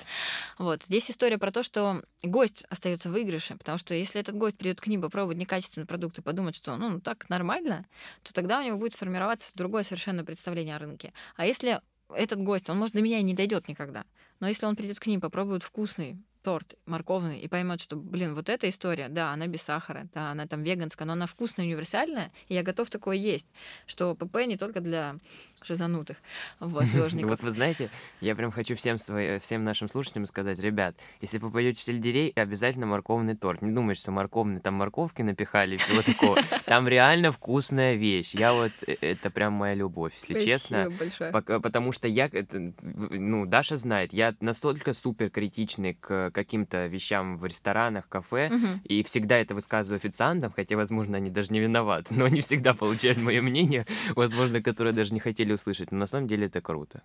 Вот. 0.57 0.83
Здесь 0.83 1.09
история 1.09 1.37
про 1.37 1.51
то, 1.51 1.63
что 1.63 2.03
гость 2.23 2.63
остается 2.69 3.09
в 3.09 3.17
выигрыше, 3.17 3.55
потому 3.55 3.77
что 3.79 3.95
если 3.95 4.21
этот 4.21 4.35
гость 4.37 4.57
придет 4.57 4.79
к 4.79 4.87
ним 4.87 5.01
попробовать 5.01 5.37
некачественный 5.37 5.87
продукт 5.87 6.19
и 6.19 6.21
подумать, 6.21 6.55
что, 6.55 6.75
ну, 6.77 6.99
так 6.99 7.29
нормально, 7.29 7.85
то 8.23 8.33
тогда 8.33 8.59
у 8.59 8.63
него 8.63 8.77
будет 8.77 8.95
формироваться 8.95 9.51
другое 9.55 9.83
совершенно 9.83 10.23
представление 10.23 10.75
о 10.75 10.79
рынке. 10.79 11.13
А 11.35 11.45
если 11.45 11.81
этот 12.13 12.39
гость, 12.39 12.69
он, 12.69 12.77
может, 12.77 12.93
до 12.95 13.01
меня 13.01 13.19
и 13.19 13.23
не 13.23 13.33
дойдет 13.33 13.67
никогда. 13.67 14.05
Но 14.39 14.47
если 14.47 14.65
он 14.65 14.75
придет 14.75 14.99
к 14.99 15.07
ним, 15.07 15.21
попробует 15.21 15.63
вкусный 15.63 16.17
торт 16.47 16.75
морковный 16.85 17.41
и 17.41 17.49
поймет, 17.49 17.81
что, 17.81 17.97
блин, 17.97 18.33
вот 18.33 18.47
эта 18.47 18.69
история, 18.69 19.09
да, 19.09 19.33
она 19.33 19.47
без 19.47 19.63
сахара, 19.63 20.07
да, 20.13 20.31
она 20.31 20.47
там 20.47 20.63
веганская, 20.63 21.05
но 21.05 21.11
она 21.11 21.25
вкусная, 21.25 21.65
универсальная, 21.65 22.31
и 22.47 22.53
я 22.53 22.63
готов 22.63 22.89
такое 22.89 23.17
есть, 23.17 23.47
что 23.85 24.15
ПП 24.15 24.45
не 24.47 24.55
только 24.55 24.79
для 24.79 25.17
шизанутых. 25.61 26.15
Вот, 26.59 26.85
Вот 27.23 27.43
вы 27.43 27.51
знаете, 27.51 27.89
я 28.21 28.33
прям 28.35 28.51
хочу 28.51 28.75
всем, 28.75 28.97
свои, 28.97 29.39
всем 29.39 29.65
нашим 29.65 29.89
слушателям 29.89 30.25
сказать, 30.25 30.59
ребят, 30.59 30.95
если 31.19 31.37
попадете 31.37 31.81
в 31.81 31.83
сельдерей, 31.83 32.29
обязательно 32.29 32.85
морковный 32.85 33.35
торт. 33.35 33.61
Не 33.61 33.73
думайте, 33.73 34.01
что 34.01 34.11
морковный, 34.11 34.61
там 34.61 34.75
морковки 34.75 35.23
напихали 35.23 35.75
и 35.75 35.77
всего 35.77 36.01
такого. 36.01 36.39
Там 36.65 36.87
реально 36.87 37.31
вкусная 37.31 37.95
вещь. 37.95 38.33
Я 38.33 38.53
вот, 38.53 38.71
э, 38.85 38.95
это 39.01 39.29
прям 39.29 39.53
моя 39.53 39.73
любовь, 39.73 40.13
если 40.13 40.33
Спасибо 40.33 40.51
честно. 40.51 40.89
большое. 40.97 41.31
Потому 41.31 41.91
что 41.91 42.07
я, 42.07 42.29
это, 42.31 42.73
ну, 42.81 43.45
Даша 43.45 43.75
знает, 43.75 44.13
я 44.13 44.35
настолько 44.39 44.93
супер 44.93 45.29
критичный 45.29 45.93
к 45.93 46.31
каким-то 46.37 46.85
вещам 46.87 47.37
в 47.37 47.45
ресторанах, 47.45 48.07
кафе, 48.07 48.49
Угу. 48.53 48.67
и 48.83 49.01
всегда 49.03 49.37
это 49.39 49.55
высказываю 49.55 49.97
официантам, 49.97 50.51
хотя, 50.55 50.75
возможно, 50.75 51.17
они 51.17 51.29
даже 51.31 51.51
не 51.51 51.59
виноваты, 51.59 52.13
но 52.17 52.25
они 52.25 52.39
всегда 52.41 52.73
получают 52.73 53.17
мое 53.17 53.41
мнение, 53.41 53.85
возможно, 54.15 54.61
которое 54.61 54.93
даже 54.93 55.13
не 55.13 55.19
хотели 55.19 55.53
услышать. 55.53 55.91
Но 55.91 55.97
на 55.97 56.07
самом 56.07 56.27
деле 56.27 56.45
это 56.45 56.61
круто. 56.61 57.01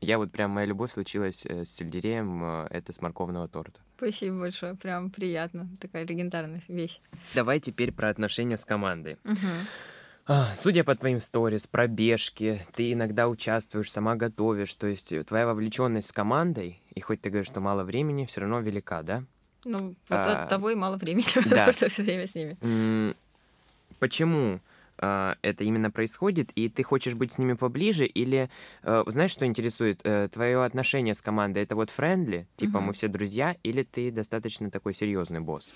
Я 0.00 0.18
вот 0.18 0.32
прям, 0.32 0.50
моя 0.50 0.66
любовь 0.66 0.90
случилась 0.90 1.46
э, 1.46 1.64
с 1.64 1.70
сельдереем, 1.76 2.42
э, 2.44 2.66
это 2.70 2.92
с 2.92 3.00
морковного 3.00 3.46
торта. 3.46 3.78
Спасибо 3.96 4.40
большое, 4.40 4.74
прям 4.74 5.10
приятно. 5.10 5.68
Такая 5.80 6.04
легендарная 6.04 6.60
вещь. 6.68 7.00
Давай 7.34 7.60
теперь 7.60 7.92
про 7.92 8.08
отношения 8.08 8.56
с 8.56 8.64
командой. 8.64 9.16
Мгм. 9.22 9.38
А, 10.26 10.54
Судя 10.54 10.84
по 10.84 10.94
твоим 10.94 11.20
сторис, 11.20 11.66
пробежки, 11.66 12.62
ты 12.74 12.92
иногда 12.92 13.28
участвуешь, 13.28 13.90
сама 13.90 14.14
готовишь, 14.14 14.72
то 14.74 14.86
есть 14.86 15.12
э, 15.12 15.24
твоя 15.24 15.46
вовлеченность 15.46 16.08
с 16.08 16.12
командой, 16.12 16.80
и 16.94 17.00
хоть 17.00 17.20
ты 17.20 17.30
говоришь, 17.30 17.48
что 17.48 17.60
мало 17.60 17.82
времени, 17.82 18.24
все 18.26 18.42
равно 18.42 18.60
велика, 18.60 19.02
да? 19.02 19.24
Ну, 19.64 19.78
вот 19.78 19.96
А, 20.10 20.44
от 20.44 20.48
того 20.48 20.70
и 20.70 20.74
мало 20.76 20.96
времени, 20.96 21.24
да. 21.34 21.42
потому 21.42 21.72
что 21.72 21.88
все 21.88 22.02
время 22.02 22.26
с 22.26 22.34
ними. 22.34 23.14
Почему 23.98 24.60
а, 25.02 25.36
это 25.42 25.64
именно 25.64 25.90
происходит, 25.90 26.50
и 26.54 26.68
ты 26.68 26.82
хочешь 26.84 27.14
быть 27.14 27.32
с 27.32 27.38
ними 27.38 27.54
поближе, 27.54 28.06
или 28.06 28.48
э, 28.82 29.02
знаешь, 29.06 29.32
что 29.32 29.44
интересует? 29.44 30.00
Э, 30.04 30.28
Твое 30.32 30.64
отношение 30.64 31.14
с 31.14 31.20
командой 31.20 31.62
это 31.64 31.74
вот 31.74 31.90
френдли, 31.90 32.46
типа 32.56 32.78
Мгм. 32.78 32.86
мы 32.86 32.92
все 32.92 33.08
друзья, 33.08 33.56
или 33.62 33.82
ты 33.82 34.10
достаточно 34.12 34.70
такой 34.70 34.94
серьезный 34.94 35.40
босс 35.40 35.74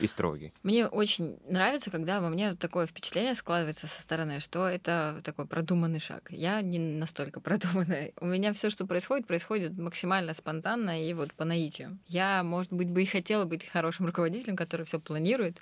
и 0.00 0.06
строгий? 0.06 0.52
Мне 0.62 0.86
очень 0.86 1.38
нравится, 1.48 1.90
когда 1.90 2.20
во 2.20 2.28
мне 2.28 2.54
такое 2.54 2.86
впечатление 2.86 3.34
складывается 3.34 3.86
со 3.88 4.00
стороны, 4.00 4.40
что 4.40 4.66
это 4.68 5.20
такой 5.24 5.46
продуманный 5.46 6.00
шаг. 6.00 6.28
Я 6.30 6.62
не 6.62 6.78
настолько 6.78 7.40
продуманная. 7.48 8.12
У 8.20 8.26
меня 8.26 8.52
все, 8.54 8.70
что 8.70 8.86
происходит, 8.86 9.26
происходит 9.26 9.76
максимально 9.76 10.34
спонтанно 10.34 11.04
и 11.04 11.12
вот 11.14 11.34
по 11.34 11.44
наитию. 11.44 11.98
Я, 12.06 12.42
может 12.44 12.72
быть, 12.72 12.88
бы 12.88 13.02
и 13.02 13.06
хотела 13.06 13.44
быть 13.44 13.66
хорошим 13.66 14.06
руководителем, 14.06 14.56
который 14.56 14.86
все 14.86 15.00
планирует, 15.00 15.58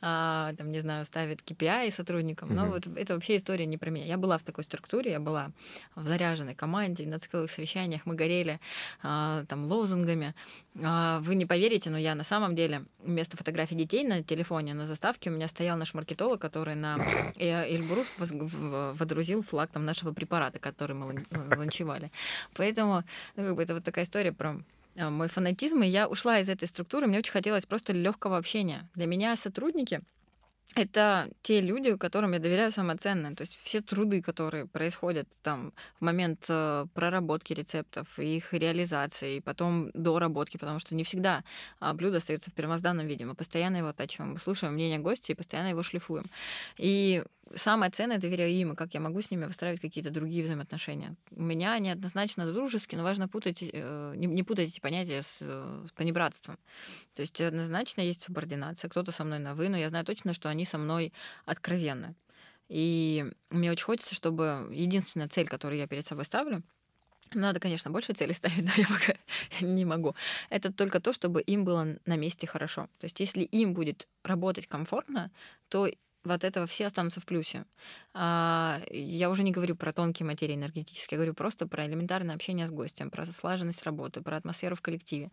а, 0.00 0.52
там, 0.58 0.70
не 0.70 0.80
знаю, 0.80 1.04
ставит 1.04 1.40
KPI 1.40 1.90
сотрудникам, 1.90 2.54
но 2.54 2.57
Мгм. 2.64 2.70
вот 2.72 2.86
это 2.96 3.14
вообще 3.14 3.36
история 3.36 3.66
не 3.66 3.78
про 3.78 3.90
меня. 3.90 4.04
Я 4.06 4.16
была 4.16 4.38
в 4.38 4.42
такой 4.42 4.64
структуре, 4.64 5.12
я 5.12 5.20
была 5.20 5.50
в 5.94 6.06
заряженной 6.06 6.54
команде, 6.54 7.06
на 7.06 7.18
цикловых 7.18 7.50
совещаниях 7.50 8.06
мы 8.06 8.14
горели 8.14 8.60
а, 9.02 9.44
там 9.46 9.66
лозунгами. 9.66 10.34
А, 10.82 11.20
Вы 11.20 11.34
не 11.34 11.46
поверите, 11.46 11.90
но 11.90 11.98
я 11.98 12.14
на 12.14 12.24
самом 12.24 12.54
деле 12.54 12.82
вместо 12.98 13.36
фотографий 13.36 13.74
детей 13.74 14.04
на 14.04 14.22
телефоне 14.22 14.74
на 14.74 14.84
заставке 14.84 15.30
у 15.30 15.32
меня 15.32 15.48
стоял 15.48 15.76
наш 15.76 15.94
маркетолог, 15.94 16.40
который 16.40 16.74
на 16.74 16.98
э, 17.36 17.74
Эльбрус 17.74 18.10
водрузил 18.18 19.42
флаг 19.42 19.70
там 19.70 19.84
нашего 19.84 20.12
препарата, 20.12 20.58
который 20.58 20.94
мы 20.94 21.06
лан- 21.06 21.26
э, 21.30 21.56
ланчевали. 21.56 22.10
Поэтому 22.54 23.02
ну, 23.36 23.44
как 23.44 23.56
бы 23.56 23.62
это 23.62 23.74
вот 23.74 23.84
такая 23.84 24.04
история 24.04 24.32
про 24.32 24.56
а, 24.96 25.10
мой 25.10 25.28
фанатизм, 25.28 25.82
и 25.82 25.86
я 25.88 26.08
ушла 26.08 26.38
из 26.40 26.48
этой 26.48 26.66
структуры, 26.68 27.06
мне 27.06 27.18
очень 27.18 27.32
хотелось 27.32 27.66
просто 27.66 27.92
легкого 27.92 28.36
общения. 28.36 28.88
Для 28.94 29.06
меня 29.06 29.36
сотрудники 29.36 30.00
это 30.74 31.30
те 31.42 31.60
люди, 31.60 31.96
которым 31.96 32.32
я 32.32 32.38
доверяю 32.38 32.72
самое 32.72 32.98
ценное. 32.98 33.34
То 33.34 33.42
есть 33.42 33.58
все 33.62 33.80
труды, 33.80 34.22
которые 34.22 34.66
происходят 34.66 35.26
там 35.42 35.72
в 35.98 36.04
момент 36.04 36.44
э, 36.48 36.86
проработки 36.94 37.52
рецептов, 37.52 38.18
их 38.18 38.52
реализации, 38.52 39.36
и 39.36 39.40
потом 39.40 39.90
доработки, 39.94 40.56
потому 40.56 40.78
что 40.78 40.94
не 40.94 41.04
всегда 41.04 41.42
а, 41.80 41.94
блюдо 41.94 42.18
остается 42.18 42.50
в 42.50 42.54
первозданном 42.54 43.06
виде. 43.06 43.24
Мы 43.24 43.34
постоянно 43.34 43.78
его 43.78 43.88
оттачиваем, 43.88 44.38
слушаем 44.38 44.74
мнение 44.74 44.98
гостя 44.98 45.32
и 45.32 45.36
постоянно 45.36 45.68
его 45.68 45.82
шлифуем. 45.82 46.26
И 46.76 47.24
самое 47.54 47.90
ценное 47.90 48.18
доверяю 48.18 48.52
им, 48.52 48.76
как 48.76 48.94
я 48.94 49.00
могу 49.00 49.20
с 49.22 49.30
ними 49.30 49.46
выстраивать 49.46 49.80
какие-то 49.80 50.10
другие 50.10 50.44
взаимоотношения. 50.44 51.16
У 51.30 51.42
меня 51.42 51.72
они 51.72 51.90
однозначно 51.90 52.50
дружеские, 52.50 52.98
но 52.98 53.04
важно 53.04 53.28
путать, 53.28 53.62
э, 53.62 54.12
не, 54.16 54.26
не 54.26 54.42
путать 54.42 54.70
эти 54.70 54.80
понятия 54.80 55.22
с, 55.22 55.38
э, 55.40 55.84
с 55.88 55.92
понебратством. 55.92 56.58
То 57.14 57.22
есть 57.22 57.40
однозначно 57.40 58.00
есть 58.00 58.22
субординация, 58.22 58.88
кто-то 58.88 59.12
со 59.12 59.24
мной 59.24 59.38
на 59.38 59.54
«вы», 59.54 59.68
но 59.68 59.76
я 59.76 59.88
знаю 59.88 60.04
точно, 60.04 60.32
что 60.32 60.48
они 60.48 60.64
со 60.64 60.78
мной 60.78 61.12
откровенны. 61.44 62.14
И 62.68 63.24
мне 63.50 63.70
очень 63.70 63.84
хочется, 63.84 64.14
чтобы 64.14 64.68
единственная 64.72 65.28
цель, 65.28 65.48
которую 65.48 65.78
я 65.78 65.86
перед 65.86 66.06
собой 66.06 66.24
ставлю, 66.24 66.62
надо, 67.34 67.60
конечно, 67.60 67.90
больше 67.90 68.12
цели 68.12 68.32
ставить, 68.32 68.64
но 68.64 68.70
я 68.76 68.86
пока 68.86 69.14
не 69.66 69.84
могу. 69.84 70.14
Это 70.50 70.72
только 70.72 71.00
то, 71.00 71.12
чтобы 71.12 71.40
им 71.40 71.64
было 71.64 71.96
на 72.06 72.16
месте 72.16 72.46
хорошо. 72.46 72.88
То 72.98 73.04
есть 73.04 73.20
если 73.20 73.42
им 73.42 73.74
будет 73.74 74.08
работать 74.22 74.66
комфортно, 74.66 75.30
то 75.68 75.88
от 76.24 76.44
этого 76.44 76.66
все 76.66 76.86
останутся 76.86 77.20
в 77.20 77.26
плюсе. 77.26 77.64
А, 78.14 78.80
я 78.90 79.30
уже 79.30 79.42
не 79.42 79.52
говорю 79.52 79.76
про 79.76 79.92
тонкие 79.92 80.26
материи 80.26 80.54
энергетические, 80.54 81.16
я 81.16 81.18
говорю 81.18 81.34
просто 81.34 81.66
про 81.66 81.86
элементарное 81.86 82.34
общение 82.34 82.66
с 82.66 82.70
гостем, 82.70 83.10
про 83.10 83.26
слаженность 83.26 83.82
работы, 83.84 84.20
про 84.20 84.36
атмосферу 84.36 84.76
в 84.76 84.80
коллективе. 84.80 85.30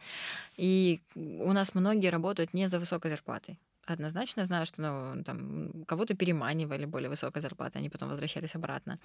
И 0.58 1.02
у 1.16 1.52
нас 1.54 1.74
многие 1.76 2.10
работают 2.10 2.54
не 2.54 2.68
за 2.68 2.80
высокой 2.80 3.12
зарплатой 3.12 3.58
однозначно 3.86 4.46
знаю, 4.46 4.66
что 4.66 4.82
ну, 4.82 5.24
там, 5.24 5.86
кого-то 5.86 6.16
переманивали 6.16 6.86
более 6.86 7.10
высокой 7.10 7.42
зарплаты, 7.42 7.80
они 7.80 7.90
потом 7.90 8.10
возвращались 8.10 8.56
обратно. 8.56 9.00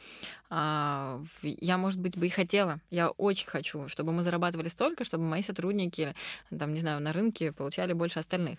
А, 0.49 1.23
я, 1.43 1.79
может 1.79 2.01
быть, 2.01 2.17
бы 2.17 2.27
и 2.27 2.31
хотела, 2.31 2.81
я 2.91 3.11
очень 3.11 3.47
хочу, 3.47 3.89
чтобы 3.89 4.13
мы 4.13 4.23
зарабатывали 4.23 4.69
столько, 4.69 5.05
чтобы 5.05 5.25
мои 5.25 5.43
сотрудники, 5.43 6.15
там, 6.57 6.75
не 6.75 6.81
знаю, 6.81 7.01
на 7.01 7.13
рынке 7.13 7.53
получали 7.53 7.93
больше 7.93 8.19
остальных. 8.19 8.59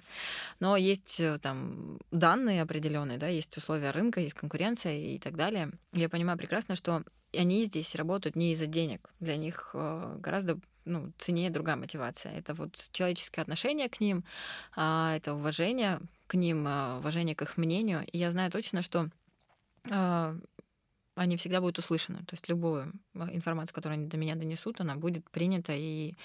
Но 0.60 0.78
есть 0.78 1.20
э, 1.20 1.40
там 1.40 2.00
данные 2.12 2.62
определенные, 2.62 3.18
да, 3.18 3.28
есть 3.28 3.56
условия 3.58 3.92
рынка, 3.92 4.20
есть 4.20 4.36
конкуренция 4.36 4.98
и 4.98 5.20
так 5.20 5.36
далее. 5.36 5.72
Я 5.94 6.10
понимаю 6.10 6.38
прекрасно, 6.38 6.76
что 6.76 7.04
они 7.34 7.66
здесь 7.66 7.96
работают 7.96 8.36
не 8.36 8.52
из-за 8.52 8.68
денег. 8.68 9.10
Для 9.20 9.38
них 9.38 9.72
э, 9.74 10.18
гораздо 10.20 10.60
ну, 10.86 11.12
ценнее 11.18 11.50
другая 11.50 11.76
мотивация. 11.76 12.34
Это 12.34 12.54
вот 12.54 12.90
человеческое 12.92 13.42
отношение 13.42 13.90
к 13.90 14.00
ним, 14.00 14.24
а, 14.76 15.16
это 15.16 15.34
уважение 15.34 16.00
к 16.28 16.36
ним, 16.36 16.66
а, 16.68 16.98
уважение 17.00 17.36
к 17.36 17.42
их 17.42 17.58
мнению. 17.58 18.06
И 18.12 18.18
я 18.18 18.32
знаю 18.32 18.52
точно, 18.52 18.82
что 18.82 19.10
а, 19.90 20.36
они 21.16 21.38
всегда 21.38 21.62
будут 21.62 21.80
услышаны. 21.80 22.20
То 22.20 22.34
есть 22.34 22.48
любую 22.50 22.94
информацию, 23.14 23.76
которую 23.76 23.98
они 23.98 24.08
до 24.08 24.18
меня 24.18 24.36
донесут, 24.36 24.82
она 24.82 24.96
будет 24.96 25.30
принята 25.30 25.74
и 25.76 26.16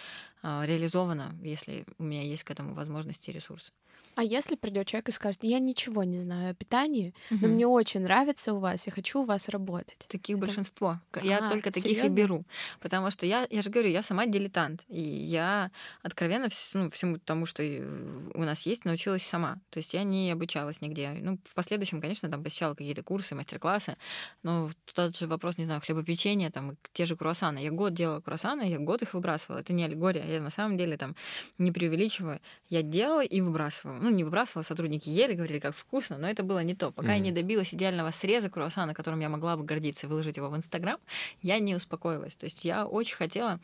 реализована, 0.43 1.35
если 1.43 1.85
у 1.99 2.05
меня 2.05 2.23
есть 2.23 2.45
к 2.45 2.51
этому 2.51 2.75
возможности 2.75 3.31
и 3.31 3.33
ресурсы. 3.33 3.73
А 4.17 4.25
если 4.25 4.57
придет 4.57 4.87
человек 4.87 5.11
и 5.11 5.13
скажет, 5.13 5.45
я 5.45 5.59
ничего 5.59 6.03
не 6.03 6.17
знаю 6.17 6.53
о 6.53 6.55
питании, 6.55 7.13
угу. 7.31 7.41
но 7.43 7.49
мне 7.49 7.67
очень 7.67 8.01
нравится 8.01 8.55
у 8.55 8.61
вас, 8.61 8.87
я 8.87 8.93
хочу 8.93 9.21
у 9.21 9.25
вас 9.25 9.51
работать. 9.51 10.07
Таких 10.09 10.39
Это... 10.39 10.47
большинство. 10.47 10.99
Я 11.23 11.47
а, 11.47 11.51
только 11.51 11.71
таких 11.71 11.93
серьезно? 11.93 12.07
и 12.07 12.09
беру. 12.09 12.45
Потому 12.81 13.11
что 13.11 13.27
я, 13.27 13.47
я 13.51 13.61
же 13.61 13.69
говорю, 13.69 13.91
я 13.91 14.03
сама 14.03 14.25
дилетант. 14.25 14.83
И 14.89 15.03
я 15.03 15.71
откровенно 16.03 16.49
ну, 16.73 16.91
всему 16.91 17.19
тому, 17.19 17.45
что 17.45 17.63
у 17.63 18.43
нас 18.43 18.63
есть, 18.63 18.87
научилась 18.87 19.23
сама. 19.23 19.59
То 19.69 19.81
есть 19.81 19.93
я 19.93 20.03
не 20.03 20.31
обучалась 20.31 20.81
нигде. 20.81 21.11
Ну, 21.11 21.39
в 21.45 21.55
последующем, 21.55 22.01
конечно, 22.01 22.31
там 22.31 22.43
посещала 22.43 22.75
какие-то 22.75 23.03
курсы, 23.03 23.35
мастер-классы. 23.35 23.99
Но 24.43 24.71
тот 24.95 25.15
же 25.15 25.27
вопрос, 25.27 25.59
не 25.59 25.67
знаю, 25.67 25.83
хлебопечения, 25.83 26.51
там, 26.51 26.79
те 26.95 27.05
же 27.05 27.17
круассаны. 27.17 27.59
Я 27.59 27.71
год 27.71 27.93
делала 27.93 28.21
круассаны, 28.21 28.63
я 28.63 28.79
год 28.79 29.03
их 29.03 29.13
выбрасывала. 29.13 29.61
Это 29.61 29.75
не 29.75 29.85
аллегория. 29.85 30.25
Я 30.25 30.41
на 30.41 30.51
самом 30.51 30.79
деле 30.79 30.97
там 30.97 31.15
не 31.59 31.71
преувеличиваю. 31.71 32.41
Я 32.71 32.81
делала 32.81 33.23
и 33.23 33.43
выбрасывала 33.43 34.06
ну, 34.07 34.17
не 34.17 34.25
выбрасывала, 34.25 34.63
сотрудники 34.63 35.09
ели, 35.09 35.35
говорили, 35.35 35.59
как 35.59 35.75
вкусно, 35.75 36.19
но 36.19 36.29
это 36.29 36.43
было 36.43 36.63
не 36.63 36.75
то. 36.75 36.93
Пока 36.93 37.09
mm-hmm. 37.09 37.15
я 37.15 37.19
не 37.19 37.33
добилась 37.33 37.75
идеального 37.75 38.13
среза 38.13 38.49
круассана, 38.49 38.95
которым 38.95 39.21
я 39.21 39.29
могла 39.29 39.57
бы 39.57 39.65
гордиться 39.65 40.07
и 40.07 40.11
выложить 40.11 40.37
его 40.37 40.49
в 40.49 40.57
Инстаграм, 40.57 40.99
я 41.43 41.59
не 41.59 41.75
успокоилась. 41.75 42.37
То 42.37 42.45
есть 42.45 42.65
я 42.65 42.87
очень 42.87 43.17
хотела, 43.17 43.59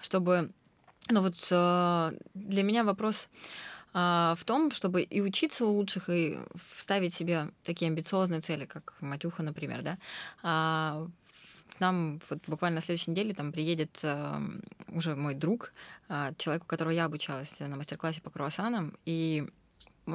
чтобы... 0.00 0.50
Ну 1.10 1.20
вот 1.20 1.36
э, 1.50 2.12
для 2.34 2.62
меня 2.62 2.84
вопрос 2.84 3.28
э, 3.92 4.34
в 4.38 4.44
том, 4.46 4.70
чтобы 4.70 5.02
и 5.02 5.20
учиться 5.20 5.66
у 5.66 5.72
лучших, 5.72 6.08
и 6.08 6.38
ставить 6.78 7.12
себе 7.12 7.48
такие 7.64 7.88
амбициозные 7.88 8.40
цели, 8.40 8.64
как 8.64 8.94
Матюха, 9.00 9.42
например, 9.42 9.82
да, 9.82 9.98
а, 10.42 11.08
к 11.76 11.80
нам 11.80 12.20
вот 12.30 12.38
буквально 12.46 12.76
на 12.76 12.82
следующей 12.82 13.10
неделе 13.10 13.34
там 13.34 13.52
приедет 13.52 13.98
э, 14.02 14.40
уже 14.88 15.16
мой 15.16 15.34
друг, 15.34 15.72
э, 16.08 16.32
человек, 16.38 16.62
у 16.62 16.66
которого 16.66 16.92
я 16.92 17.06
обучалась 17.06 17.58
на 17.58 17.76
мастер-классе 17.76 18.20
по 18.20 18.30
круассанам, 18.30 18.96
и 19.04 19.48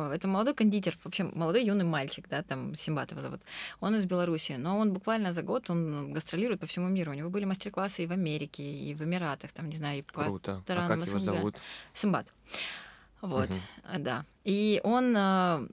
это 0.01 0.27
молодой 0.27 0.53
кондитер, 0.53 0.97
вообще 1.03 1.23
молодой 1.23 1.63
юный 1.65 1.85
мальчик, 1.85 2.27
да, 2.29 2.43
там 2.43 2.75
Симбатова 2.75 3.21
зовут. 3.21 3.41
Он 3.79 3.95
из 3.95 4.05
Беларуси, 4.05 4.53
но 4.57 4.77
он 4.77 4.93
буквально 4.93 5.33
за 5.33 5.43
год 5.43 5.69
он 5.69 6.13
гастролирует 6.13 6.59
по 6.59 6.65
всему 6.65 6.87
миру. 6.87 7.11
У 7.11 7.15
него 7.15 7.29
были 7.29 7.45
мастер-классы 7.45 8.03
и 8.03 8.07
в 8.07 8.11
Америке, 8.11 8.63
и 8.63 8.93
в 8.93 9.03
Эмиратах, 9.03 9.51
там, 9.51 9.69
не 9.69 9.77
знаю, 9.77 9.99
и 9.99 10.01
по 10.01 10.23
Круто. 10.23 10.61
странам 10.63 11.01
а 11.01 11.05
как 11.05 11.07
СНГ. 11.07 11.21
его 11.21 11.33
зовут? 11.33 11.55
Симбат. 11.93 12.27
Вот, 13.21 13.49
угу. 13.49 13.57
да. 13.99 14.25
И 14.43 14.79
он 14.83 15.15
э, 15.17 15.67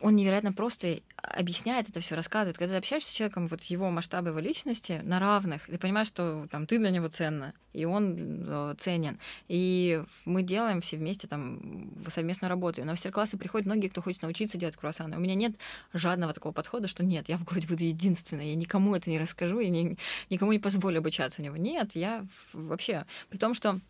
он 0.00 0.16
невероятно 0.16 0.52
просто 0.52 1.00
объясняет 1.16 1.88
это 1.88 2.00
все, 2.00 2.14
рассказывает. 2.14 2.58
Когда 2.58 2.74
ты 2.74 2.78
общаешься 2.78 3.10
с 3.10 3.14
человеком, 3.14 3.48
вот 3.48 3.62
его 3.64 3.90
масштабы 3.90 4.30
его 4.30 4.38
личности 4.38 5.00
на 5.02 5.18
равных, 5.18 5.66
ты 5.66 5.78
понимаешь, 5.78 6.08
что 6.08 6.46
там 6.50 6.66
ты 6.66 6.78
для 6.78 6.90
него 6.90 7.08
ценна, 7.08 7.54
и 7.72 7.84
он 7.84 8.16
э, 8.18 8.74
ценен. 8.78 9.18
И 9.48 10.02
мы 10.24 10.42
делаем 10.42 10.80
все 10.80 10.96
вместе 10.96 11.26
там 11.26 11.90
совместную 12.08 12.48
работу. 12.48 12.80
И 12.80 12.84
на 12.84 12.92
мастер-классы 12.92 13.36
приходят 13.36 13.66
многие, 13.66 13.88
кто 13.88 14.02
хочет 14.02 14.22
научиться 14.22 14.58
делать 14.58 14.76
круассаны. 14.76 15.16
У 15.16 15.20
меня 15.20 15.34
нет 15.34 15.56
жадного 15.92 16.32
такого 16.32 16.52
подхода, 16.52 16.88
что 16.88 17.04
нет, 17.04 17.28
я 17.28 17.36
в 17.36 17.44
городе 17.44 17.68
буду 17.68 17.84
единственной, 17.84 18.50
я 18.50 18.54
никому 18.54 18.94
это 18.94 19.10
не 19.10 19.18
расскажу, 19.18 19.60
я 19.60 19.70
не, 19.70 19.96
никому 20.30 20.52
не 20.52 20.58
позволю 20.58 20.98
обучаться 20.98 21.42
у 21.42 21.44
него. 21.44 21.56
Нет, 21.56 21.92
я 21.94 22.24
вообще, 22.52 23.06
при 23.28 23.38
том, 23.38 23.54
что 23.54 23.80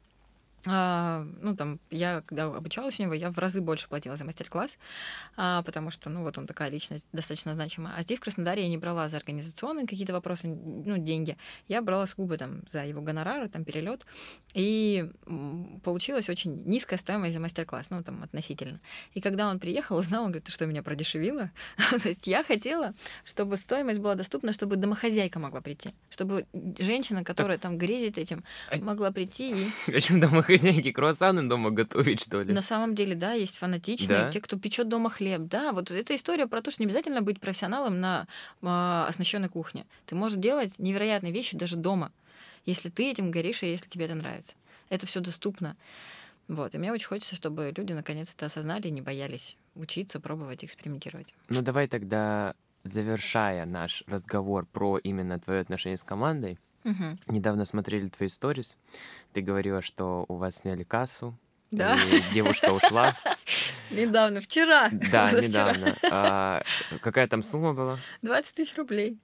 а, 0.67 1.25
ну, 1.41 1.55
там, 1.55 1.79
я, 1.91 2.23
когда 2.27 2.47
обучалась 2.47 2.99
у 2.99 3.03
него, 3.05 3.15
я 3.15 3.31
в 3.31 3.39
разы 3.39 3.61
больше 3.61 3.89
платила 3.89 4.17
за 4.17 4.25
мастер-класс, 4.25 4.77
а, 5.37 5.63
потому 5.63 5.91
что, 5.91 6.11
ну, 6.11 6.23
вот 6.23 6.37
он 6.37 6.47
такая 6.47 6.69
личность 6.69 7.07
достаточно 7.13 7.55
значимая. 7.55 7.95
А 7.97 8.03
здесь, 8.03 8.19
в 8.19 8.23
Краснодаре, 8.23 8.63
я 8.63 8.69
не 8.69 8.77
брала 8.77 9.09
за 9.09 9.19
организационные 9.19 9.87
какие-то 9.87 10.13
вопросы, 10.13 10.49
ну, 10.49 10.99
деньги. 10.99 11.37
Я 11.69 11.81
брала 11.81 12.07
сугубо 12.07 12.37
там 12.39 12.63
за 12.73 12.85
его 12.85 13.01
гонорары, 13.01 13.49
там, 13.49 13.65
перелет. 13.65 14.05
И 14.55 15.09
получилась 15.85 16.29
очень 16.29 16.65
низкая 16.65 16.99
стоимость 16.99 17.35
за 17.35 17.41
мастер-класс, 17.41 17.91
ну, 17.91 18.03
там, 18.03 18.23
относительно. 18.25 18.81
И 19.15 19.21
когда 19.21 19.49
он 19.49 19.61
приехал, 19.61 19.97
узнал, 19.99 20.25
он 20.25 20.31
говорит, 20.31 20.45
ты 20.45 20.53
что, 20.53 20.67
меня 20.67 20.83
продешевила? 20.83 21.51
То 22.03 22.09
есть 22.09 22.27
я 22.27 22.43
хотела, 22.43 22.95
чтобы 23.25 23.57
стоимость 23.57 24.01
была 24.01 24.17
доступна, 24.17 24.53
чтобы 24.53 24.77
домохозяйка 24.77 25.39
могла 25.39 25.61
прийти, 25.61 25.91
чтобы 26.11 26.47
женщина, 26.79 27.23
которая 27.23 27.59
там 27.59 27.79
грезит 27.79 28.19
этим, 28.19 28.43
а 28.71 28.77
могла 28.79 29.13
прийти 29.13 29.53
и... 29.53 29.71
Почему 29.93 30.21
домохозяйка? 30.21 30.48
Хозяйки 30.49 30.91
круассаны 30.93 31.49
дома 31.49 31.71
готовить, 31.71 32.23
что 32.23 32.43
ли? 32.43 32.53
На 32.53 32.63
самом 32.63 32.95
деле, 32.95 33.15
да, 33.15 33.33
есть 33.33 33.59
фанатичные, 33.59 34.19
да? 34.25 34.31
те, 34.31 34.41
кто 34.41 34.59
печет 34.59 34.89
дома 34.89 35.11
хлеб. 35.11 35.43
Да, 35.43 35.73
вот 35.73 35.91
эта 35.91 36.15
история 36.15 36.47
про 36.47 36.63
то, 36.63 36.71
что 36.71 36.83
не 36.83 36.87
обязательно 36.87 37.23
быть 37.23 37.41
профессионалом 37.41 38.01
на 38.01 38.27
э, 38.63 39.05
оснащенной 39.09 39.49
кухне. 39.49 39.87
Ты 40.07 40.15
можешь 40.15 40.39
делать 40.39 40.79
невероятные 40.79 41.33
вещи 41.33 41.57
даже 41.57 41.77
дома, 41.77 42.11
если 42.65 42.89
ты 42.89 43.11
этим 43.11 43.31
горишь 43.31 43.63
и 43.63 43.71
если 43.71 43.89
тебе 43.89 44.07
это 44.07 44.15
нравится. 44.15 44.55
Это 44.89 45.07
все 45.07 45.21
доступно. 45.21 45.77
Вот. 46.49 46.75
И 46.75 46.79
мне 46.79 46.93
очень 46.93 47.09
хочется, 47.09 47.37
чтобы 47.37 47.73
люди 47.77 47.93
наконец 47.93 48.33
это 48.35 48.47
осознали 48.47 48.89
и 48.89 48.91
не 48.91 49.03
боялись 49.03 49.57
учиться, 49.75 50.19
пробовать, 50.19 50.65
экспериментировать. 50.65 51.35
Ну, 51.51 51.61
давай 51.61 51.89
тогда, 51.89 52.55
завершая 52.85 53.67
наш 53.67 54.03
разговор 54.07 54.67
про 54.67 54.99
именно 54.99 55.39
твое 55.39 55.61
отношение 55.61 55.99
с 55.99 56.03
командой, 56.03 56.59
Угу. 56.91 57.35
Недавно 57.35 57.65
смотрели 57.65 58.09
твои 58.09 58.29
сторис. 58.29 58.77
Ты 59.33 59.43
говорила, 59.43 59.83
что 59.83 60.25
у 60.29 60.37
вас 60.37 60.57
сняли 60.57 60.85
кассу. 60.85 61.37
Да. 61.71 61.97
И 61.97 62.35
девушка 62.35 62.73
ушла. 62.73 63.15
Недавно, 63.91 64.41
вчера. 64.41 64.91
Да, 64.91 65.33
недавно. 65.33 65.97
А, 66.11 66.63
какая 67.01 67.27
там 67.27 67.43
сумма 67.43 67.73
была? 67.73 67.99
20 68.23 68.55
тысяч 68.55 68.77
рублей. 68.77 69.19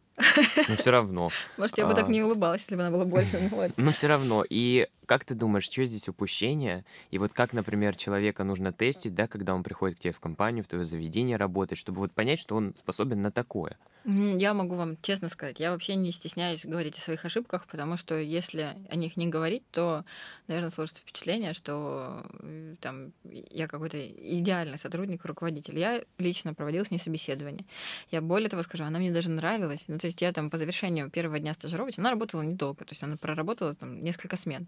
Но 0.68 0.76
все 0.76 0.90
равно. 0.90 1.30
Может, 1.56 1.78
я 1.78 1.86
бы 1.86 1.94
так 1.94 2.08
а. 2.08 2.10
не 2.10 2.22
улыбалась, 2.22 2.62
если 2.62 2.76
бы 2.76 2.82
она 2.82 2.90
была 2.90 3.04
больше. 3.04 3.50
Но 3.76 3.92
все 3.92 4.06
равно. 4.06 4.44
И 4.48 4.88
как 5.06 5.24
ты 5.24 5.34
думаешь, 5.34 5.64
что 5.64 5.84
здесь 5.84 6.08
упущение? 6.08 6.84
И 7.10 7.18
вот 7.18 7.32
как, 7.32 7.52
например, 7.52 7.96
человека 7.96 8.44
нужно 8.44 8.72
тестить, 8.72 9.14
да, 9.14 9.26
когда 9.26 9.54
он 9.54 9.62
приходит 9.62 9.98
к 9.98 10.00
тебе 10.00 10.12
в 10.12 10.20
компанию, 10.20 10.64
в 10.64 10.68
твое 10.68 10.86
заведение 10.86 11.36
работать, 11.36 11.78
чтобы 11.78 12.00
вот 12.00 12.12
понять, 12.12 12.38
что 12.38 12.56
он 12.56 12.74
способен 12.76 13.22
на 13.22 13.30
такое? 13.30 13.76
Я 14.04 14.52
могу 14.52 14.74
вам 14.74 14.98
честно 15.00 15.28
сказать, 15.28 15.60
я 15.60 15.70
вообще 15.70 15.94
не 15.94 16.12
стесняюсь 16.12 16.66
говорить 16.66 16.98
о 16.98 17.00
своих 17.00 17.24
ошибках, 17.24 17.66
потому 17.66 17.96
что 17.96 18.16
если 18.16 18.76
о 18.90 18.96
них 18.96 19.16
не 19.16 19.28
говорить, 19.28 19.62
то, 19.70 20.04
наверное, 20.46 20.68
сложится 20.68 21.00
впечатление, 21.00 21.54
что 21.54 22.22
э, 22.40 22.74
там 22.82 23.12
я 23.24 23.66
какой-то 23.66 24.06
идеальный 24.06 24.76
сотрудник, 24.76 25.24
руководитель. 25.24 25.78
Я 25.78 26.02
лично 26.18 26.52
проводила 26.52 26.84
с 26.84 26.90
ней 26.90 26.98
собеседование. 26.98 27.64
Я 28.10 28.20
более 28.20 28.50
того 28.50 28.62
скажу, 28.62 28.84
она 28.84 28.98
мне 28.98 29.10
даже 29.10 29.30
нравилась. 29.30 29.84
Ну, 29.86 29.98
то 29.98 30.06
есть 30.06 30.20
я 30.20 30.32
там 30.32 30.50
по 30.50 30.58
завершению 30.58 31.08
первого 31.08 31.38
дня 31.38 31.54
стажировочной, 31.54 32.02
она 32.02 32.10
работала 32.10 32.42
недолго, 32.42 32.84
то 32.84 32.92
есть 32.92 33.02
она 33.02 33.16
проработала 33.16 33.74
там 33.74 34.04
несколько 34.04 34.36
смен. 34.36 34.66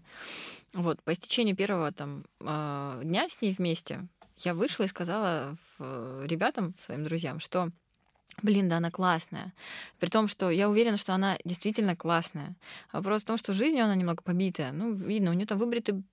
Вот, 0.73 1.01
по 1.03 1.13
истечении 1.13 1.53
первого 1.53 1.91
там 1.91 2.25
а, 2.41 3.01
дня 3.03 3.27
с 3.29 3.41
ней 3.41 3.53
вместе 3.57 4.07
я 4.37 4.53
вышла 4.53 4.83
и 4.83 4.87
сказала 4.87 5.57
ребятам, 5.79 6.75
своим 6.85 7.03
друзьям, 7.03 7.39
что 7.39 7.71
Блин, 8.43 8.69
да, 8.69 8.77
она 8.77 8.91
классная. 8.91 9.51
При 9.99 10.09
том, 10.09 10.27
что 10.27 10.51
я 10.51 10.69
уверена, 10.69 10.97
что 10.97 11.13
она 11.15 11.37
действительно 11.43 11.95
классная. 11.95 12.53
Вопрос 12.93 13.23
в 13.23 13.25
том, 13.25 13.37
что 13.37 13.53
жизнью 13.53 13.85
она 13.85 13.95
немного 13.95 14.21
побитая. 14.21 14.71
Ну, 14.71 14.93
видно, 14.93 15.31
у 15.31 15.33
нее 15.33 15.47
там 15.47 15.57
выбритый 15.57 16.03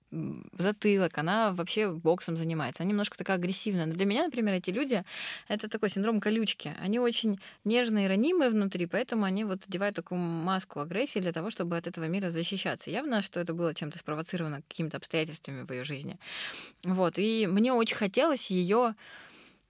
затылок, 0.57 1.17
она 1.17 1.51
вообще 1.51 1.91
боксом 1.91 2.37
занимается. 2.37 2.81
Она 2.81 2.89
немножко 2.89 3.17
такая 3.17 3.37
агрессивная. 3.37 3.85
Но 3.85 3.93
для 3.93 4.05
меня, 4.05 4.23
например, 4.23 4.55
эти 4.55 4.71
люди— 4.71 5.03
это 5.47 5.69
такой 5.69 5.89
синдром 5.89 6.19
колючки. 6.19 6.73
Они 6.81 6.99
очень 6.99 7.39
нежные 7.63 8.05
и 8.05 8.07
ранимые 8.07 8.49
внутри, 8.49 8.87
поэтому 8.87 9.25
они 9.25 9.43
вот 9.43 9.59
одевают 9.67 9.95
такую 9.95 10.19
маску 10.19 10.79
агрессии 10.79 11.19
для 11.19 11.31
того, 11.31 11.49
чтобы 11.51 11.77
от 11.77 11.85
этого 11.85 12.05
мира 12.05 12.29
защищаться. 12.29 12.89
Явно, 12.89 13.21
что 13.21 13.39
это 13.39 13.53
было 13.53 13.75
чем-то 13.75 13.99
спровоцировано 13.99 14.61
какими-то 14.67 14.97
обстоятельствами 14.97 15.63
в 15.63 15.71
ее 15.71 15.83
жизни. 15.83 16.17
Вот. 16.83 17.17
И 17.17 17.45
мне 17.47 17.73
очень 17.73 17.97
хотелось 17.97 18.49
ее 18.49 18.77
а, 18.85 18.95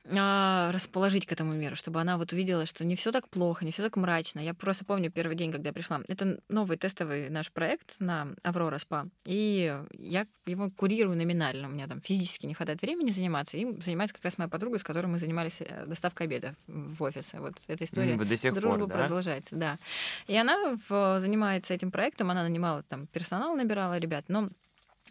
расположить 0.10 1.26
к 1.26 1.32
этому 1.32 1.54
миру, 1.54 1.76
чтобы 1.76 2.00
она 2.00 2.18
вот 2.18 2.32
увидела, 2.32 2.66
что 2.66 2.86
не 2.86 2.96
все 2.96 3.12
так 3.12 3.28
плохо, 3.28 3.66
не 3.66 3.72
все 3.72 3.84
так 3.84 3.98
мрачно. 3.98 4.40
Я 4.40 4.54
просто 4.54 4.86
помню 4.86 5.12
первый 5.12 5.36
день, 5.36 5.52
когда 5.52 5.70
я 5.70 5.74
пришла. 5.74 6.02
Это 6.08 6.40
новый 6.48 6.78
тестовый 6.78 7.30
наш 7.30 7.52
проект 7.52 7.96
на 8.00 8.28
Аврора 8.44 8.78
Спа, 8.78 9.08
и 9.26 9.76
я 9.98 10.28
его 10.46 10.70
курирую 10.70 11.18
номинально. 11.18 11.68
У 11.68 11.72
меня 11.72 11.88
там 11.88 12.02
физически 12.02 12.46
не 12.46 12.54
хватает 12.54 12.82
времени 12.82 13.10
заниматься. 13.10 13.58
Им 13.58 13.82
занимается 13.82 14.14
как 14.16 14.24
раз 14.24 14.38
моя 14.38 14.48
подруга, 14.48 14.78
с 14.78 14.84
которой 14.84 15.08
мы 15.08 15.18
занимались 15.18 15.62
э, 15.62 15.86
доставкой 15.88 16.28
обеда 16.28 16.56
в 16.68 17.02
офисе. 17.02 17.40
Вот 17.40 17.54
эта 17.68 17.84
история 17.84 18.14
mm, 18.14 18.26
до 18.26 18.38
сих 18.38 18.54
дружба 18.54 18.80
пор, 18.80 18.88
да? 18.88 18.96
продолжается, 18.96 19.56
да. 19.56 19.80
И 20.28 20.36
она 20.36 20.78
в, 20.88 21.20
занимается 21.20 21.74
этим 21.74 21.90
проектом, 21.90 22.30
она 22.30 22.44
нанимала 22.44 22.84
там 22.84 23.08
персонал, 23.08 23.56
набирала 23.56 23.98
ребят, 23.98 24.26
но 24.28 24.50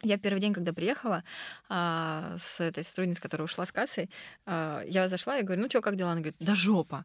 я 0.03 0.18
первый 0.18 0.40
день, 0.40 0.53
когда 0.53 0.72
приехала 0.72 1.22
а, 1.68 2.36
с 2.38 2.61
этой 2.61 2.82
сотрудницей, 2.82 3.22
которая 3.22 3.45
ушла 3.45 3.64
с 3.64 3.72
кассой, 3.72 4.11
а, 4.45 4.82
я 4.86 5.09
зашла 5.09 5.38
и 5.38 5.42
говорю, 5.42 5.62
ну 5.62 5.68
что, 5.68 5.80
как 5.80 5.97
дела? 5.97 6.11
Она 6.11 6.20
говорит, 6.20 6.36
да 6.40 6.55
жопа. 6.55 7.05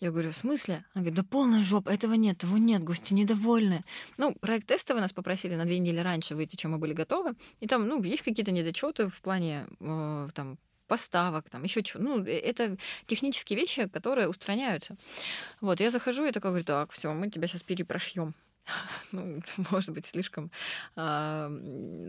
Я 0.00 0.10
говорю, 0.10 0.32
в 0.32 0.36
смысле? 0.36 0.84
Она 0.94 1.02
говорит, 1.02 1.14
да 1.14 1.22
полная 1.22 1.62
жопа, 1.62 1.90
этого 1.90 2.14
нет, 2.14 2.38
того 2.38 2.58
нет, 2.58 2.82
гости 2.82 3.12
недовольны. 3.12 3.84
Ну, 4.16 4.34
проект 4.40 4.66
тестовый 4.66 5.02
нас 5.02 5.12
попросили 5.12 5.54
на 5.54 5.64
две 5.64 5.78
недели 5.78 6.00
раньше 6.00 6.34
выйти, 6.34 6.56
чем 6.56 6.72
мы 6.72 6.78
были 6.78 6.94
готовы. 6.94 7.34
И 7.60 7.66
там, 7.66 7.86
ну, 7.86 8.02
есть 8.02 8.22
какие-то 8.22 8.50
недочеты 8.50 9.08
в 9.08 9.20
плане 9.20 9.66
э, 9.80 10.28
там 10.34 10.58
поставок, 10.88 11.48
там 11.48 11.62
еще 11.62 11.82
чего. 11.82 12.02
Ну, 12.02 12.24
э, 12.24 12.38
это 12.38 12.76
технические 13.06 13.58
вещи, 13.58 13.88
которые 13.88 14.28
устраняются. 14.28 14.96
Вот, 15.60 15.80
я 15.80 15.90
захожу 15.90 16.24
и 16.24 16.32
такой 16.32 16.50
говорю, 16.50 16.64
так, 16.64 16.90
все, 16.92 17.12
мы 17.12 17.30
тебя 17.30 17.46
сейчас 17.46 17.62
перепрошьем. 17.62 18.34
ну, 19.12 19.40
может 19.70 19.90
быть, 19.90 20.06
слишком 20.06 20.50
а, 20.96 21.50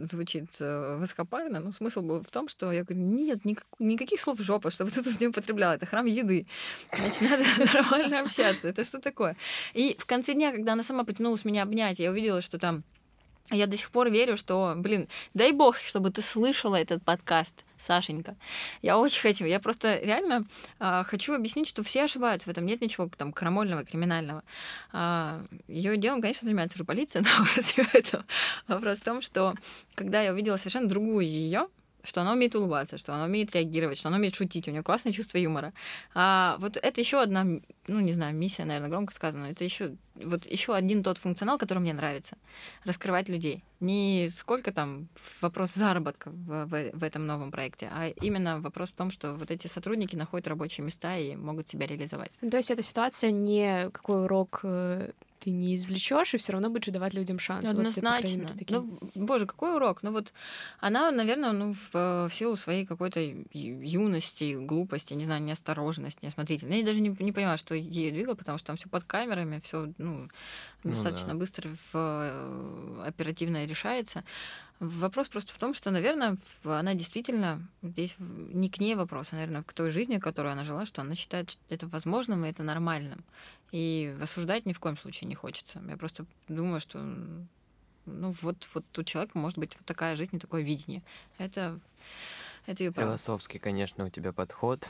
звучит 0.09 0.49
э, 0.59 0.97
высокопарно, 0.97 1.59
но 1.59 1.71
смысл 1.71 2.01
был 2.01 2.21
в 2.21 2.29
том, 2.29 2.47
что 2.47 2.71
я 2.71 2.83
говорю, 2.83 3.03
нет, 3.03 3.45
никак, 3.45 3.65
никаких 3.79 4.19
слов 4.19 4.39
жопа, 4.39 4.71
чтобы 4.71 4.91
ты 4.91 5.03
тут 5.03 5.19
не 5.19 5.27
употреблял, 5.27 5.73
это 5.73 5.85
храм 5.85 6.05
еды. 6.05 6.45
Значит, 6.95 7.21
надо 7.29 7.43
нормально 7.73 8.19
общаться, 8.21 8.67
это 8.67 8.83
что 8.83 8.99
такое? 8.99 9.35
И 9.73 9.95
в 9.99 10.05
конце 10.05 10.33
дня, 10.33 10.51
когда 10.51 10.73
она 10.73 10.83
сама 10.83 11.03
потянулась 11.03 11.45
меня 11.45 11.63
обнять, 11.63 11.99
я 11.99 12.11
увидела, 12.11 12.41
что 12.41 12.57
там 12.59 12.83
я 13.51 13.67
до 13.67 13.77
сих 13.77 13.91
пор 13.91 14.09
верю, 14.09 14.37
что, 14.37 14.73
блин, 14.77 15.07
дай 15.33 15.51
бог, 15.51 15.77
чтобы 15.77 16.11
ты 16.11 16.21
слышала 16.21 16.75
этот 16.75 17.03
подкаст, 17.03 17.65
Сашенька. 17.77 18.35
Я 18.81 18.97
очень 18.97 19.21
хочу. 19.21 19.45
Я 19.45 19.59
просто 19.59 19.99
реально 19.99 20.45
э, 20.79 21.03
хочу 21.05 21.33
объяснить, 21.33 21.67
что 21.67 21.83
все 21.83 22.03
ошибаются. 22.03 22.47
В 22.47 22.51
этом 22.51 22.65
нет 22.65 22.81
ничего 22.81 23.09
там 23.17 23.33
крамольного, 23.33 23.83
криминального. 23.83 24.43
Э, 24.93 25.45
ее 25.67 25.97
делом, 25.97 26.21
конечно, 26.21 26.45
занимается 26.45 26.77
уже 26.77 26.85
полиция, 26.85 27.23
но 27.77 27.83
это 27.93 28.25
вопрос 28.67 28.99
в 28.99 29.03
том, 29.03 29.21
что 29.21 29.55
когда 29.95 30.21
я 30.21 30.31
увидела 30.31 30.57
совершенно 30.57 30.87
другую 30.87 31.25
ее, 31.25 31.67
что 32.03 32.21
она 32.21 32.33
умеет 32.33 32.55
улыбаться, 32.55 32.97
что 32.97 33.13
она 33.13 33.25
умеет 33.25 33.55
реагировать, 33.55 33.97
что 33.97 34.09
она 34.09 34.17
умеет 34.17 34.35
шутить, 34.35 34.67
у 34.67 34.71
нее 34.71 34.83
классное 34.83 35.13
чувство 35.13 35.37
юмора. 35.37 35.73
А 36.13 36.57
вот 36.59 36.77
это 36.77 37.01
еще 37.01 37.21
одна, 37.21 37.45
ну 37.87 37.99
не 37.99 38.11
знаю, 38.11 38.35
миссия, 38.35 38.65
наверное, 38.65 38.89
громко 38.89 39.13
сказано. 39.13 39.45
Это 39.45 39.63
еще 39.63 39.95
вот 40.15 40.45
еще 40.45 40.75
один 40.75 41.03
тот 41.03 41.17
функционал, 41.17 41.57
который 41.57 41.79
мне 41.79 41.93
нравится. 41.93 42.37
Раскрывать 42.83 43.29
людей. 43.29 43.63
Не 43.79 44.29
сколько 44.35 44.71
там 44.71 45.07
вопрос 45.41 45.73
заработка 45.73 46.29
в, 46.29 46.65
в, 46.65 46.91
в 46.93 47.03
этом 47.03 47.25
новом 47.25 47.51
проекте, 47.51 47.89
а 47.91 48.09
именно 48.21 48.59
вопрос 48.59 48.89
в 48.89 48.95
том, 48.95 49.09
что 49.09 49.33
вот 49.33 49.49
эти 49.49 49.67
сотрудники 49.67 50.15
находят 50.15 50.47
рабочие 50.47 50.85
места 50.85 51.17
и 51.17 51.35
могут 51.35 51.67
себя 51.69 51.87
реализовать. 51.87 52.31
То 52.39 52.57
есть 52.57 52.69
эта 52.69 52.83
ситуация 52.83 53.31
не 53.31 53.89
какой 53.91 54.25
урок 54.25 54.59
э, 54.63 55.11
ты 55.43 55.51
не 55.51 55.75
извлечешь, 55.75 56.33
и 56.33 56.37
все 56.37 56.53
равно 56.53 56.69
будешь 56.69 56.91
давать 56.93 57.13
людям 57.13 57.37
шанс. 57.37 57.65
Однозначно. 57.65 58.43
Вот 58.43 58.53
ты, 58.53 58.59
таким... 58.59 58.99
Ну, 59.13 59.25
боже, 59.25 59.45
какой 59.45 59.75
урок? 59.75 60.01
Ну 60.01 60.11
вот 60.11 60.31
она, 60.79 61.11
наверное, 61.11 61.51
ну, 61.51 61.73
в, 61.73 62.29
в 62.29 62.29
силу 62.31 62.55
своей 62.55 62.85
какой-то 62.85 63.19
юности, 63.51 64.55
глупости, 64.55 65.13
не 65.13 65.25
знаю, 65.25 65.43
неосторожности, 65.43 66.19
неосмотрительности. 66.23 66.79
Я 66.79 66.85
даже 66.85 67.01
не, 67.01 67.09
не 67.19 67.31
понимаю, 67.33 67.57
что 67.57 67.75
ей 67.75 68.11
двигало, 68.11 68.35
потому 68.35 68.57
что 68.57 68.67
там 68.67 68.77
все 68.77 68.87
под 68.87 69.03
камерами, 69.03 69.59
все 69.63 69.91
ну, 69.97 70.29
ну, 70.83 70.91
достаточно 70.91 71.33
да. 71.33 71.35
быстро 71.35 71.69
в, 71.69 71.95
э, 71.95 73.03
оперативно 73.05 73.65
решается. 73.65 74.23
Вопрос 74.79 75.27
просто 75.27 75.53
в 75.53 75.57
том, 75.57 75.73
что, 75.73 75.91
наверное, 75.91 76.37
она 76.63 76.93
действительно 76.93 77.61
здесь 77.81 78.15
не 78.19 78.69
к 78.69 78.79
ней 78.79 78.95
вопрос, 78.95 79.29
а, 79.31 79.35
наверное, 79.35 79.63
к 79.63 79.73
той 79.73 79.91
жизни, 79.91 80.19
которую 80.19 80.53
она 80.53 80.63
жила, 80.63 80.85
что 80.85 81.01
она 81.01 81.15
считает 81.15 81.51
что 81.51 81.61
это 81.69 81.87
возможным 81.87 82.45
и 82.45 82.49
это 82.49 82.63
нормальным. 82.63 83.23
И 83.74 84.15
осуждать 84.21 84.67
ни 84.67 84.74
в 84.74 84.80
коем 84.80 84.97
случае 84.97 85.28
не 85.28 85.34
хочется. 85.34 85.82
Я 85.89 85.97
просто 85.97 86.28
думаю, 86.47 86.80
что 86.80 86.99
ну 88.05 88.36
вот, 88.41 88.67
вот 88.76 88.86
у 88.99 89.03
человека 89.03 89.36
может 89.36 89.57
быть 89.57 89.76
вот 89.76 89.86
такая 89.88 90.15
жизнь 90.15 90.36
и 90.36 90.39
такое 90.39 90.61
видение. 90.61 91.01
Это, 91.39 91.80
это 92.67 92.84
ее 92.84 92.91
право. 92.91 93.09
Философский, 93.09 93.57
конечно, 93.57 94.05
у 94.05 94.09
тебя 94.09 94.32
подход. 94.32 94.88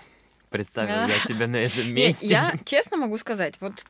Представила 0.50 1.08
я 1.08 1.20
себя 1.20 1.48
на 1.48 1.56
этом 1.56 1.90
месте. 1.94 2.28
Я 2.28 2.56
честно 2.66 2.98
могу 2.98 3.18
сказать, 3.18 3.56
вот 3.62 3.86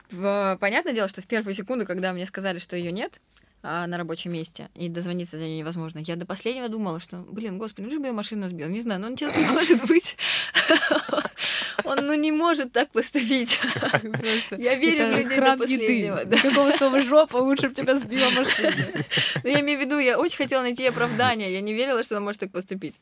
понятное 0.60 0.94
дело, 0.94 1.08
что 1.08 1.24
в 1.24 1.26
первую 1.26 1.56
секунду, 1.56 1.88
когда 1.88 2.14
мне 2.14 2.28
сказали, 2.28 2.60
что 2.60 2.76
ее 2.76 2.92
нет, 2.92 3.20
а, 3.64 3.88
на 3.88 3.98
рабочем 3.98 4.32
месте, 4.32 4.70
и 4.76 4.90
дозвониться 4.90 5.38
до 5.38 5.44
нее 5.44 5.58
невозможно. 5.58 6.04
Я 6.06 6.18
до 6.18 6.26
последнего 6.28 6.70
думала, 6.70 7.00
что, 7.00 7.18
блин, 7.18 7.58
господи, 7.58 7.86
ну 7.86 7.92
же 7.92 8.00
бы 8.00 8.08
я 8.08 8.14
машину 8.14 8.46
сбил, 8.48 8.70
не 8.70 8.82
знаю, 8.82 9.02
но 9.02 9.08
он 9.08 9.16
человек 9.16 9.40
не 9.40 9.46
может 9.46 9.88
быть. 9.88 10.18
Он, 11.94 12.08
ну, 12.08 12.14
не 12.14 12.32
может 12.32 12.72
так 12.72 12.90
поступить. 12.90 13.60
Я 14.52 14.76
верю 14.76 15.08
в 15.08 15.18
людей 15.18 15.40
до 15.40 15.58
последнего. 15.58 16.18
Какого 16.42 16.72
слова 16.72 17.02
жопа, 17.02 17.38
лучше 17.38 17.70
бы 17.70 17.76
тебя 17.76 17.96
сбила 17.96 18.30
машина. 18.32 18.74
Ну, 19.44 19.50
я 19.50 19.60
имею 19.62 19.80
в 19.80 19.82
виду, 19.82 20.00
я 20.00 20.20
очень 20.20 20.38
хотела 20.38 20.62
найти 20.62 20.86
оправдание, 20.86 21.52
я 21.52 21.62
не 21.62 21.74
верила, 21.74 22.04
что 22.04 22.18
он 22.18 22.24
может 22.24 22.40
так 22.40 22.52
поступить. 22.52 22.96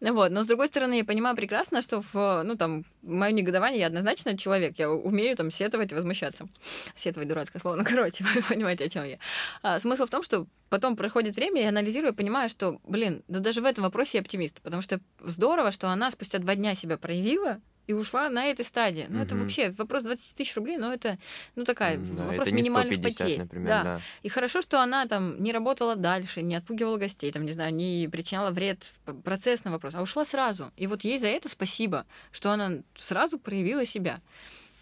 Вот. 0.00 0.30
Но, 0.30 0.42
с 0.42 0.46
другой 0.46 0.68
стороны, 0.68 0.94
я 0.94 1.04
понимаю 1.04 1.36
прекрасно, 1.36 1.82
что 1.82 2.02
в, 2.12 2.42
ну, 2.44 2.56
там, 2.56 2.84
мое 3.02 3.32
негодование, 3.32 3.80
я 3.80 3.86
однозначно 3.86 4.36
человек, 4.36 4.78
я 4.78 4.90
умею 4.90 5.36
там 5.36 5.50
сетовать 5.50 5.92
и 5.92 5.94
возмущаться. 5.94 6.48
Сетовать 6.94 7.28
дурацкое 7.28 7.60
слово, 7.60 7.76
ну, 7.76 7.84
короче, 7.84 8.24
вы 8.34 8.42
понимаете, 8.42 8.84
о 8.84 8.88
чем 8.88 9.04
я. 9.04 9.18
А, 9.62 9.78
смысл 9.78 10.06
в 10.06 10.10
том, 10.10 10.22
что 10.22 10.46
потом 10.68 10.96
проходит 10.96 11.36
время, 11.36 11.62
я 11.62 11.68
анализирую, 11.68 12.14
понимаю, 12.14 12.48
что, 12.48 12.80
блин, 12.86 13.22
да 13.28 13.40
даже 13.40 13.60
в 13.60 13.64
этом 13.64 13.84
вопросе 13.84 14.18
я 14.18 14.22
оптимист, 14.22 14.60
потому 14.60 14.82
что 14.82 15.00
здорово, 15.20 15.72
что 15.72 15.88
она 15.88 16.10
спустя 16.10 16.38
два 16.38 16.54
дня 16.54 16.74
себя 16.74 16.96
проявила, 16.96 17.60
и 17.88 17.94
ушла 17.94 18.28
на 18.28 18.44
этой 18.44 18.64
стадии. 18.64 19.06
Ну, 19.08 19.16
угу. 19.16 19.24
это 19.24 19.34
вообще 19.34 19.70
вопрос 19.70 20.02
20 20.02 20.36
тысяч 20.36 20.54
рублей, 20.56 20.76
но 20.76 20.92
это, 20.92 21.18
ну, 21.56 21.64
такая, 21.64 21.96
да, 21.96 22.24
вопрос 22.24 22.50
минимальных 22.50 22.98
150, 22.98 23.18
потерь. 23.18 23.38
Например, 23.38 23.68
да. 23.68 23.82
да. 23.82 24.00
И 24.22 24.28
хорошо, 24.28 24.60
что 24.60 24.82
она 24.82 25.06
там 25.06 25.42
не 25.42 25.52
работала 25.52 25.96
дальше, 25.96 26.42
не 26.42 26.54
отпугивала 26.54 26.98
гостей, 26.98 27.32
там, 27.32 27.46
не 27.46 27.52
знаю, 27.52 27.74
не 27.74 28.06
причиняла 28.12 28.50
вред 28.50 28.84
процессный 29.24 29.72
вопрос, 29.72 29.94
а 29.94 30.02
ушла 30.02 30.26
сразу. 30.26 30.70
И 30.76 30.86
вот 30.86 31.02
ей 31.02 31.18
за 31.18 31.28
это 31.28 31.48
спасибо, 31.48 32.04
что 32.30 32.50
она 32.52 32.82
сразу 32.94 33.38
проявила 33.38 33.86
себя. 33.86 34.20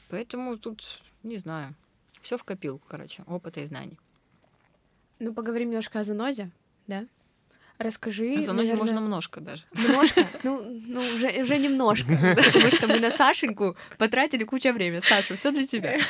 Поэтому 0.09 0.57
тут, 0.59 1.01
не 1.23 1.37
знаю, 1.37 1.77
все 2.23 2.37
в 2.37 2.43
копилку, 2.43 2.85
короче, 2.89 3.23
опыта 3.29 3.61
и 3.61 3.67
знаний. 3.67 3.99
Ну, 5.21 5.33
поговорим 5.33 5.69
немножко 5.69 6.01
о 6.01 6.05
занозе, 6.05 6.51
да? 6.89 7.07
Расскажи. 7.79 8.43
За 8.43 8.53
наверное... 8.53 8.79
можно 8.79 8.99
немножко 8.99 9.41
даже. 9.41 9.63
Немножко? 9.75 10.27
Ну, 10.43 10.63
ну 10.87 11.01
уже, 11.15 11.29
уже 11.43 11.59
немножко. 11.59 12.37
Потому 12.37 12.71
что 12.71 12.87
мы 12.89 13.01
на 13.01 13.11
Сашеньку 13.11 13.77
потратили 13.99 14.45
кучу 14.45 14.73
времени. 14.73 15.01
Саша, 15.01 15.37
все 15.37 15.51
для 15.51 15.67
тебя. 15.67 15.99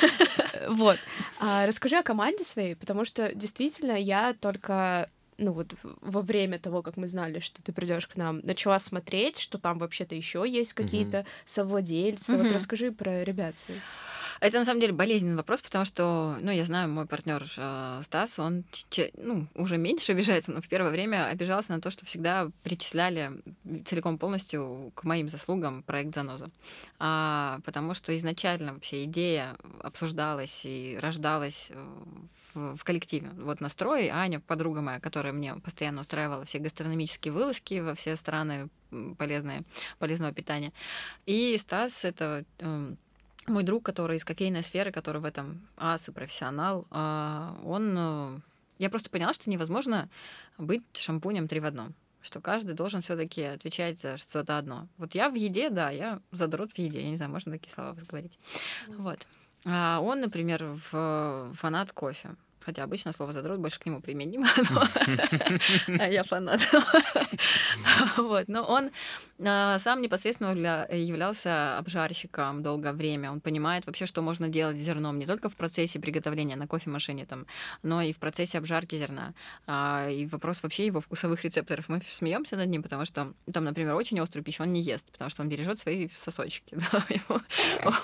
Вот. 0.69 0.99
А 1.39 1.67
расскажи 1.67 1.97
о 1.97 2.03
команде 2.03 2.43
своей, 2.43 2.75
потому 2.75 3.05
что 3.05 3.33
действительно 3.35 3.93
я 3.93 4.35
только 4.35 5.09
ну 5.39 5.53
вот 5.53 5.75
во 5.83 6.23
время 6.23 6.59
того, 6.59 6.83
как 6.83 6.97
мы 6.97 7.07
знали, 7.07 7.41
что 7.41 7.62
ты 7.62 7.73
придешь 7.73 8.07
к 8.07 8.17
нам, 8.17 8.41
начала 8.43 8.79
смотреть, 8.79 9.39
что 9.39 9.59
там 9.59 9.79
вообще-то 9.79 10.14
еще 10.14 10.45
есть 10.49 10.73
какие-то 10.73 11.19
mm-hmm. 11.19 11.27
совладельцы. 11.45 12.33
Mm-hmm. 12.33 12.43
Вот 12.43 12.53
расскажи 12.53 12.91
про 12.91 13.23
ребят 13.23 13.57
своих. 13.59 13.83
Это 14.41 14.59
на 14.59 14.64
самом 14.64 14.80
деле 14.80 14.93
болезненный 14.93 15.37
вопрос, 15.37 15.62
потому 15.62 15.84
что, 15.84 16.37
ну, 16.41 16.51
я 16.51 16.64
знаю, 16.64 16.89
мой 16.89 17.07
партнер 17.07 17.45
э, 17.57 18.01
Стас, 18.03 18.39
он 18.39 18.64
ну, 19.16 19.47
уже 19.55 19.76
меньше 19.76 20.12
обижается, 20.12 20.53
но 20.53 20.61
в 20.61 20.68
первое 20.68 20.91
время 20.91 21.26
обижался 21.26 21.72
на 21.72 21.80
то, 21.80 21.91
что 21.91 22.05
всегда 22.07 22.51
причисляли 22.62 23.32
целиком 23.84 24.18
полностью 24.18 24.93
к 24.95 25.05
моим 25.05 25.28
заслугам 25.28 25.82
проект 25.82 26.14
Заноза. 26.14 26.51
А, 26.99 27.61
потому 27.64 27.95
что 27.95 28.14
изначально 28.16 28.74
вообще 28.74 29.05
идея 29.05 29.57
обсуждалась 29.80 30.62
и 30.64 30.99
рождалась 31.01 31.68
э, 31.70 31.87
в, 32.55 32.76
в 32.76 32.84
коллективе. 32.84 33.30
Вот 33.37 33.61
настрой, 33.61 34.09
Аня, 34.09 34.41
подруга 34.41 34.80
моя, 34.80 35.01
которая 35.01 35.32
мне 35.32 35.55
постоянно 35.57 36.01
устраивала 36.01 36.45
все 36.45 36.59
гастрономические 36.59 37.32
вылазки 37.32 37.80
во 37.80 37.95
все 37.95 38.16
страны 38.16 38.68
полезные, 39.18 39.62
полезного 39.99 40.32
питания. 40.32 40.72
И 41.26 41.57
Стас— 41.59 42.05
это 42.05 42.45
эм, 42.59 42.99
мой 43.49 43.63
друг, 43.63 43.85
который 43.85 44.17
из 44.17 44.25
кофейной 44.25 44.63
сферы, 44.63 44.93
который 44.93 45.21
в 45.21 45.25
этом 45.25 45.67
ас 45.77 46.09
и 46.09 46.13
профессионал, 46.13 46.87
а, 46.91 47.59
он... 47.65 47.95
Э, 47.97 48.39
я 48.79 48.91
просто 48.91 49.11
поняла, 49.11 49.33
что 49.33 49.49
невозможно 49.49 50.09
быть 50.59 50.83
шампунем 50.95 51.49
три 51.49 51.61
в 51.61 51.65
одном 51.65 51.95
что 52.27 52.41
каждый 52.41 52.75
должен 52.75 53.03
все-таки 53.03 53.43
отвечать 53.43 54.01
за 54.01 54.19
что-то 54.19 54.59
одно. 54.59 54.89
Вот 54.99 55.15
я 55.15 55.31
в 55.31 55.35
еде, 55.35 55.71
да, 55.71 55.91
я 55.91 56.21
задрот 56.33 56.73
в 56.73 56.79
еде. 56.79 57.01
Я 57.01 57.09
не 57.09 57.17
знаю, 57.17 57.31
можно 57.31 57.53
такие 57.53 57.73
слова 57.73 57.97
говорить. 58.09 58.37
Вот. 58.89 59.27
А 59.65 60.01
он, 60.01 60.21
например, 60.21 60.77
в 60.91 61.53
фанат 61.55 61.93
кофе. 61.93 62.35
Хотя 62.67 62.83
обычно 62.83 63.12
слово 63.12 63.31
задрот 63.31 63.61
больше 63.61 63.79
к 63.79 63.87
нему 63.87 64.01
применимо, 64.01 64.49
а 66.01 66.09
я 66.09 66.25
фанат. 66.25 66.61
вот. 68.17 68.49
Но 68.49 68.64
он 68.64 68.91
а, 69.39 69.79
сам 69.79 70.03
непосредственно 70.03 70.51
являлся 70.93 71.79
обжарщиком 71.79 72.64
долгое 72.64 72.93
время. 72.93 73.31
Он 73.31 73.41
понимает 73.41 73.87
вообще, 73.87 74.07
что 74.07 74.21
можно 74.21 74.49
делать 74.49 74.79
с 74.79 74.81
зерном 74.81 75.21
не 75.21 75.27
только 75.27 75.49
в 75.49 75.55
процессе 75.55 76.01
приготовления 76.01 76.57
на 76.57 76.67
кофемашине, 76.67 77.25
там, 77.25 77.47
но 77.85 78.03
и 78.03 78.12
в 78.12 78.17
процессе 78.17 78.59
обжарки 78.59 78.97
зерна. 78.97 79.33
А, 79.69 80.09
и 80.11 80.27
вопрос 80.27 80.64
вообще 80.64 80.87
его 80.87 81.01
вкусовых 81.01 81.45
рецепторов. 81.45 81.89
Мы 81.89 82.03
смеемся 82.03 82.57
над 82.57 82.69
ним, 82.69 82.83
потому 82.83 83.05
что 83.05 83.33
там, 83.53 83.62
например, 83.62 83.95
очень 83.95 84.19
острую 84.19 84.43
пищу 84.43 84.64
он 84.64 84.73
не 84.73 84.83
ест, 84.83 85.07
потому 85.12 85.31
что 85.31 85.43
он 85.43 85.49
бережет 85.49 85.79
свои 85.79 86.09
сосочки. 86.09 86.75
Ему 86.75 87.41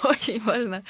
очень 0.05 0.41
важно 0.41 0.85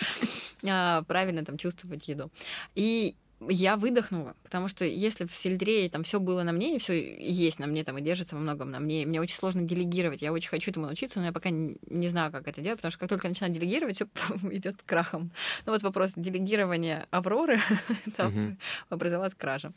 правильно 1.07 1.43
там 1.43 1.57
чувствовать 1.57 2.07
еду. 2.07 2.31
И 2.75 3.17
я 3.49 3.77
выдохнула, 3.77 4.35
потому 4.43 4.69
что 4.69 4.85
если 4.85 5.27
в 5.27 5.35
сельдерее 5.35 5.89
там 5.89 6.03
все 6.03 6.21
было 6.21 6.43
на 6.43 6.53
мне, 6.53 6.77
и 6.77 6.79
все 6.79 7.17
есть 7.19 7.59
на 7.59 7.67
мне, 7.67 7.85
там, 7.85 7.99
и 7.99 8.03
держится 8.03 8.35
во 8.35 8.41
многом 8.41 8.71
на 8.71 8.81
мне, 8.81 9.07
мне 9.07 9.21
очень 9.21 9.37
сложно 9.37 9.63
делегировать. 9.63 10.23
Я 10.23 10.33
очень 10.33 10.49
хочу 10.49 10.71
этому 10.71 10.87
научиться, 10.87 11.21
но 11.21 11.27
я 11.27 11.33
пока 11.33 11.51
не, 11.51 12.09
знаю, 12.09 12.33
как 12.33 12.49
это 12.49 12.61
делать, 12.61 12.79
потому 12.79 12.91
что 12.91 13.01
как 13.01 13.09
только 13.09 13.29
начинаю 13.29 13.53
делегировать, 13.53 13.97
все 13.97 14.07
идет 14.51 14.83
крахом. 14.85 15.31
Ну 15.67 15.73
вот 15.73 15.83
вопрос 15.83 16.13
делегирования 16.17 17.07
Авроры, 17.11 17.61
там 18.17 18.59
образовалась 18.89 19.35
кража. 19.35 19.73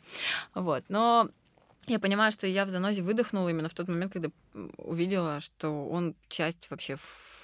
Вот. 0.54 0.84
Но 0.88 1.30
я 1.86 2.00
понимаю, 2.00 2.32
что 2.32 2.46
я 2.46 2.64
в 2.64 2.70
занозе 2.70 3.02
выдохнула 3.02 3.48
именно 3.48 3.68
в 3.68 3.74
тот 3.74 3.88
момент, 3.88 4.12
когда 4.12 4.30
увидела, 4.76 5.40
что 5.40 5.88
он 5.88 6.14
часть 6.28 6.68
вообще 6.68 6.96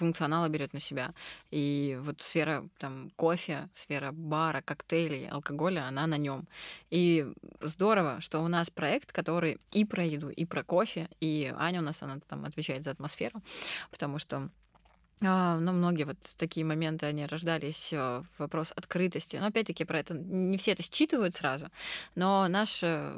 функционала 0.03 0.49
берет 0.49 0.73
на 0.73 0.81
себя. 0.81 1.15
И 1.51 1.99
вот 2.03 2.21
сфера 2.21 2.69
там 2.79 3.11
кофе, 3.17 3.69
сфера 3.73 4.11
бара, 4.13 4.61
коктейлей, 4.63 5.29
алкоголя, 5.29 5.87
она 5.87 6.07
на 6.07 6.19
нем. 6.19 6.49
И 6.91 7.27
здорово, 7.61 8.21
что 8.21 8.41
у 8.41 8.49
нас 8.49 8.69
проект, 8.71 9.13
который 9.13 9.59
и 9.71 9.85
про 9.85 10.05
еду, 10.05 10.29
и 10.29 10.45
про 10.45 10.65
кофе, 10.65 11.09
и 11.21 11.55
Аня 11.57 11.81
у 11.81 11.85
нас, 11.85 12.03
она 12.03 12.19
там 12.29 12.45
отвечает 12.45 12.83
за 12.83 12.91
атмосферу, 12.91 13.41
потому 13.91 14.19
что 14.19 14.49
а, 15.25 15.59
ну, 15.59 15.73
многие 15.73 16.05
вот 16.05 16.19
такие 16.37 16.67
моменты, 16.67 17.07
они 17.07 17.27
рождались 17.27 17.93
э, 17.93 18.23
вопрос 18.39 18.73
открытости. 18.75 19.37
Но 19.37 19.47
опять-таки 19.47 19.85
про 19.85 20.01
это 20.01 20.15
не 20.15 20.57
все 20.59 20.73
это 20.73 20.83
считывают 20.83 21.37
сразу, 21.37 21.69
но 22.17 22.49
наша 22.49 23.15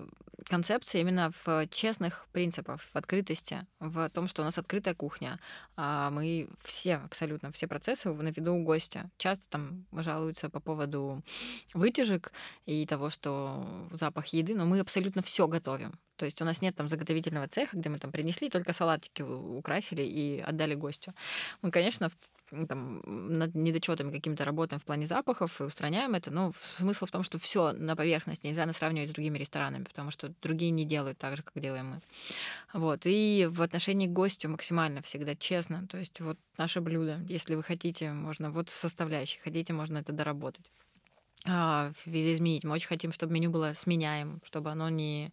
концепция 0.48 1.00
именно 1.00 1.32
в 1.44 1.66
честных 1.68 2.26
принципах, 2.32 2.80
в 2.80 2.96
открытости, 2.96 3.66
в 3.80 4.08
том, 4.10 4.26
что 4.26 4.42
у 4.42 4.44
нас 4.44 4.58
открытая 4.58 4.94
кухня. 4.94 5.38
А 5.76 6.10
мы 6.10 6.48
все, 6.62 6.96
абсолютно 6.96 7.50
все 7.52 7.66
процессы 7.66 8.12
на 8.12 8.28
виду 8.28 8.54
у 8.54 8.62
гостя. 8.62 9.10
Часто 9.16 9.48
там 9.48 9.86
жалуются 9.92 10.48
по 10.48 10.60
поводу 10.60 11.22
вытяжек 11.72 12.32
и 12.66 12.86
того, 12.86 13.10
что 13.10 13.66
запах 13.92 14.26
еды, 14.28 14.54
но 14.54 14.64
мы 14.64 14.80
абсолютно 14.80 15.22
все 15.22 15.46
готовим. 15.46 15.98
То 16.16 16.24
есть 16.26 16.40
у 16.40 16.44
нас 16.44 16.62
нет 16.62 16.76
там 16.76 16.88
заготовительного 16.88 17.48
цеха, 17.48 17.76
где 17.76 17.88
мы 17.88 17.98
там 17.98 18.12
принесли, 18.12 18.48
только 18.48 18.72
салатики 18.72 19.22
украсили 19.22 20.02
и 20.02 20.40
отдали 20.40 20.74
гостю. 20.74 21.12
Мы, 21.60 21.70
конечно, 21.70 22.10
там, 22.68 23.02
над 23.06 23.54
недочетами 23.54 24.10
каким-то 24.10 24.44
работаем 24.44 24.80
в 24.80 24.84
плане 24.84 25.06
запахов 25.06 25.60
и 25.60 25.64
устраняем 25.64 26.14
это. 26.14 26.30
Но 26.30 26.52
смысл 26.78 27.06
в 27.06 27.10
том, 27.10 27.22
что 27.22 27.38
все 27.38 27.72
на 27.72 27.96
поверхности 27.96 28.46
нельзя 28.46 28.70
сравнивать 28.72 29.10
с 29.10 29.12
другими 29.12 29.38
ресторанами, 29.38 29.84
потому 29.84 30.10
что 30.10 30.32
другие 30.42 30.70
не 30.70 30.84
делают 30.84 31.18
так 31.18 31.36
же, 31.36 31.42
как 31.42 31.60
делаем 31.62 31.90
мы. 31.90 32.00
Вот. 32.72 33.02
И 33.04 33.48
в 33.50 33.62
отношении 33.62 34.06
к 34.06 34.12
гостю 34.12 34.48
максимально 34.48 35.02
всегда 35.02 35.34
честно. 35.34 35.86
То 35.88 35.98
есть 35.98 36.20
вот 36.20 36.38
наше 36.58 36.80
блюдо, 36.80 37.20
если 37.28 37.54
вы 37.54 37.62
хотите, 37.62 38.12
можно 38.12 38.50
вот 38.50 38.70
составляющие, 38.70 39.40
хотите, 39.42 39.72
можно 39.72 39.98
это 39.98 40.12
доработать 40.12 40.70
видоизменить. 41.44 42.64
Мы 42.64 42.72
очень 42.72 42.88
хотим, 42.88 43.12
чтобы 43.12 43.34
меню 43.34 43.50
было 43.50 43.72
сменяем, 43.74 44.40
чтобы 44.44 44.70
оно 44.70 44.88
не... 44.88 45.32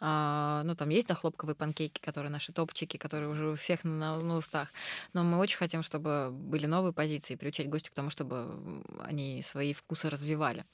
А, 0.00 0.62
ну, 0.64 0.74
там 0.74 0.88
есть, 0.88 1.06
да, 1.06 1.14
хлопковые 1.14 1.54
панкейки, 1.54 2.00
которые 2.00 2.30
наши 2.30 2.52
топчики, 2.52 2.96
которые 2.96 3.28
уже 3.28 3.50
у 3.50 3.56
всех 3.56 3.84
на, 3.84 4.18
на 4.18 4.36
устах. 4.36 4.68
Но 5.12 5.22
мы 5.22 5.38
очень 5.38 5.58
хотим, 5.58 5.82
чтобы 5.82 6.30
были 6.30 6.64
новые 6.66 6.94
позиции, 6.94 7.34
приучать 7.34 7.68
гостю 7.68 7.90
к 7.90 7.94
тому, 7.94 8.08
чтобы 8.08 8.82
они 9.04 9.42
свои 9.42 9.74
вкусы 9.74 10.08
развивали. 10.08 10.64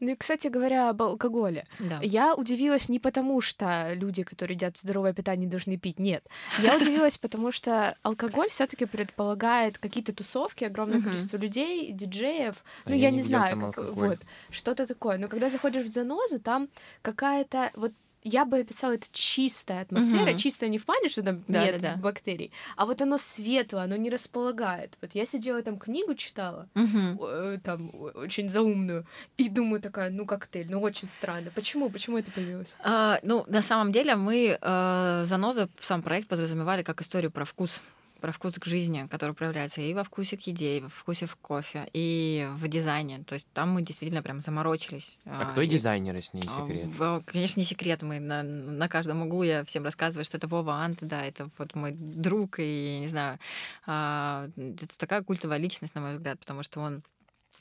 Ну 0.00 0.10
и, 0.10 0.14
кстати 0.16 0.48
говоря, 0.48 0.90
об 0.90 1.02
алкоголе. 1.02 1.66
Да. 1.78 2.00
Я 2.02 2.34
удивилась 2.34 2.88
не 2.88 2.98
потому, 2.98 3.40
что 3.40 3.92
люди, 3.94 4.22
которые 4.22 4.56
едят 4.56 4.76
здоровое 4.76 5.12
питание, 5.12 5.48
должны 5.48 5.76
пить. 5.76 5.98
Нет. 5.98 6.26
Я 6.58 6.76
удивилась, 6.76 7.16
потому 7.16 7.52
что 7.52 7.96
алкоголь 8.02 8.48
все 8.48 8.66
таки 8.66 8.86
предполагает 8.86 9.78
какие-то 9.78 10.12
тусовки, 10.12 10.64
огромное 10.64 11.00
количество 11.00 11.36
людей, 11.36 11.92
диджеев. 11.92 12.64
А 12.84 12.90
ну, 12.90 12.96
я, 12.96 13.10
не, 13.10 13.22
знаю, 13.22 13.72
вот, 13.76 14.18
что-то 14.50 14.86
такое. 14.86 15.16
Но 15.18 15.28
когда 15.28 15.48
заходишь 15.48 15.84
в 15.84 15.88
занозу, 15.92 16.40
там 16.40 16.68
какая-то 17.02 17.70
вот 17.74 17.92
я 18.24 18.46
бы 18.46 18.58
описала 18.58 18.94
это 18.94 19.06
чистая 19.12 19.82
атмосфера, 19.82 20.30
угу. 20.30 20.38
чистая 20.38 20.70
не 20.70 20.78
в 20.78 20.86
плане, 20.86 21.08
что 21.08 21.22
там 21.22 21.44
да, 21.46 21.64
нет 21.64 21.80
да, 21.80 21.94
да. 21.94 22.00
бактерий, 22.00 22.50
а 22.76 22.86
вот 22.86 23.00
оно 23.02 23.18
светлое, 23.18 23.84
оно 23.84 23.96
не 23.96 24.10
располагает. 24.10 24.96
Вот 25.02 25.10
я 25.14 25.26
сидела 25.26 25.62
там 25.62 25.78
книгу 25.78 26.14
читала, 26.14 26.68
угу. 26.74 27.60
там 27.62 27.92
очень 28.14 28.48
заумную, 28.48 29.06
и 29.36 29.48
думаю 29.48 29.80
такая, 29.80 30.10
ну 30.10 30.26
коктейль, 30.26 30.70
ну 30.70 30.80
очень 30.80 31.08
странно. 31.08 31.50
Почему? 31.54 31.90
Почему 31.90 32.18
это 32.18 32.30
появилось? 32.32 32.76
А, 32.80 33.20
ну 33.22 33.44
на 33.46 33.62
самом 33.62 33.92
деле 33.92 34.16
мы 34.16 34.58
э, 34.60 35.22
заноза 35.24 35.68
сам 35.80 36.02
проект 36.02 36.26
подразумевали 36.28 36.82
как 36.82 37.02
историю 37.02 37.30
про 37.30 37.44
вкус 37.44 37.82
про 38.24 38.32
вкус 38.32 38.54
к 38.54 38.64
жизни, 38.64 39.06
который 39.10 39.34
проявляется 39.34 39.82
и 39.82 39.92
во 39.92 40.02
вкусе 40.02 40.38
к 40.38 40.40
еде, 40.46 40.78
и 40.78 40.80
во 40.80 40.88
вкусе 40.88 41.26
в 41.26 41.36
кофе, 41.36 41.86
и 41.92 42.48
в 42.54 42.66
дизайне. 42.68 43.22
То 43.24 43.34
есть 43.34 43.46
там 43.52 43.72
мы 43.72 43.82
действительно 43.82 44.22
прям 44.22 44.40
заморочились. 44.40 45.18
А 45.26 45.44
кто 45.44 45.60
и... 45.60 45.66
дизайнер, 45.66 46.16
если 46.16 46.38
не 46.38 46.48
секрет? 46.48 46.88
Конечно, 47.26 47.60
не 47.60 47.66
секрет. 47.66 48.00
Мы 48.00 48.20
на, 48.20 48.42
на 48.42 48.88
каждом 48.88 49.20
углу 49.20 49.42
я 49.42 49.62
всем 49.66 49.84
рассказываю, 49.84 50.24
что 50.24 50.38
это 50.38 50.48
Вова 50.48 50.76
Ант, 50.76 51.00
да, 51.02 51.22
это 51.22 51.50
вот 51.58 51.74
мой 51.74 51.92
друг, 51.92 52.60
и, 52.60 52.96
не 53.00 53.08
знаю, 53.08 53.38
а, 53.84 54.48
это 54.56 54.96
такая 54.96 55.22
культовая 55.22 55.58
личность, 55.58 55.94
на 55.94 56.00
мой 56.00 56.12
взгляд, 56.14 56.38
потому 56.38 56.62
что 56.62 56.80
он 56.80 57.02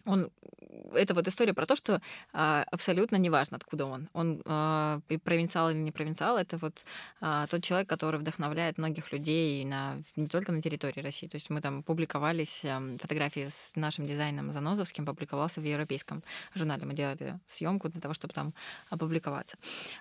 он 0.05 0.29
это 0.93 1.13
вот 1.13 1.27
история 1.27 1.53
про 1.53 1.65
то, 1.65 1.75
что 1.75 2.01
а, 2.33 2.65
абсолютно 2.71 3.17
неважно, 3.17 3.57
откуда 3.57 3.85
он. 3.85 4.09
Он 4.13 4.41
а, 4.45 5.01
провинциал 5.23 5.69
или 5.69 5.77
не 5.77 5.91
провинциал, 5.91 6.37
это 6.37 6.57
вот 6.57 6.83
а, 7.21 7.47
тот 7.47 7.63
человек, 7.63 7.89
который 7.89 8.19
вдохновляет 8.19 8.77
многих 8.77 9.11
людей 9.11 9.63
на, 9.65 10.01
не 10.15 10.27
только 10.27 10.51
на 10.51 10.61
территории 10.61 11.01
России. 11.01 11.27
То 11.27 11.35
есть 11.35 11.49
мы 11.49 11.61
там 11.61 11.83
публиковались, 11.83 12.63
а, 12.65 12.81
фотографии 12.99 13.47
с 13.49 13.73
нашим 13.75 14.07
дизайном 14.07 14.51
Занозовским 14.51 15.05
публиковался 15.05 15.61
в 15.61 15.63
европейском 15.63 16.23
журнале. 16.53 16.85
Мы 16.85 16.93
делали 16.93 17.39
съемку 17.47 17.89
для 17.89 18.01
того, 18.01 18.13
чтобы 18.13 18.33
там 18.33 18.53
опубликоваться. 18.89 19.57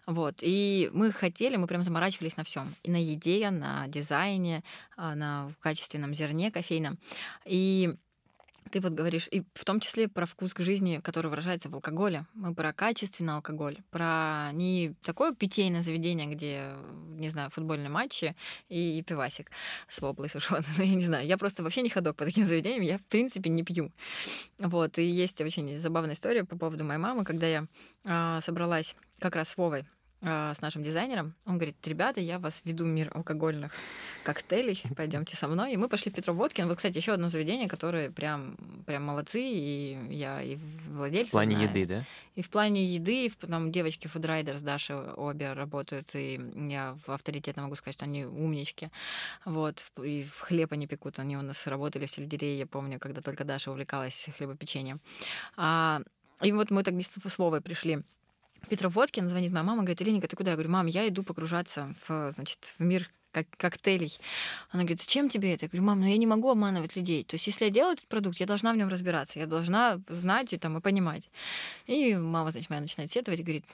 Вот. 0.06 0.36
И 0.40 0.90
мы 0.92 1.12
хотели, 1.12 1.56
мы 1.56 1.66
прям 1.66 1.82
заморачивались 1.82 2.36
на 2.36 2.44
всем. 2.44 2.74
И 2.82 2.90
на 2.90 3.02
еде, 3.02 3.50
на 3.50 3.86
дизайне, 3.88 4.62
а, 4.96 5.14
на 5.14 5.52
качественном 5.60 6.14
зерне 6.14 6.50
кофейном. 6.50 6.98
И 7.44 7.94
ты 8.70 8.80
вот 8.80 8.92
говоришь, 8.92 9.28
и 9.30 9.42
в 9.54 9.64
том 9.64 9.80
числе 9.80 10.08
про 10.08 10.26
вкус 10.26 10.54
к 10.54 10.62
жизни, 10.62 11.00
который 11.02 11.28
выражается 11.28 11.68
в 11.68 11.74
алкоголе. 11.74 12.26
Мы 12.34 12.54
про 12.54 12.72
качественный 12.72 13.34
алкоголь, 13.34 13.78
про 13.90 14.50
не 14.52 14.94
такое 15.02 15.34
питейное 15.34 15.82
заведение, 15.82 16.26
где, 16.26 16.64
не 17.18 17.28
знаю, 17.28 17.50
футбольные 17.50 17.88
матчи 17.88 18.34
и 18.68 19.02
пивасик 19.06 19.50
с 19.88 20.00
воблой 20.00 20.28
сушеной. 20.28 20.62
Ну, 20.78 20.84
я 20.84 20.94
не 20.94 21.04
знаю, 21.04 21.26
я 21.26 21.36
просто 21.36 21.62
вообще 21.62 21.82
не 21.82 21.90
ходок 21.90 22.16
по 22.16 22.24
таким 22.24 22.44
заведениям, 22.44 22.82
я, 22.82 22.98
в 22.98 23.04
принципе, 23.04 23.50
не 23.50 23.62
пью. 23.62 23.92
Вот, 24.58 24.98
и 24.98 25.04
есть 25.04 25.40
очень 25.40 25.76
забавная 25.78 26.14
история 26.14 26.44
по 26.44 26.56
поводу 26.56 26.84
моей 26.84 26.98
мамы, 26.98 27.24
когда 27.24 27.46
я 27.46 27.66
а, 28.04 28.40
собралась 28.40 28.96
как 29.18 29.36
раз 29.36 29.50
с 29.50 29.56
Вовой 29.56 29.84
с 30.22 30.60
нашим 30.60 30.84
дизайнером. 30.84 31.34
Он 31.46 31.56
говорит, 31.56 31.76
ребята, 31.84 32.20
я 32.20 32.38
вас 32.38 32.62
веду 32.64 32.84
в 32.84 32.86
мир 32.86 33.10
алкогольных 33.12 33.72
коктейлей, 34.22 34.80
пойдемте 34.96 35.36
со 35.36 35.48
мной. 35.48 35.72
И 35.72 35.76
мы 35.76 35.88
пошли 35.88 36.12
в 36.12 36.14
Петров 36.14 36.36
Водкин. 36.36 36.68
Вот, 36.68 36.76
кстати, 36.76 36.96
еще 36.96 37.12
одно 37.12 37.28
заведение, 37.28 37.68
которое 37.68 38.10
прям, 38.10 38.56
прям 38.86 39.02
молодцы, 39.04 39.42
и 39.42 39.98
я 40.10 40.40
и 40.40 40.58
владельцы 40.88 41.30
В 41.30 41.32
плане 41.32 41.56
знаю. 41.56 41.70
еды, 41.70 41.86
да? 41.86 42.04
И 42.36 42.42
в 42.42 42.50
плане 42.50 42.86
еды, 42.86 43.26
и 43.26 43.28
в, 43.28 43.36
там 43.36 43.72
девочки 43.72 44.06
food 44.06 44.26
writer 44.26 44.56
с 44.56 44.62
Дашей 44.62 44.96
обе 44.96 45.52
работают, 45.52 46.14
и 46.14 46.40
я 46.70 46.96
авторитетно 47.06 47.64
могу 47.64 47.74
сказать, 47.74 47.94
что 47.94 48.04
они 48.04 48.24
умнички. 48.24 48.90
Вот, 49.44 49.84
и 50.02 50.22
в 50.22 50.40
хлеб 50.40 50.72
они 50.72 50.86
пекут, 50.86 51.18
они 51.18 51.36
у 51.36 51.42
нас 51.42 51.66
работали 51.66 52.06
в 52.06 52.10
сельдерее, 52.10 52.58
я 52.58 52.66
помню, 52.66 52.98
когда 53.00 53.20
только 53.20 53.44
Даша 53.44 53.70
увлекалась 53.70 54.28
хлебопечением. 54.38 55.00
А, 55.56 56.00
и 56.40 56.52
вот 56.52 56.70
мы 56.70 56.84
так 56.84 56.94
с 57.02 57.38
Вовой 57.38 57.60
пришли 57.60 58.02
Петров 58.68 58.94
Водкин 58.94 59.28
звонит 59.28 59.52
моя 59.52 59.64
мама, 59.64 59.82
говорит, 59.82 60.00
Еленика, 60.00 60.28
ты 60.28 60.36
куда? 60.36 60.50
Я 60.50 60.56
говорю, 60.56 60.70
мам, 60.70 60.86
я 60.86 61.06
иду 61.08 61.22
погружаться 61.22 61.94
в, 62.06 62.30
значит, 62.30 62.74
в 62.78 62.82
мир 62.82 63.10
как 63.32 63.46
коктейлей. 63.56 64.16
Она 64.70 64.82
говорит, 64.82 65.00
зачем 65.00 65.28
тебе 65.30 65.54
это? 65.54 65.64
Я 65.64 65.68
говорю, 65.68 65.84
мам, 65.84 66.00
ну 66.00 66.06
я 66.06 66.16
не 66.16 66.26
могу 66.26 66.50
обманывать 66.50 66.96
людей. 66.96 67.24
То 67.24 67.34
есть 67.34 67.46
если 67.46 67.64
я 67.64 67.70
делаю 67.70 67.94
этот 67.94 68.06
продукт, 68.06 68.38
я 68.38 68.46
должна 68.46 68.72
в 68.72 68.76
нем 68.76 68.88
разбираться, 68.88 69.38
я 69.38 69.46
должна 69.46 70.00
знать 70.08 70.52
и, 70.52 70.58
там, 70.58 70.76
и 70.78 70.80
понимать. 70.80 71.30
И 71.86 72.14
мама, 72.14 72.50
значит, 72.50 72.70
моя 72.70 72.82
начинает 72.82 73.10
сетовать 73.10 73.40
и 73.40 73.42
говорит, 73.42 73.64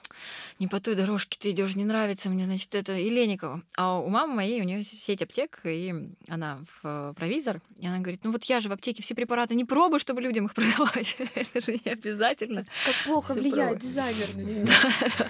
не 0.59 0.67
по 0.67 0.79
той 0.79 0.95
дорожке 0.95 1.37
ты 1.39 1.51
идешь, 1.51 1.75
не 1.75 1.85
нравится 1.85 2.29
мне, 2.29 2.45
значит, 2.45 2.73
это 2.73 2.93
Еленикова. 2.93 3.61
А 3.75 3.99
у 3.99 4.09
мамы 4.09 4.35
моей, 4.35 4.61
у 4.61 4.63
нее 4.63 4.83
сеть 4.83 5.21
аптек, 5.21 5.59
и 5.65 5.93
она 6.27 6.59
в 6.81 7.13
провизор, 7.15 7.61
и 7.79 7.87
она 7.87 7.99
говорит, 7.99 8.21
ну 8.23 8.31
вот 8.31 8.45
я 8.45 8.61
же 8.61 8.69
в 8.69 8.71
аптеке 8.71 9.03
все 9.03 9.13
препараты 9.13 9.55
не 9.55 9.65
пробую, 9.65 9.99
чтобы 9.99 10.21
людям 10.21 10.45
их 10.45 10.53
продавать. 10.55 11.17
это 11.35 11.61
же 11.61 11.73
не 11.83 11.91
обязательно. 11.91 12.65
Как 12.85 12.95
плохо 13.05 13.33
Всё 13.33 13.41
влияет 13.41 13.79
дизайнер 13.79 14.35
на 14.35 14.49
тебя. 14.49 15.29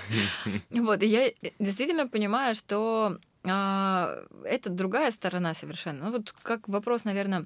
Вот, 0.89 1.03
и 1.03 1.07
я 1.07 1.31
действительно 1.59 2.07
понимаю, 2.07 2.55
что 2.55 3.19
а, 3.43 4.23
это 4.43 4.69
другая 4.69 5.11
сторона 5.11 5.53
совершенно. 5.53 6.05
Ну 6.05 6.11
вот 6.11 6.33
как 6.43 6.67
вопрос, 6.67 7.03
наверное, 7.05 7.45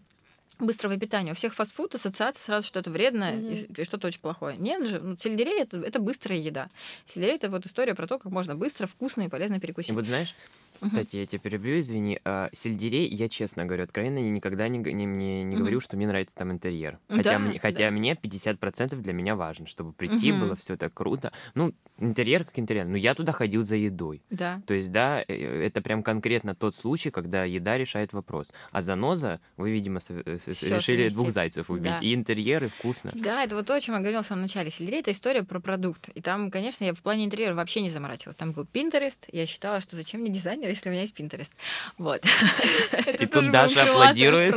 быстрого 0.59 0.97
питания. 0.97 1.31
У 1.31 1.35
всех 1.35 1.53
фастфуд 1.53 1.95
ассоциация 1.95 2.41
сразу 2.41 2.67
что-то 2.67 2.91
вредное 2.91 3.33
mm-hmm. 3.33 3.75
и, 3.77 3.81
и 3.81 3.85
что-то 3.85 4.07
очень 4.07 4.19
плохое. 4.21 4.57
Нет 4.57 4.87
же, 4.87 4.99
ну, 4.99 5.17
сельдерей 5.17 5.61
это, 5.61 5.77
это 5.77 5.99
быстрая 5.99 6.39
еда. 6.39 6.69
Сельдерей 7.07 7.35
это 7.35 7.49
вот 7.49 7.65
история 7.65 7.95
про 7.95 8.07
то, 8.07 8.19
как 8.19 8.31
можно 8.31 8.55
быстро, 8.55 8.87
вкусно 8.87 9.23
и 9.23 9.29
полезно 9.29 9.59
перекусить. 9.59 9.91
И 9.91 9.93
вот 9.93 10.05
знаешь, 10.05 10.35
кстати, 10.83 11.15
я 11.17 11.25
тебя 11.25 11.39
перебью, 11.39 11.79
извини. 11.79 12.19
А, 12.25 12.49
сельдерей, 12.53 13.07
я 13.07 13.29
честно 13.29 13.65
говорю, 13.65 13.83
откровенно, 13.83 14.19
я 14.19 14.29
никогда 14.29 14.67
не, 14.67 14.77
не, 14.79 15.05
не, 15.05 15.43
не 15.43 15.55
говорю, 15.55 15.79
что 15.79 15.97
мне 15.97 16.07
нравится 16.07 16.35
там 16.35 16.51
интерьер. 16.51 16.99
Хотя, 17.07 17.31
да, 17.31 17.39
мне, 17.39 17.59
хотя 17.59 17.85
да. 17.85 17.91
мне 17.91 18.13
50% 18.13 18.95
для 18.95 19.13
меня 19.13 19.35
важно, 19.35 19.67
чтобы 19.67 19.93
прийти, 19.93 20.31
угу. 20.31 20.41
было 20.41 20.55
все 20.55 20.77
так 20.77 20.93
круто. 20.93 21.31
Ну, 21.55 21.73
интерьер 21.99 22.45
как 22.45 22.59
интерьер. 22.59 22.85
Но 22.85 22.97
я 22.97 23.13
туда 23.15 23.31
ходил 23.31 23.63
за 23.63 23.75
едой. 23.75 24.21
Да. 24.29 24.61
То 24.65 24.73
есть, 24.73 24.91
да, 24.91 25.21
э, 25.21 25.25
э, 25.27 25.65
это 25.65 25.81
прям 25.81 26.03
конкретно 26.03 26.55
тот 26.55 26.75
случай, 26.75 27.11
когда 27.11 27.43
еда 27.43 27.77
решает 27.77 28.13
вопрос. 28.13 28.53
А 28.71 28.81
заноза, 28.81 29.39
вы, 29.57 29.71
видимо, 29.71 29.99
Всё 29.99 30.17
решили 30.17 30.79
совместить. 30.79 31.13
двух 31.13 31.31
зайцев 31.31 31.69
убить. 31.69 31.83
Да. 31.83 31.99
И 32.01 32.13
интерьер, 32.13 32.63
и 32.65 32.67
вкусно. 32.67 33.11
Да, 33.13 33.43
это 33.43 33.55
вот 33.55 33.67
то, 33.67 33.75
о 33.75 33.81
чем 33.81 33.95
я 33.95 34.01
говорила 34.01 34.21
в 34.21 34.25
самом 34.25 34.43
начале. 34.43 34.71
Сельдерей— 34.71 34.99
это 35.01 35.11
история 35.11 35.43
про 35.43 35.59
продукт. 35.59 36.09
И 36.09 36.21
там, 36.21 36.51
конечно, 36.51 36.83
я 36.83 36.93
в 36.93 37.01
плане 37.01 37.25
интерьера 37.25 37.53
вообще 37.53 37.81
не 37.81 37.89
заморачивалась. 37.89 38.35
Там 38.35 38.51
был 38.51 38.63
Pinterest. 38.63 39.19
Я 39.31 39.45
считала, 39.45 39.81
что 39.81 39.95
зачем 39.95 40.21
мне 40.21 40.31
дизайнер, 40.31 40.71
если 40.73 40.89
у 40.89 40.91
меня 40.91 41.01
есть 41.01 41.17
Pinterest. 41.17 41.51
Вот. 41.97 42.23
И 43.19 43.25
тут 43.25 43.51
Даша 43.51 43.83
аплодирует. 43.83 44.55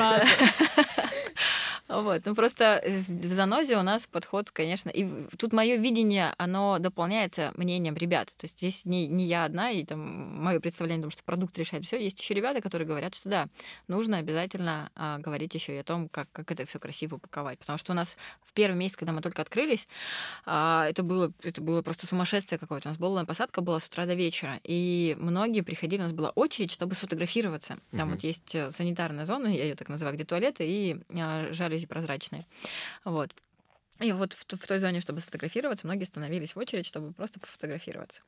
Вот, 1.89 2.23
ну 2.25 2.35
просто 2.35 2.83
в 2.85 3.33
занозе 3.33 3.77
у 3.77 3.83
нас 3.83 4.07
подход, 4.07 4.51
конечно, 4.51 4.91
и 4.91 5.07
тут 5.37 5.53
мое 5.53 5.77
видение, 5.77 6.35
оно 6.37 6.79
дополняется 6.79 7.53
мнением 7.57 7.95
ребят. 7.95 8.29
То 8.37 8.45
есть 8.45 8.59
здесь 8.59 8.85
не, 8.85 9.07
не 9.07 9.25
я 9.25 9.45
одна, 9.45 9.71
и 9.71 9.85
там 9.85 10.01
мое 10.43 10.59
представление 10.59 11.03
о 11.03 11.05
том, 11.05 11.11
что 11.11 11.23
продукт 11.23 11.57
решает 11.59 11.85
все. 11.85 12.03
Есть 12.03 12.21
еще 12.21 12.35
ребята, 12.35 12.61
которые 12.61 12.89
говорят, 12.89 13.15
что 13.15 13.29
да, 13.29 13.49
нужно 13.87 14.19
обязательно 14.19 14.91
а, 14.97 15.19
говорить 15.19 15.55
еще 15.55 15.77
и 15.77 15.79
о 15.79 15.85
том, 15.85 16.09
как, 16.09 16.29
как 16.33 16.51
это 16.51 16.67
все 16.67 16.79
красиво 16.79 17.17
упаковать. 17.17 17.59
Потому 17.61 17.79
что 17.79 17.93
у 17.93 17.95
нас 17.95 18.17
в 18.45 18.53
первый 18.53 18.77
месяц, 18.77 18.97
когда 18.97 19.13
мы 19.13 19.21
только 19.21 19.43
открылись, 19.43 19.87
а, 20.45 20.87
это, 20.89 21.03
было, 21.03 21.33
это 21.43 21.61
было 21.61 21.83
просто 21.83 22.07
сумасшествие 22.07 22.59
какое-то. 22.59 22.89
У 22.89 22.91
нас 22.91 22.99
была 22.99 23.25
посадка 23.25 23.61
была 23.61 23.79
с 23.79 23.87
утра 23.87 24.07
до 24.07 24.15
вечера, 24.15 24.61
и 24.65 25.17
многие 25.19 25.61
приходили, 25.61 26.01
у 26.01 26.05
нас 26.05 26.13
была 26.13 26.31
очередь, 26.31 26.73
чтобы 26.73 26.95
сфотографироваться. 26.95 27.79
Там 27.91 28.09
mm-hmm. 28.09 28.13
вот 28.13 28.25
есть 28.25 28.55
э, 28.55 28.71
санитарная 28.71 29.25
зона, 29.25 29.49
я 29.49 29.65
ее 29.65 29.75
так 29.75 29.89
называю, 29.89 30.17
где 30.17 30.25
туалеты 30.25 30.67
и 30.67 30.97
а, 31.15 31.53
жалюзи 31.77 31.87
прозрачные. 31.87 32.47
Вот. 33.05 33.35
И 34.01 34.13
вот 34.13 34.35
в, 34.35 34.45
в 34.45 34.67
той 34.67 34.79
зоне, 34.79 35.01
чтобы 35.01 35.21
сфотографироваться, 35.21 35.87
многие 35.87 36.05
становились 36.05 36.55
в 36.55 36.59
очередь, 36.59 36.85
чтобы 36.85 37.15
просто 37.15 37.41
пофотографироваться. 37.41 38.23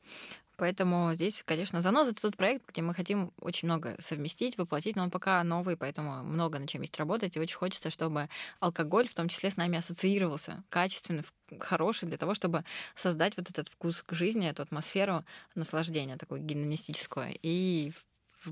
Поэтому 0.57 1.13
здесь, 1.13 1.43
конечно, 1.45 1.83
заноза 1.83 2.13
это 2.13 2.23
тот 2.23 2.37
проект, 2.37 2.67
где 2.69 2.81
мы 2.81 2.95
хотим 2.95 3.33
очень 3.39 3.69
много 3.69 3.95
совместить, 4.01 4.57
воплотить, 4.57 4.97
но 4.97 5.03
он 5.05 5.11
пока 5.11 5.45
новый, 5.45 5.77
поэтому 5.77 6.25
много 6.25 6.59
над 6.59 6.71
чем 6.71 6.83
есть 6.83 6.97
работать, 6.97 7.37
и 7.37 7.41
очень 7.41 7.57
хочется, 7.57 7.91
чтобы 7.91 8.29
алкоголь 8.61 9.07
в 9.07 9.15
том 9.15 9.29
числе 9.29 9.51
с 9.51 9.57
нами 9.57 9.79
ассоциировался, 9.79 10.65
качественный, 10.71 11.23
хороший, 11.61 12.09
для 12.09 12.17
того, 12.17 12.35
чтобы 12.35 12.65
создать 12.97 13.37
вот 13.37 13.51
этот 13.51 13.69
вкус 13.69 14.03
к 14.03 14.15
жизни, 14.15 14.49
эту 14.49 14.63
атмосферу 14.63 15.25
наслаждения, 15.55 16.17
такую 16.17 16.41
гедонистическую. 16.41 17.39
И 17.43 17.93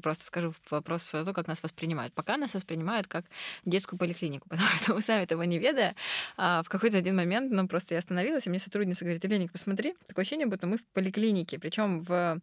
просто 0.03 0.25
скажу 0.25 0.55
вопрос 0.71 1.05
про 1.05 1.25
то, 1.25 1.33
как 1.33 1.47
нас 1.47 1.63
воспринимают. 1.63 2.13
Пока 2.15 2.37
нас 2.37 2.55
воспринимают 2.55 3.07
как 3.07 3.25
детскую 3.65 3.99
поликлинику, 3.99 4.49
потому 4.51 4.69
что 4.77 4.95
мы 4.95 5.03
сами 5.03 5.23
этого 5.23 5.43
не 5.43 5.59
ведая, 5.59 5.95
а 6.37 6.63
в 6.63 6.69
какой-то 6.69 6.99
один 6.99 7.17
момент, 7.17 7.53
ну, 7.53 7.67
просто 7.69 7.95
я 7.95 7.99
остановилась, 7.99 8.47
и 8.47 8.51
мне 8.51 8.59
сотрудница 8.59 9.05
говорит, 9.05 9.25
Еленик, 9.25 9.53
посмотри, 9.53 9.95
такое 10.07 10.23
ощущение, 10.23 10.47
будто 10.47 10.67
мы 10.67 10.79
в 10.79 10.85
поликлинике, 10.87 11.59
причем 11.59 12.01
в, 12.01 12.41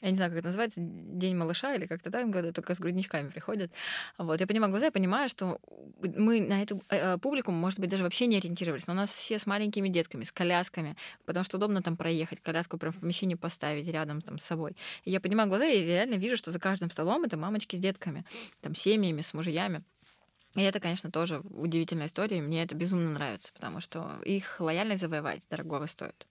я 0.00 0.10
не 0.10 0.16
знаю, 0.16 0.30
как 0.30 0.38
это 0.38 0.48
называется, 0.48 0.80
День 0.80 1.36
малыша 1.36 1.74
или 1.74 1.86
как-то 1.86 2.10
так, 2.10 2.30
когда 2.32 2.52
только 2.52 2.74
с 2.74 2.80
грудничками 2.80 3.28
приходят. 3.28 3.70
Вот, 4.18 4.40
я 4.40 4.46
понимаю 4.46 4.70
глаза, 4.70 4.86
я 4.86 4.92
понимаю, 4.92 5.28
что 5.28 5.60
мы 6.02 6.40
на 6.40 6.62
эту 6.62 6.82
э, 6.88 7.18
публику, 7.18 7.50
может 7.50 7.78
быть, 7.78 7.90
даже 7.90 8.04
вообще 8.04 8.26
не 8.26 8.36
ориентировались, 8.36 8.86
но 8.86 8.92
у 8.92 8.96
нас 8.96 9.12
все 9.12 9.38
с 9.38 9.46
маленькими 9.46 9.88
детками, 9.88 10.24
с 10.24 10.32
колясками, 10.32 10.96
потому 11.26 11.44
что 11.44 11.56
удобно 11.56 11.82
там 11.82 11.96
проехать, 11.96 12.40
коляску 12.40 12.78
прям 12.78 12.92
в 12.92 13.00
помещении 13.00 13.34
поставить 13.34 13.86
рядом 13.88 14.20
там 14.20 14.38
с 14.38 14.44
собой. 14.44 14.76
И 15.04 15.10
я 15.10 15.20
понимаю 15.20 15.48
глаза 15.48 15.66
и 15.66 15.84
реально 15.84 16.14
вижу, 16.14 16.36
что 16.36 16.50
за 16.50 16.58
каждым 16.58 16.79
столом 16.88 17.24
это 17.24 17.36
мамочки 17.36 17.76
с 17.76 17.78
детками, 17.78 18.24
там, 18.62 18.74
семьями, 18.74 19.20
с 19.20 19.34
мужьями. 19.34 19.84
И 20.56 20.62
это, 20.62 20.80
конечно, 20.80 21.10
тоже 21.10 21.40
удивительная 21.40 22.06
история, 22.06 22.38
и 22.38 22.42
мне 22.42 22.62
это 22.62 22.74
безумно 22.74 23.10
нравится, 23.10 23.52
потому 23.52 23.80
что 23.80 24.20
их 24.24 24.56
лояльность 24.60 25.02
завоевать 25.02 25.42
дорогого 25.50 25.86
стоит. 25.86 26.26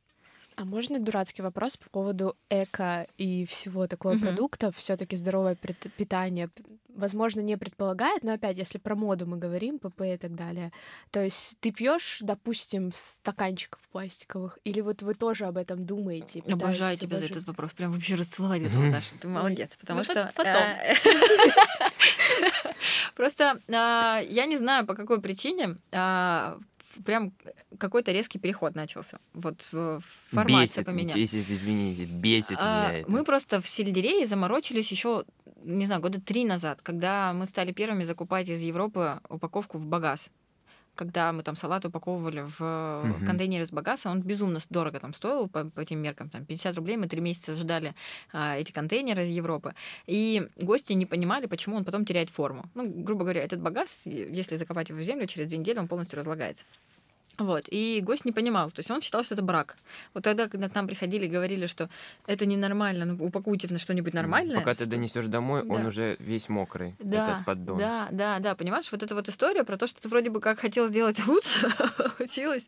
А 0.59 0.65
можно 0.65 0.99
дурацкий 0.99 1.41
вопрос 1.41 1.77
по 1.77 1.89
поводу 1.89 2.35
эко 2.49 3.07
и 3.17 3.45
всего 3.45 3.87
такого 3.87 4.15
mm-hmm. 4.15 4.19
продукта? 4.19 4.71
Все-таки 4.73 5.15
здоровое 5.15 5.55
питание, 5.55 6.49
возможно, 6.93 7.39
не 7.39 7.57
предполагает, 7.57 8.25
но 8.25 8.33
опять, 8.33 8.57
если 8.57 8.77
про 8.77 8.97
моду 8.97 9.25
мы 9.25 9.37
говорим, 9.37 9.79
ПП 9.79 10.01
и 10.01 10.17
так 10.17 10.35
далее, 10.35 10.73
то 11.11 11.23
есть 11.23 11.61
ты 11.61 11.71
пьешь, 11.71 12.17
допустим, 12.19 12.91
стаканчиков 12.93 13.79
пластиковых, 13.93 14.59
или 14.65 14.81
вот 14.81 15.01
вы 15.01 15.13
тоже 15.13 15.45
об 15.45 15.55
этом 15.55 15.85
думаете? 15.85 16.43
Обожаю 16.51 16.97
тебя 16.97 17.17
за 17.17 17.27
этот 17.27 17.47
вопрос, 17.47 17.71
прям 17.71 17.93
вообще 17.93 18.15
расцеловать 18.15 18.61
готова, 18.61 18.91
Даша, 18.91 19.15
ты 19.17 19.29
молодец, 19.29 19.77
потому 19.77 19.99
ну, 19.99 20.03
что... 20.03 20.29
Э, 20.43 20.93
просто 23.15 23.61
а, 23.69 24.19
я 24.27 24.45
не 24.45 24.57
знаю, 24.57 24.85
по 24.85 24.93
какой 24.93 25.21
причине 25.21 25.77
а, 25.93 26.59
прям 27.05 27.33
какой-то 27.77 28.11
резкий 28.11 28.39
переход 28.39 28.75
начался. 28.75 29.19
Вот 29.33 29.67
в 29.71 30.01
формате 30.31 30.63
бесит, 30.63 30.85
поменялся. 30.85 31.39
Извините, 31.39 32.05
бесит 32.05 32.57
а, 32.59 32.89
меня 32.89 32.99
это. 32.99 33.11
Мы 33.11 33.23
просто 33.23 33.61
в 33.61 33.67
сельдерее 33.67 34.25
заморочились 34.25 34.91
еще, 34.91 35.25
не 35.63 35.85
знаю, 35.85 36.01
года 36.01 36.21
три 36.21 36.45
назад, 36.45 36.81
когда 36.81 37.33
мы 37.33 37.45
стали 37.45 37.71
первыми 37.71 38.03
закупать 38.03 38.49
из 38.49 38.61
Европы 38.61 39.19
упаковку 39.29 39.77
в 39.77 39.85
багаз 39.85 40.29
когда 40.95 41.31
мы 41.31 41.43
там 41.43 41.55
салат 41.55 41.85
упаковывали 41.85 42.41
в 42.41 42.61
mm-hmm. 42.61 43.25
контейнеры 43.25 43.65
с 43.65 43.71
багаса, 43.71 44.09
он 44.09 44.21
безумно 44.21 44.59
дорого 44.69 44.99
там 44.99 45.13
стоил 45.13 45.47
по, 45.47 45.65
по 45.65 45.79
этим 45.79 45.99
меркам, 45.99 46.29
там 46.29 46.45
50 46.45 46.75
рублей, 46.75 46.97
мы 46.97 47.07
три 47.07 47.21
месяца 47.21 47.53
ждали 47.53 47.95
а, 48.31 48.57
эти 48.57 48.71
контейнеры 48.71 49.23
из 49.23 49.29
Европы, 49.29 49.73
и 50.07 50.47
гости 50.57 50.93
не 50.93 51.05
понимали, 51.05 51.45
почему 51.45 51.77
он 51.77 51.85
потом 51.85 52.05
теряет 52.05 52.29
форму. 52.29 52.65
Ну, 52.75 52.87
грубо 52.89 53.23
говоря, 53.23 53.43
этот 53.43 53.59
багаз, 53.59 54.05
если 54.05 54.57
закопать 54.57 54.89
его 54.89 54.99
в 54.99 55.03
землю, 55.03 55.27
через 55.27 55.47
две 55.47 55.57
недели 55.57 55.79
он 55.79 55.87
полностью 55.87 56.17
разлагается. 56.17 56.65
Вот. 57.39 57.65
И 57.69 58.01
гость 58.03 58.25
не 58.25 58.31
понимал. 58.31 58.69
То 58.69 58.79
есть 58.79 58.91
он 58.91 59.01
считал, 59.01 59.23
что 59.23 59.33
это 59.33 59.41
брак. 59.41 59.77
Вот 60.13 60.23
тогда, 60.23 60.47
когда 60.47 60.69
к 60.69 60.75
нам 60.75 60.87
приходили 60.87 61.25
и 61.25 61.29
говорили, 61.29 61.65
что 61.65 61.89
это 62.27 62.45
ненормально, 62.45 63.05
ну, 63.05 63.25
упакуйте 63.25 63.67
на 63.69 63.79
что-нибудь 63.79 64.13
нормальное. 64.13 64.57
Пока 64.57 64.75
ты 64.75 64.83
что... 64.83 64.91
донесешь 64.91 65.27
домой, 65.27 65.63
да. 65.65 65.73
он 65.73 65.85
уже 65.85 66.17
весь 66.19 66.49
мокрый, 66.49 66.95
да, 66.99 67.31
этот 67.31 67.45
поддон. 67.45 67.77
Да, 67.79 68.09
да, 68.11 68.39
да, 68.39 68.55
понимаешь, 68.55 68.91
вот 68.91 69.03
эта 69.03 69.15
вот 69.15 69.29
история 69.29 69.63
про 69.63 69.77
то, 69.77 69.87
что 69.87 70.01
ты 70.01 70.09
вроде 70.09 70.29
бы 70.29 70.41
как 70.41 70.59
хотел 70.59 70.87
сделать 70.87 71.19
лучше, 71.27 71.69
получилось, 72.17 72.67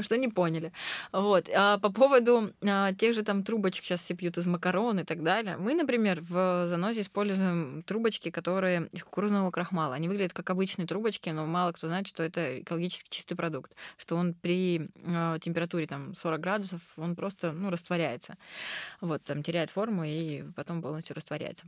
что 0.00 0.16
не 0.16 0.28
поняли. 0.28 0.72
Вот. 1.12 1.48
А 1.54 1.78
по 1.78 1.90
поводу 1.90 2.50
а, 2.62 2.92
тех 2.94 3.14
же 3.14 3.22
там 3.22 3.44
трубочек 3.44 3.84
сейчас 3.84 4.02
все 4.02 4.14
пьют 4.14 4.36
из 4.36 4.46
макарон 4.46 4.98
и 4.98 5.04
так 5.04 5.22
далее. 5.22 5.56
Мы, 5.56 5.74
например, 5.74 6.22
в 6.28 6.66
занозе 6.66 7.02
используем 7.02 7.84
трубочки, 7.86 8.30
которые 8.30 8.88
из 8.92 9.04
кукурузного 9.04 9.50
крахмала. 9.52 9.94
Они 9.94 10.08
выглядят 10.08 10.32
как 10.32 10.50
обычные 10.50 10.86
трубочки, 10.86 11.30
но 11.30 11.46
мало 11.46 11.72
кто 11.72 11.86
знает, 11.86 12.08
что 12.08 12.22
это 12.24 12.60
экологически 12.60 13.08
чистый 13.10 13.36
продукт 13.36 13.72
что 14.08 14.16
он 14.16 14.32
при 14.32 14.88
э, 14.94 15.38
температуре 15.42 15.86
там 15.86 16.14
40 16.14 16.40
градусов, 16.40 16.80
он 16.96 17.14
просто 17.14 17.52
ну, 17.52 17.68
растворяется. 17.68 18.38
Вот, 19.02 19.22
там 19.22 19.42
теряет 19.42 19.68
форму 19.68 20.02
и 20.02 20.44
потом 20.56 20.80
полностью 20.80 21.14
растворяется. 21.14 21.66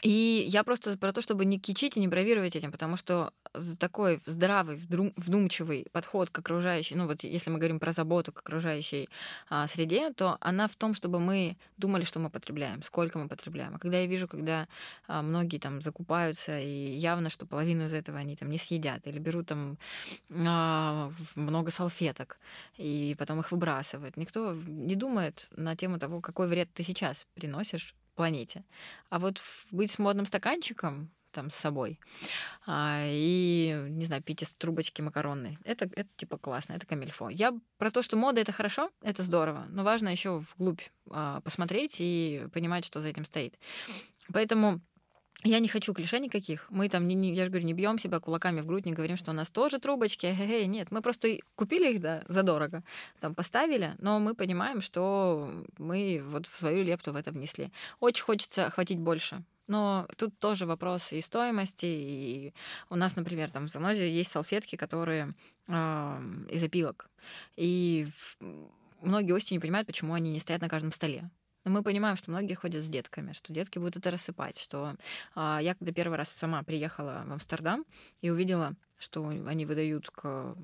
И 0.00 0.46
я 0.48 0.64
просто 0.64 0.96
про 0.96 1.12
то, 1.12 1.20
чтобы 1.20 1.44
не 1.44 1.58
кичить 1.58 1.96
и 1.96 2.00
не 2.00 2.08
бравировать 2.08 2.56
этим, 2.56 2.72
потому 2.72 2.96
что 2.96 3.32
такой 3.78 4.20
здравый, 4.24 4.76
вдумчивый 5.16 5.86
подход 5.92 6.30
к 6.30 6.38
окружающей, 6.38 6.94
ну 6.94 7.06
вот 7.06 7.22
если 7.22 7.50
мы 7.50 7.58
говорим 7.58 7.78
про 7.78 7.92
заботу 7.92 8.32
к 8.32 8.38
окружающей 8.38 9.08
а, 9.50 9.68
среде, 9.68 10.10
то 10.12 10.38
она 10.40 10.68
в 10.68 10.76
том, 10.76 10.94
чтобы 10.94 11.20
мы 11.20 11.56
думали, 11.76 12.04
что 12.04 12.18
мы 12.18 12.30
потребляем, 12.30 12.82
сколько 12.82 13.18
мы 13.18 13.28
потребляем. 13.28 13.74
А 13.74 13.78
когда 13.78 13.98
я 13.98 14.06
вижу, 14.06 14.26
когда 14.26 14.68
а, 15.06 15.22
многие 15.22 15.58
там 15.58 15.82
закупаются, 15.82 16.58
и 16.58 16.96
явно, 16.96 17.28
что 17.28 17.44
половину 17.44 17.84
из 17.84 17.92
этого 17.92 18.18
они 18.18 18.36
там 18.36 18.50
не 18.50 18.58
съедят, 18.58 19.06
или 19.06 19.18
берут 19.18 19.48
там 19.48 19.76
а, 20.30 21.12
много 21.34 21.70
салфеток, 21.70 22.38
и 22.78 23.14
потом 23.18 23.40
их 23.40 23.52
выбрасывают, 23.52 24.16
никто 24.16 24.54
не 24.66 24.96
думает 24.96 25.48
на 25.56 25.76
тему 25.76 25.98
того, 25.98 26.20
какой 26.20 26.48
вред 26.48 26.70
ты 26.72 26.82
сейчас 26.82 27.26
приносишь 27.34 27.94
планете. 28.14 28.64
А 29.10 29.18
вот 29.18 29.42
быть 29.70 29.90
с 29.90 29.98
модным 29.98 30.26
стаканчиком 30.26 31.10
там 31.32 31.50
с 31.50 31.54
собой. 31.54 31.98
А, 32.66 33.02
и, 33.06 33.86
не 33.88 34.04
знаю, 34.04 34.22
пить 34.22 34.42
из 34.42 34.54
трубочки 34.54 35.02
макаронной. 35.02 35.58
Это, 35.64 35.86
это 35.96 36.08
типа 36.16 36.38
классно, 36.38 36.74
это 36.74 36.86
камильфо. 36.86 37.30
Я 37.30 37.58
про 37.78 37.90
то, 37.90 38.02
что 38.02 38.16
мода 38.16 38.40
это 38.40 38.52
хорошо, 38.52 38.90
это 39.00 39.22
здорово, 39.22 39.66
но 39.70 39.82
важно 39.82 40.10
еще 40.10 40.42
вглубь 40.54 40.82
а, 41.10 41.40
посмотреть 41.40 41.96
и 41.98 42.46
понимать, 42.52 42.84
что 42.84 43.00
за 43.00 43.08
этим 43.08 43.24
стоит. 43.24 43.58
Поэтому 44.32 44.80
я 45.44 45.58
не 45.58 45.68
хочу 45.68 45.92
клише 45.92 46.20
никаких. 46.20 46.66
Мы 46.70 46.88
там, 46.88 47.08
не, 47.08 47.14
не, 47.14 47.34
я 47.34 47.44
же 47.44 47.50
говорю, 47.50 47.66
не 47.66 47.74
бьем 47.74 47.98
себя 47.98 48.20
кулаками 48.20 48.60
в 48.60 48.66
грудь, 48.66 48.86
не 48.86 48.92
говорим, 48.92 49.16
что 49.16 49.32
у 49.32 49.34
нас 49.34 49.50
тоже 49.50 49.78
трубочки. 49.78 50.26
Хе-хе, 50.26 50.66
нет, 50.66 50.90
мы 50.90 51.02
просто 51.02 51.38
купили 51.56 51.92
их, 51.92 52.00
да, 52.00 52.22
задорого, 52.28 52.82
там 53.20 53.34
поставили, 53.34 53.94
но 53.98 54.18
мы 54.20 54.34
понимаем, 54.34 54.80
что 54.80 55.50
мы 55.78 56.22
вот 56.24 56.46
в 56.46 56.56
свою 56.56 56.84
лепту 56.84 57.12
в 57.12 57.16
это 57.16 57.32
внесли. 57.32 57.72
Очень 58.00 58.24
хочется 58.24 58.66
охватить 58.66 58.98
больше. 58.98 59.42
Но 59.68 60.06
тут 60.16 60.38
тоже 60.38 60.66
вопрос 60.66 61.12
и 61.12 61.20
стоимости, 61.20 61.86
и 61.86 62.54
у 62.90 62.96
нас, 62.96 63.16
например, 63.16 63.50
там 63.50 63.68
в 63.68 63.70
Занозе 63.70 64.12
есть 64.12 64.30
салфетки, 64.30 64.76
которые 64.76 65.34
э, 65.66 65.72
из 66.50 66.62
опилок. 66.62 67.08
И 67.56 68.08
многие 69.00 69.32
гости 69.32 69.54
не 69.54 69.60
понимают, 69.60 69.86
почему 69.86 70.14
они 70.14 70.30
не 70.30 70.40
стоят 70.40 70.62
на 70.62 70.68
каждом 70.68 70.92
столе. 70.92 71.30
Но 71.64 71.70
мы 71.70 71.82
понимаем, 71.82 72.16
что 72.16 72.30
многие 72.30 72.54
ходят 72.54 72.82
с 72.82 72.88
детками, 72.88 73.32
что 73.32 73.52
детки 73.52 73.78
будут 73.78 73.96
это 73.96 74.10
рассыпать, 74.10 74.58
что 74.58 74.96
а, 75.34 75.60
я 75.62 75.74
когда 75.74 75.92
первый 75.92 76.18
раз 76.18 76.28
сама 76.28 76.62
приехала 76.62 77.24
в 77.26 77.32
Амстердам 77.32 77.84
и 78.20 78.30
увидела 78.30 78.74
что 79.02 79.26
они 79.28 79.66
выдают 79.66 80.10
к 80.10 80.54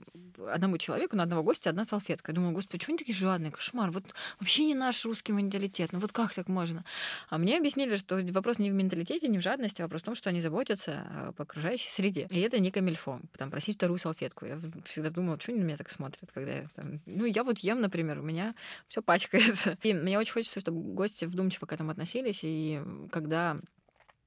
одному 0.47 0.79
человеку 0.79 1.17
на 1.17 1.25
одного 1.25 1.43
гостя 1.43 1.71
одна 1.71 1.85
салфетка. 1.85 2.33
Я 2.33 2.37
думаю, 2.37 2.53
господи, 2.53 2.79
почему 2.79 2.93
они 2.93 2.99
такие 2.99 3.17
жадные? 3.17 3.51
Кошмар. 3.51 3.91
Вот 3.91 4.05
вообще 4.39 4.65
не 4.65 4.75
наш 4.75 5.05
русский 5.05 5.33
менталитет. 5.33 5.93
Ну 5.93 5.99
вот 5.99 6.13
как 6.13 6.33
так 6.33 6.49
можно? 6.49 6.85
А 7.29 7.39
мне 7.39 7.59
объяснили, 7.59 7.97
что 7.97 8.17
вопрос 8.33 8.59
не 8.59 8.71
в 8.71 8.75
менталитете, 8.75 9.29
не 9.29 9.39
в 9.39 9.43
жадности, 9.43 9.83
а 9.83 9.85
вопрос 9.85 10.03
в 10.03 10.05
том, 10.05 10.15
что 10.15 10.31
они 10.31 10.41
заботятся 10.41 11.07
об 11.29 11.43
окружающей 11.43 11.91
среде. 11.91 12.29
И 12.31 12.41
это 12.41 12.59
не 12.61 12.71
камильфо. 12.71 13.21
Там 13.37 13.51
просить 13.51 13.77
вторую 13.77 13.99
салфетку. 13.99 14.47
Я 14.47 14.61
всегда 14.85 15.11
думала, 15.11 15.39
что 15.41 15.53
они 15.53 15.61
на 15.61 15.65
меня 15.65 15.77
так 15.77 15.91
смотрят, 15.91 16.31
когда 16.33 16.53
я 16.53 16.69
там... 16.77 17.01
Ну, 17.07 17.25
я 17.25 17.43
вот 17.43 17.59
ем, 17.59 17.81
например, 17.81 18.21
у 18.21 18.23
меня 18.23 18.55
все 18.89 19.03
пачкается. 19.03 19.77
И 19.83 19.93
мне 19.93 20.19
очень 20.19 20.35
хочется, 20.35 20.61
чтобы 20.61 20.81
гости 20.95 21.25
вдумчиво 21.25 21.67
к 21.67 21.73
этому 21.73 21.91
относились. 21.91 22.41
И 22.43 22.81
когда 23.11 23.59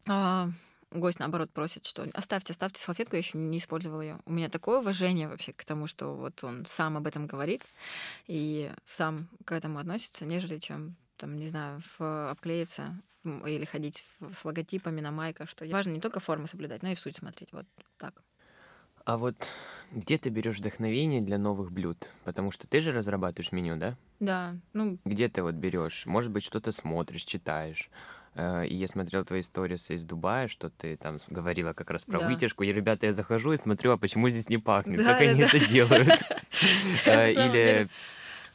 а, 0.07 0.49
гость, 0.91 1.19
наоборот, 1.19 1.51
просит, 1.51 1.85
что 1.85 2.07
оставьте, 2.13 2.53
оставьте 2.53 2.81
салфетку, 2.81 3.15
я 3.15 3.19
еще 3.19 3.37
не 3.37 3.57
использовала 3.57 4.01
ее. 4.01 4.19
У 4.25 4.31
меня 4.31 4.49
такое 4.49 4.79
уважение 4.79 5.27
вообще 5.27 5.53
к 5.53 5.63
тому, 5.63 5.87
что 5.87 6.15
вот 6.15 6.43
он 6.43 6.65
сам 6.67 6.97
об 6.97 7.07
этом 7.07 7.27
говорит 7.27 7.63
и 8.27 8.71
сам 8.85 9.27
к 9.45 9.51
этому 9.51 9.79
относится, 9.79 10.25
нежели 10.25 10.59
чем 10.59 10.95
там, 11.17 11.35
не 11.37 11.47
знаю, 11.47 11.81
в, 11.97 12.29
обклеиться 12.31 12.99
или 13.23 13.65
ходить 13.65 14.05
с 14.33 14.43
логотипами 14.43 14.99
на 15.01 15.11
майках, 15.11 15.49
что 15.49 15.65
важно 15.67 15.91
не 15.91 16.01
только 16.01 16.19
форму 16.19 16.47
соблюдать, 16.47 16.81
но 16.81 16.89
и 16.89 16.95
в 16.95 16.99
суть 16.99 17.17
смотреть. 17.17 17.53
Вот 17.53 17.65
так. 17.97 18.23
А 19.05 19.17
вот 19.17 19.49
где 19.91 20.17
ты 20.17 20.29
берешь 20.29 20.57
вдохновение 20.57 21.21
для 21.21 21.37
новых 21.37 21.71
блюд? 21.71 22.11
Потому 22.23 22.51
что 22.51 22.67
ты 22.67 22.81
же 22.81 22.91
разрабатываешь 22.91 23.51
меню, 23.51 23.77
да? 23.77 23.95
Да. 24.19 24.55
Ну... 24.73 24.99
Где 25.05 25.27
ты 25.27 25.41
вот 25.43 25.55
берешь? 25.55 26.05
Может 26.05 26.31
быть, 26.31 26.43
что-то 26.43 26.71
смотришь, 26.71 27.23
читаешь? 27.23 27.89
Э, 28.35 28.65
и 28.65 28.75
я 28.75 28.87
смотрел 28.87 29.25
твои 29.25 29.41
сторисы 29.41 29.95
из 29.95 30.05
Дубая, 30.05 30.47
что 30.47 30.69
ты 30.69 30.95
там 30.97 31.17
говорила 31.29 31.73
как 31.73 31.89
раз 31.89 32.05
про 32.05 32.19
да. 32.19 32.27
вытяжку. 32.27 32.63
И, 32.63 32.71
ребята, 32.71 33.07
я 33.07 33.13
захожу 33.13 33.53
и 33.53 33.57
смотрю, 33.57 33.91
а 33.91 33.97
почему 33.97 34.29
здесь 34.29 34.49
не 34.49 34.57
пахнет? 34.57 34.97
Да, 34.97 35.03
как 35.03 35.19
да, 35.19 35.29
они 35.29 35.41
да. 35.41 35.47
это 35.47 35.67
делают? 35.67 36.21
Э, 37.05 37.31
или 37.31 37.87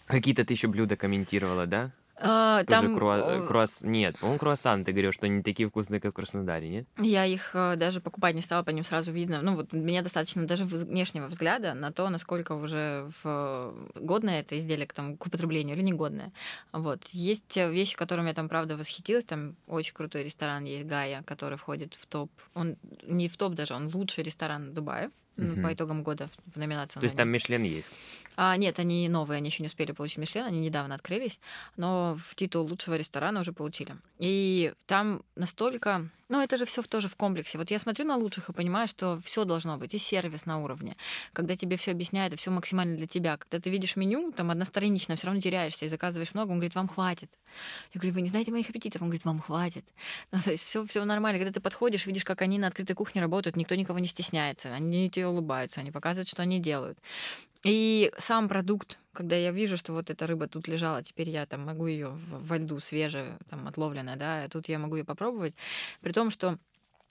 какие-то 0.04 0.44
ты 0.44 0.52
еще 0.52 0.68
блюда 0.68 0.96
комментировала, 0.96 1.66
да? 1.66 1.92
А, 2.18 2.64
Тоже 2.64 2.82
там... 2.82 2.94
круа... 2.96 3.46
круасс... 3.46 3.82
Нет, 3.82 4.18
по-моему, 4.18 4.38
круассан 4.38 4.84
ты 4.84 4.92
говорил, 4.92 5.12
что 5.12 5.26
они 5.26 5.42
такие 5.42 5.68
вкусные, 5.68 6.00
как 6.00 6.12
в 6.12 6.14
Краснодаре, 6.14 6.68
нет? 6.68 6.88
Я 6.98 7.26
их 7.26 7.50
э, 7.54 7.76
даже 7.76 8.00
покупать 8.00 8.34
не 8.34 8.40
стала, 8.40 8.62
по 8.62 8.70
ним 8.70 8.84
сразу 8.84 9.12
видно. 9.12 9.42
Ну, 9.42 9.56
вот 9.56 9.72
мне 9.72 10.00
достаточно 10.02 10.46
даже 10.46 10.64
внешнего 10.64 11.26
взгляда 11.26 11.74
на 11.74 11.92
то, 11.92 12.08
насколько 12.08 12.52
уже 12.52 13.10
в... 13.22 13.74
годное 13.94 14.40
это 14.40 14.56
изделие 14.56 14.86
к, 14.86 14.94
там, 14.94 15.16
к 15.16 15.26
употреблению 15.26 15.76
или 15.76 15.84
негодное. 15.84 16.32
Вот. 16.72 17.04
Есть 17.10 17.56
вещи, 17.56 17.96
которыми 17.96 18.28
я 18.28 18.34
там, 18.34 18.48
правда, 18.48 18.76
восхитилась. 18.76 19.24
Там 19.24 19.56
очень 19.66 19.94
крутой 19.94 20.24
ресторан 20.24 20.64
есть 20.64 20.86
Гая, 20.86 21.22
который 21.22 21.58
входит 21.58 21.94
в 21.94 22.06
топ. 22.06 22.30
Он 22.54 22.76
не 23.02 23.28
в 23.28 23.36
топ 23.36 23.54
даже, 23.54 23.74
он 23.74 23.90
лучший 23.92 24.24
ресторан 24.24 24.72
Дубая 24.72 25.10
угу. 25.36 25.62
по 25.62 25.72
итогам 25.72 26.02
года 26.02 26.28
в 26.54 26.58
номинации. 26.58 27.00
То 27.00 27.04
есть 27.04 27.16
там 27.16 27.28
Мишлен 27.28 27.62
есть? 27.62 27.92
А, 28.36 28.56
нет, 28.56 28.78
они 28.78 29.08
новые, 29.08 29.38
они 29.38 29.48
еще 29.48 29.62
не 29.62 29.68
успели 29.68 29.92
получить 29.92 30.18
Мишлен, 30.18 30.44
они 30.44 30.60
недавно 30.60 30.94
открылись, 30.94 31.40
но 31.76 32.18
в 32.28 32.34
титул 32.34 32.66
лучшего 32.66 32.96
ресторана 32.96 33.40
уже 33.40 33.52
получили. 33.52 33.96
И 34.18 34.72
там 34.86 35.22
настолько 35.36 36.08
ну, 36.28 36.40
это 36.40 36.56
же 36.56 36.64
все 36.64 36.82
тоже 36.82 37.08
в 37.08 37.16
комплексе. 37.16 37.58
Вот 37.58 37.70
я 37.70 37.78
смотрю 37.78 38.04
на 38.04 38.16
лучших 38.16 38.48
и 38.48 38.52
понимаю, 38.52 38.88
что 38.88 39.20
все 39.24 39.44
должно 39.44 39.76
быть, 39.78 39.94
и 39.94 39.98
сервис 39.98 40.44
на 40.44 40.58
уровне. 40.58 40.96
Когда 41.32 41.54
тебе 41.54 41.76
все 41.76 41.92
объясняют, 41.92 42.34
и 42.34 42.36
все 42.36 42.50
максимально 42.50 42.96
для 42.96 43.06
тебя. 43.06 43.36
Когда 43.36 43.60
ты 43.60 43.70
видишь 43.70 43.94
меню, 43.96 44.32
там 44.32 44.50
одностранично, 44.50 45.14
все 45.14 45.26
равно 45.26 45.40
теряешься 45.40 45.84
и 45.84 45.88
заказываешь 45.88 46.34
много, 46.34 46.50
он 46.50 46.56
говорит, 46.56 46.74
вам 46.74 46.88
хватит. 46.88 47.30
Я 47.92 48.00
говорю, 48.00 48.14
вы 48.14 48.22
не 48.22 48.28
знаете 48.28 48.50
моих 48.50 48.68
аппетитов? 48.68 49.02
Он 49.02 49.08
говорит, 49.08 49.24
вам 49.24 49.40
хватит. 49.40 49.84
Ну, 50.32 50.40
то 50.42 50.50
есть 50.50 50.64
все, 50.64 50.84
все 50.86 51.04
нормально. 51.04 51.38
Когда 51.38 51.52
ты 51.52 51.60
подходишь, 51.60 52.06
видишь, 52.06 52.24
как 52.24 52.42
они 52.42 52.58
на 52.58 52.66
открытой 52.66 52.96
кухне 52.96 53.20
работают, 53.20 53.56
никто 53.56 53.74
никого 53.74 53.98
не 53.98 54.08
стесняется, 54.08 54.74
они 54.74 55.08
тебе 55.08 55.28
улыбаются, 55.28 55.80
они 55.80 55.90
показывают, 55.90 56.28
что 56.28 56.42
они 56.42 56.58
делают. 56.58 56.98
И 57.62 58.12
сам 58.18 58.48
продукт, 58.48 58.98
когда 59.16 59.34
я 59.34 59.50
вижу, 59.50 59.76
что 59.76 59.92
вот 59.92 60.10
эта 60.10 60.26
рыба 60.26 60.46
тут 60.46 60.68
лежала, 60.68 61.02
теперь 61.02 61.30
я 61.30 61.46
там 61.46 61.62
могу 61.62 61.86
ее 61.86 62.10
во 62.30 62.58
льду 62.58 62.78
свежая, 62.80 63.38
там 63.48 63.66
отловленная, 63.66 64.16
да, 64.16 64.44
а 64.44 64.48
тут 64.48 64.68
я 64.68 64.78
могу 64.78 64.96
ее 64.96 65.04
попробовать, 65.04 65.54
при 66.02 66.12
том, 66.12 66.30
что 66.30 66.58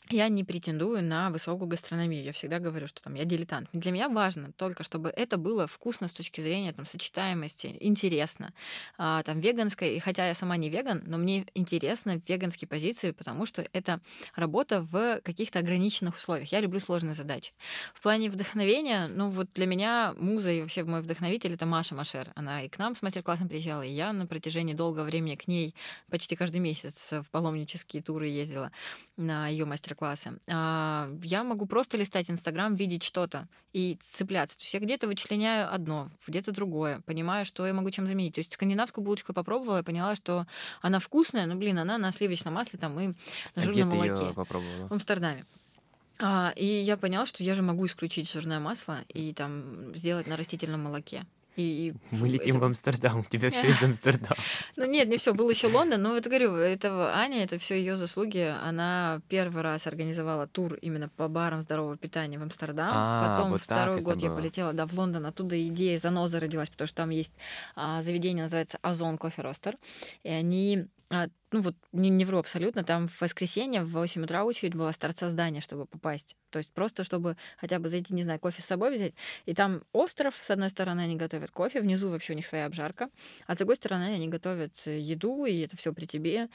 я 0.10 0.30
не 0.30 0.44
претендую 0.44 1.04
на 1.04 1.30
высокую 1.30 1.68
гастрономию. 1.68 2.24
Я 2.24 2.34
всегда 2.34 2.60
говорю, 2.60 2.88
что 2.88 3.02
там 3.02 3.16
я 3.16 3.26
дилетант. 3.26 3.70
Для 3.74 3.92
меня 3.92 4.10
важно 4.10 4.52
только, 4.54 4.84
чтобы 4.84 5.10
это 5.10 5.38
было 5.38 5.68
вкусно 5.68 6.08
с 6.08 6.12
точки 6.12 6.42
зрения 6.42 6.74
там, 6.74 6.86
сочетаемости, 6.86 7.76
интересно. 7.80 8.54
А, 8.98 9.24
там 9.24 9.40
веганская, 9.40 9.92
и 9.92 10.00
хотя 10.00 10.28
я 10.28 10.36
сама 10.36 10.58
не 10.58 10.70
веган, 10.70 11.02
но 11.06 11.18
мне 11.18 11.46
интересно 11.56 12.20
в 12.20 12.30
веганской 12.30 12.68
позиции, 12.68 13.12
потому 13.12 13.46
что 13.46 13.68
это 13.74 14.00
работа 14.36 14.82
в 14.82 15.22
каких-то 15.22 15.60
ограниченных 15.60 16.18
условиях. 16.18 16.52
Я 16.52 16.60
люблю 16.60 16.80
сложные 16.80 17.16
задачи. 17.16 17.54
В 17.94 18.02
плане 18.02 18.30
вдохновения, 18.30 19.08
ну 19.08 19.30
вот 19.30 19.48
для 19.54 19.66
меня 19.66 20.14
муза 20.18 20.52
и 20.52 20.62
вообще 20.62 20.84
мой 20.84 21.02
вдохновитель 21.02 21.54
это 21.54 21.66
Маша 21.66 21.96
Машер. 21.96 22.32
Она 22.36 22.64
и 22.64 22.70
к 22.70 22.78
нам 22.78 22.96
с 22.96 23.02
мастер-классом 23.02 23.48
приезжала, 23.48 23.82
и 23.82 23.92
я 23.92 24.14
на 24.14 24.28
протяжении 24.28 24.74
долгого 24.74 25.04
времени 25.04 25.36
к 25.36 25.48
ней 25.48 25.74
почти 26.10 26.36
каждый 26.36 26.60
месяц 26.60 27.12
в 27.12 27.26
паломнические 27.32 28.04
туры 28.04 28.28
ездила 28.28 28.72
на 29.18 29.48
ее 29.48 29.66
мастер 29.66 29.95
мастер-классы. 29.96 30.40
А, 30.48 31.10
я 31.24 31.44
могу 31.44 31.66
просто 31.66 31.98
листать 31.98 32.30
Инстаграм, 32.30 32.76
видеть 32.76 33.04
что-то 33.04 33.48
и 33.74 33.98
цепляться. 34.02 34.58
То 34.58 34.64
есть 34.64 34.74
я 34.74 34.80
где-то 34.80 35.08
вычленяю 35.08 35.74
одно, 35.74 36.10
где-то 36.28 36.52
другое, 36.52 37.02
понимаю, 37.06 37.46
что 37.46 37.66
я 37.66 37.74
могу 37.74 37.90
чем 37.92 38.08
заменить. 38.08 38.36
То 38.36 38.40
есть 38.40 38.54
скандинавскую 38.54 39.04
булочку 39.04 39.32
я 39.32 39.34
попробовала, 39.34 39.78
я 39.78 39.84
поняла, 39.84 40.16
что 40.16 40.46
она 40.82 41.00
вкусная, 41.00 41.46
но, 41.46 41.56
блин, 41.56 41.80
она 41.80 41.98
на 41.98 42.12
сливочном 42.12 42.54
масле 42.54 42.80
там 42.80 43.00
и 43.00 43.08
на 43.08 43.14
а 43.56 43.62
жирном 43.62 43.74
где 43.74 43.84
молоке. 43.86 44.34
В 44.34 44.94
Амстердаме. 44.94 45.46
А, 46.18 46.54
и 46.56 46.66
я 46.66 46.96
поняла, 46.96 47.26
что 47.26 47.44
я 47.44 47.56
же 47.56 47.62
могу 47.62 47.86
исключить 47.86 48.32
жирное 48.32 48.60
масло 48.60 49.00
и 49.10 49.34
там 49.34 49.94
сделать 49.96 50.28
на 50.28 50.38
растительном 50.38 50.84
молоке. 50.84 51.26
И, 51.56 51.94
Мы 52.12 52.28
летим 52.28 52.56
это... 52.56 52.64
в 52.64 52.68
Амстердам, 52.68 53.20
у 53.20 53.24
тебя 53.24 53.50
все 53.50 53.68
из 53.70 53.82
Амстердама. 53.82 54.36
Ну 54.76 54.86
нет, 54.86 55.08
не 55.08 55.18
все, 55.18 55.34
был 55.34 55.50
еще 55.50 55.68
Лондон, 55.68 56.02
но 56.02 56.18
это 56.18 56.30
говорю, 56.30 56.56
это 56.56 57.16
Аня, 57.16 57.44
это 57.44 57.58
все 57.60 57.76
ее 57.76 57.96
заслуги. 57.96 58.54
Она 58.64 59.22
первый 59.30 59.62
раз 59.64 59.88
организовала 59.88 60.48
тур 60.48 60.76
именно 60.76 61.10
по 61.10 61.28
барам 61.28 61.62
здорового 61.62 61.98
питания 61.98 62.38
в 62.38 62.44
Амстердам. 62.44 62.90
А, 62.92 63.38
Потом 63.38 63.52
вот 63.52 63.62
второй 63.62 64.02
год 64.02 64.22
я 64.22 64.30
полетела 64.30 64.74
да, 64.74 64.86
в 64.86 64.94
Лондон, 64.94 65.26
оттуда 65.26 65.62
идея 65.68 65.98
заноза 65.98 66.40
родилась, 66.40 66.70
потому 66.70 66.88
что 66.88 66.98
там 66.98 67.10
есть 67.10 67.34
а, 67.76 68.02
заведение, 68.02 68.44
называется 68.44 68.78
Озон 68.82 69.18
Кофе 69.18 69.42
Ростер. 69.42 69.78
И 70.24 70.30
они 70.30 70.88
а, 71.10 71.28
ну 71.52 71.62
вот 71.62 71.76
не, 71.92 72.10
не 72.10 72.26
вру 72.26 72.40
абсолютно, 72.40 72.84
там 72.84 73.08
в 73.08 73.22
воскресенье 73.22 73.84
в 73.84 73.92
8 73.92 74.24
утра 74.24 74.44
очередь 74.44 74.74
была 74.74 74.92
с 74.92 74.98
торца 74.98 75.30
здания, 75.30 75.62
чтобы 75.62 75.86
попасть. 75.86 76.36
То 76.50 76.58
есть 76.58 76.72
просто, 76.72 77.04
чтобы 77.04 77.38
хотя 77.58 77.80
бы 77.80 77.90
зайти, 77.90 78.14
не 78.14 78.24
знаю, 78.24 78.40
кофе 78.40 78.62
с 78.62 78.66
собой 78.66 78.96
взять. 78.96 79.14
И 79.46 79.54
там 79.54 79.84
остров, 79.92 80.36
с 80.42 80.50
одной 80.50 80.70
стороны, 80.70 81.02
они 81.02 81.16
готовят 81.16 81.52
кофе, 81.52 81.82
внизу 81.82 82.10
вообще 82.10 82.34
у 82.34 82.36
них 82.36 82.48
своя 82.48 82.66
обжарка, 82.66 83.10
а 83.46 83.54
с 83.54 83.58
другой 83.58 83.76
стороны, 83.76 84.16
они 84.16 84.28
готовят 84.28 84.76
еду, 84.86 85.46
и 85.46 85.60
это 85.60 85.78
все 85.78 85.94
при 85.94 86.06
тебе, 86.06 86.50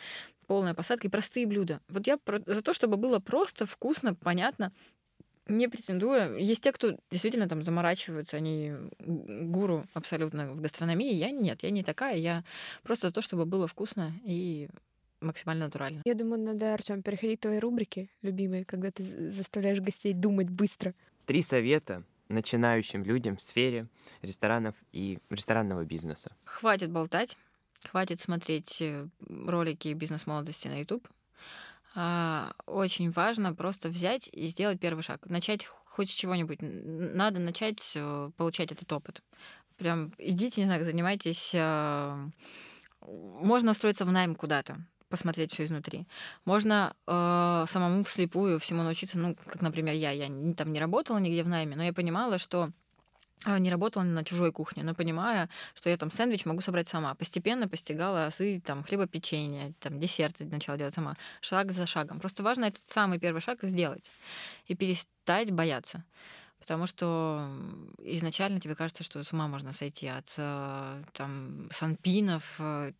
полная 0.47 0.75
посадка 0.75 1.07
и 1.07 1.11
простые 1.11 1.47
блюда. 1.47 1.81
Вот 1.89 2.07
я 2.09 2.19
за 2.47 2.63
то, 2.63 2.75
чтобы 2.75 2.97
было 2.97 3.21
просто, 3.21 3.67
вкусно, 3.67 4.15
понятно, 4.15 4.73
не 5.57 5.69
претендую. 5.69 6.39
Есть 6.39 6.63
те, 6.63 6.73
кто 6.73 6.97
действительно 7.11 7.49
там 7.49 7.63
заморачиваются, 7.63 8.37
они 8.37 8.73
гуру 8.99 9.87
абсолютно 9.95 10.53
в 10.53 10.61
гастрономии. 10.61 11.13
Я 11.13 11.31
нет, 11.31 11.63
я 11.63 11.71
не 11.71 11.83
такая. 11.83 12.17
Я 12.17 12.45
просто 12.83 13.09
за 13.09 13.15
то, 13.15 13.23
чтобы 13.23 13.47
было 13.47 13.67
вкусно 13.67 14.13
и 14.25 14.69
максимально 15.21 15.67
натурально. 15.67 16.03
Я 16.05 16.15
думаю, 16.15 16.43
надо, 16.43 16.75
Артем, 16.75 17.03
переходить 17.03 17.41
к 17.41 17.43
твоей 17.43 17.61
рубрике, 17.61 18.09
любимые, 18.23 18.65
когда 18.65 18.91
ты 18.91 19.03
заставляешь 19.31 19.81
гостей 19.81 20.15
думать 20.15 20.49
быстро. 20.49 20.95
Три 21.27 21.43
совета 21.43 22.03
начинающим 22.29 23.05
людям 23.05 23.37
в 23.37 23.43
сфере 23.43 23.89
ресторанов 24.23 24.75
и 24.93 25.19
ресторанного 25.31 25.85
бизнеса. 25.85 26.31
Хватит 26.45 26.91
болтать 26.91 27.37
Хватит 27.89 28.21
смотреть 28.21 28.81
э, 28.83 29.09
ролики 29.29 29.93
бизнес-молодости 29.95 30.69
на 30.69 30.81
YouTube. 30.81 31.09
А, 31.95 32.53
очень 32.67 33.11
важно 33.11 33.55
просто 33.55 33.89
взять 33.89 34.29
и 34.33 34.47
сделать 34.47 34.81
первый 34.81 35.03
шаг. 35.03 35.21
Начать 35.27 35.67
хоть 35.85 36.11
с 36.11 36.15
чего-нибудь. 36.15 36.59
Надо 36.61 37.41
начать 37.41 37.93
э, 37.97 38.31
получать 38.37 38.73
этот 38.73 38.93
опыт. 38.93 39.23
Прям 39.77 40.13
идите, 40.19 40.61
не 40.61 40.67
знаю, 40.67 40.85
занимайтесь... 40.85 41.53
А, 41.55 42.29
можно 43.03 43.71
устроиться 43.71 44.05
в 44.05 44.13
найм 44.13 44.35
куда-то 44.35 44.77
посмотреть 45.09 45.53
все 45.53 45.65
изнутри. 45.65 46.07
Можно 46.45 46.95
э, 47.07 47.65
самому 47.67 48.05
вслепую 48.05 48.61
всему 48.61 48.83
научиться, 48.83 49.19
ну, 49.19 49.35
как, 49.35 49.61
например, 49.61 49.95
я, 49.95 50.13
я 50.13 50.27
там 50.55 50.73
не 50.73 50.79
работала 50.79 51.19
нигде 51.19 51.43
в 51.43 51.49
найме, 51.49 51.77
но 51.77 51.83
я 51.83 51.93
понимала, 51.93 52.39
что 52.39 52.71
не 53.47 53.71
работала 53.71 54.03
на 54.03 54.25
чужой 54.25 54.53
кухне, 54.53 54.83
но 54.83 54.95
понимая, 54.95 55.49
что 55.75 55.91
я 55.91 55.97
там 55.97 56.11
сэндвич 56.11 56.45
могу 56.45 56.61
собрать 56.61 56.89
сама. 56.89 57.15
Постепенно 57.15 57.69
постигала 57.69 58.27
азы 58.27 58.61
там 58.65 58.85
хлебопечения, 58.85 59.73
там 59.81 59.99
десерты 59.99 60.45
начала 60.45 60.77
делать 60.77 60.95
сама, 60.95 61.17
шаг 61.41 61.73
за 61.73 61.87
шагом. 61.87 62.21
Просто 62.21 62.43
важно 62.43 62.67
этот 62.67 62.83
самый 62.87 63.19
первый 63.19 63.41
шаг 63.41 63.63
сделать 63.63 64.11
и 64.67 64.75
перестать 64.75 65.51
бояться. 65.51 66.05
Потому 66.59 66.87
что 66.87 67.51
изначально 67.99 68.61
тебе 68.61 68.75
кажется, 68.75 69.03
что 69.03 69.23
с 69.25 69.33
ума 69.33 69.49
можно 69.49 69.73
сойти 69.73 70.07
от 70.07 70.35
э, 70.37 71.03
там 71.15 71.69
санпинов, 71.73 72.57
э, 72.59 72.93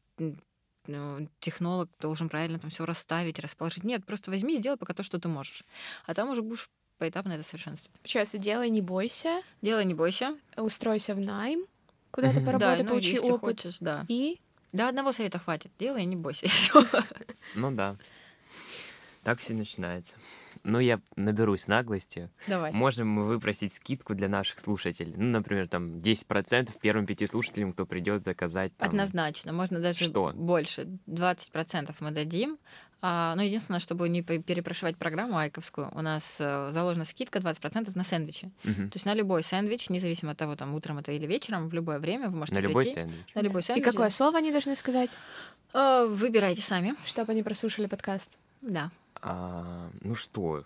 ну, 0.87 1.29
технолог 1.41 1.91
должен 2.01 2.29
правильно 2.29 2.59
там 2.59 2.71
все 2.71 2.85
расставить, 2.85 3.39
расположить. 3.39 3.85
Нет, 3.85 4.05
просто 4.07 4.31
возьми 4.31 4.55
и 4.55 4.57
сделай 4.57 4.77
пока 4.77 4.95
то, 4.95 5.03
что 5.03 5.21
ты 5.21 5.29
можешь. 5.29 5.65
А 6.07 6.15
там 6.15 6.31
уже 6.31 6.43
будешь 6.43 6.71
поэтапно 7.01 7.33
это 7.33 7.43
совершенствовать. 7.43 7.99
Получается, 8.01 8.39
делай, 8.39 8.71
не 8.71 8.83
бойся. 8.83 9.43
Делай, 9.63 9.85
не 9.85 9.95
бойся. 9.95 10.37
Устройся 10.57 11.15
в 11.15 11.21
найм, 11.21 11.65
куда-то 12.11 12.41
поработай, 12.41 12.79
да, 12.79 12.85
ну, 12.85 12.89
получи 12.91 13.13
если 13.13 13.31
опыт. 13.31 13.63
Хочешь, 13.63 13.79
да. 13.81 14.05
И? 14.07 14.39
Да, 14.73 14.89
одного 14.89 15.11
совета 15.11 15.39
хватит. 15.39 15.73
Делай, 15.79 16.05
не 16.05 16.17
бойся. 16.17 16.47
Ну 17.57 17.73
да. 17.73 17.97
Так 19.25 19.39
все 19.41 19.55
начинается. 19.55 20.17
Ну, 20.63 20.79
я 20.79 21.01
наберусь 21.17 21.69
наглости. 21.69 22.31
Давай. 22.47 22.73
Можем 22.73 23.09
мы 23.09 23.27
выпросить 23.27 23.73
скидку 23.73 24.15
для 24.15 24.29
наших 24.29 24.61
слушателей. 24.61 25.15
Ну, 25.17 25.25
например, 25.25 25.69
там 25.69 25.97
10% 25.97 26.71
первым 26.81 27.07
пяти 27.07 27.27
слушателям, 27.27 27.73
кто 27.73 27.87
придет 27.87 28.25
заказать. 28.25 28.77
Там... 28.77 28.89
Однозначно. 28.89 29.53
Можно 29.53 29.81
даже 29.81 30.05
Что? 30.05 30.33
больше. 30.35 30.89
20% 31.07 31.95
мы 32.01 32.11
дадим. 32.11 32.59
А, 33.03 33.35
ну, 33.35 33.43
единственное, 33.43 33.81
чтобы 33.81 34.09
не 34.11 34.23
перепрошивать 34.23 34.97
программу 34.97 35.39
айковскую, 35.39 35.91
у 35.95 36.03
нас 36.03 36.37
э, 36.39 36.69
заложена 36.71 37.07
скидка 37.07 37.39
20% 37.39 37.93
на 37.95 38.05
сэндвичи. 38.05 38.51
Угу. 38.65 38.75
То 38.75 38.93
есть 38.95 39.07
на 39.07 39.15
любой 39.15 39.43
сэндвич, 39.43 39.89
независимо 39.89 40.33
от 40.33 40.39
того, 40.39 40.55
там 40.55 40.75
утром 40.75 40.99
это 40.99 41.11
или 41.13 41.27
вечером, 41.27 41.69
в 41.69 41.75
любое 41.75 41.99
время 41.99 42.29
вы 42.29 42.37
можете 42.37 42.57
На 42.57 42.61
прийти. 42.61 42.69
любой 42.73 42.87
сэндвич. 42.87 43.35
На 43.35 43.41
любой 43.41 43.63
сэндвич. 43.63 43.87
И 43.87 43.91
какое 43.91 44.09
да. 44.09 44.15
слово 44.15 44.39
они 44.39 44.53
должны 44.53 44.77
сказать? 44.77 45.17
Э, 45.73 46.07
Выбирайте 46.11 46.61
сами. 46.61 46.95
Чтобы 47.07 47.33
они 47.33 47.43
прослушали 47.43 47.87
подкаст. 47.87 48.33
Да. 48.61 48.91
А, 49.23 49.89
ну 50.03 50.15
что, 50.15 50.65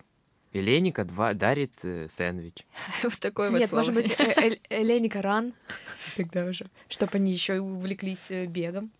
Эленика 0.51 1.05
два 1.05 1.33
дарит 1.33 1.73
э, 1.83 2.07
сэндвич. 2.09 2.65
Вот 3.03 3.17
такой 3.19 3.49
вот 3.49 3.59
Нет, 3.59 3.69
слово. 3.69 3.79
может 3.79 3.93
быть, 3.93 4.11
э- 4.11 4.59
Эленика 4.69 5.21
ран. 5.21 5.53
Тогда 6.17 6.45
уже. 6.45 6.67
Чтобы 6.89 7.11
они 7.15 7.31
еще 7.31 7.59
увлеклись 7.59 8.29
бегом. 8.47 8.91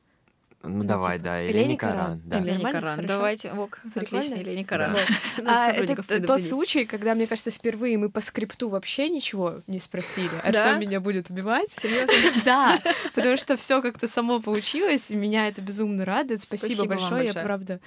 Ну, 0.67 0.77
Ну, 0.77 0.83
давай, 0.83 1.17
типа, 1.17 1.23
да, 1.25 1.43
Эленика 1.45 1.57
Эленика 1.59 1.85
Ран. 1.87 1.95
Ран. 1.97 2.21
Да. 2.25 2.37
Или- 2.37 2.45
Леника 2.45 2.63
Нормально? 2.63 2.81
Ран. 2.81 2.95
Хорошо? 2.95 3.13
Давайте, 3.13 3.51
ок, 3.51 3.79
отлично, 3.95 4.35
Леника 4.35 4.77
Ран. 4.77 4.93
Да. 5.37 5.67
А, 5.67 5.71
это 5.71 6.25
тот 6.27 6.41
случай, 6.41 6.85
когда, 6.85 7.13
мне 7.15 7.27
кажется, 7.27 7.51
впервые 7.51 7.97
мы 7.97 8.09
по 8.09 8.21
скрипту 8.21 8.69
вообще 8.69 9.09
ничего 9.09 9.61
не 9.67 9.79
спросили. 9.79 10.29
Арсен 10.43 10.79
меня 10.79 10.99
будет 10.99 11.29
убивать. 11.29 11.71
Серьезно? 11.71 12.13
Да, 12.45 12.79
потому 13.15 13.37
что 13.37 13.55
все 13.57 13.81
как-то 13.81 14.07
само 14.07 14.39
получилось, 14.39 15.09
меня 15.09 15.47
это 15.47 15.61
безумно 15.61 16.05
радует. 16.05 16.41
Спасибо, 16.41 16.85
большое, 16.85 17.27
я 17.27 17.33
правда. 17.33 17.79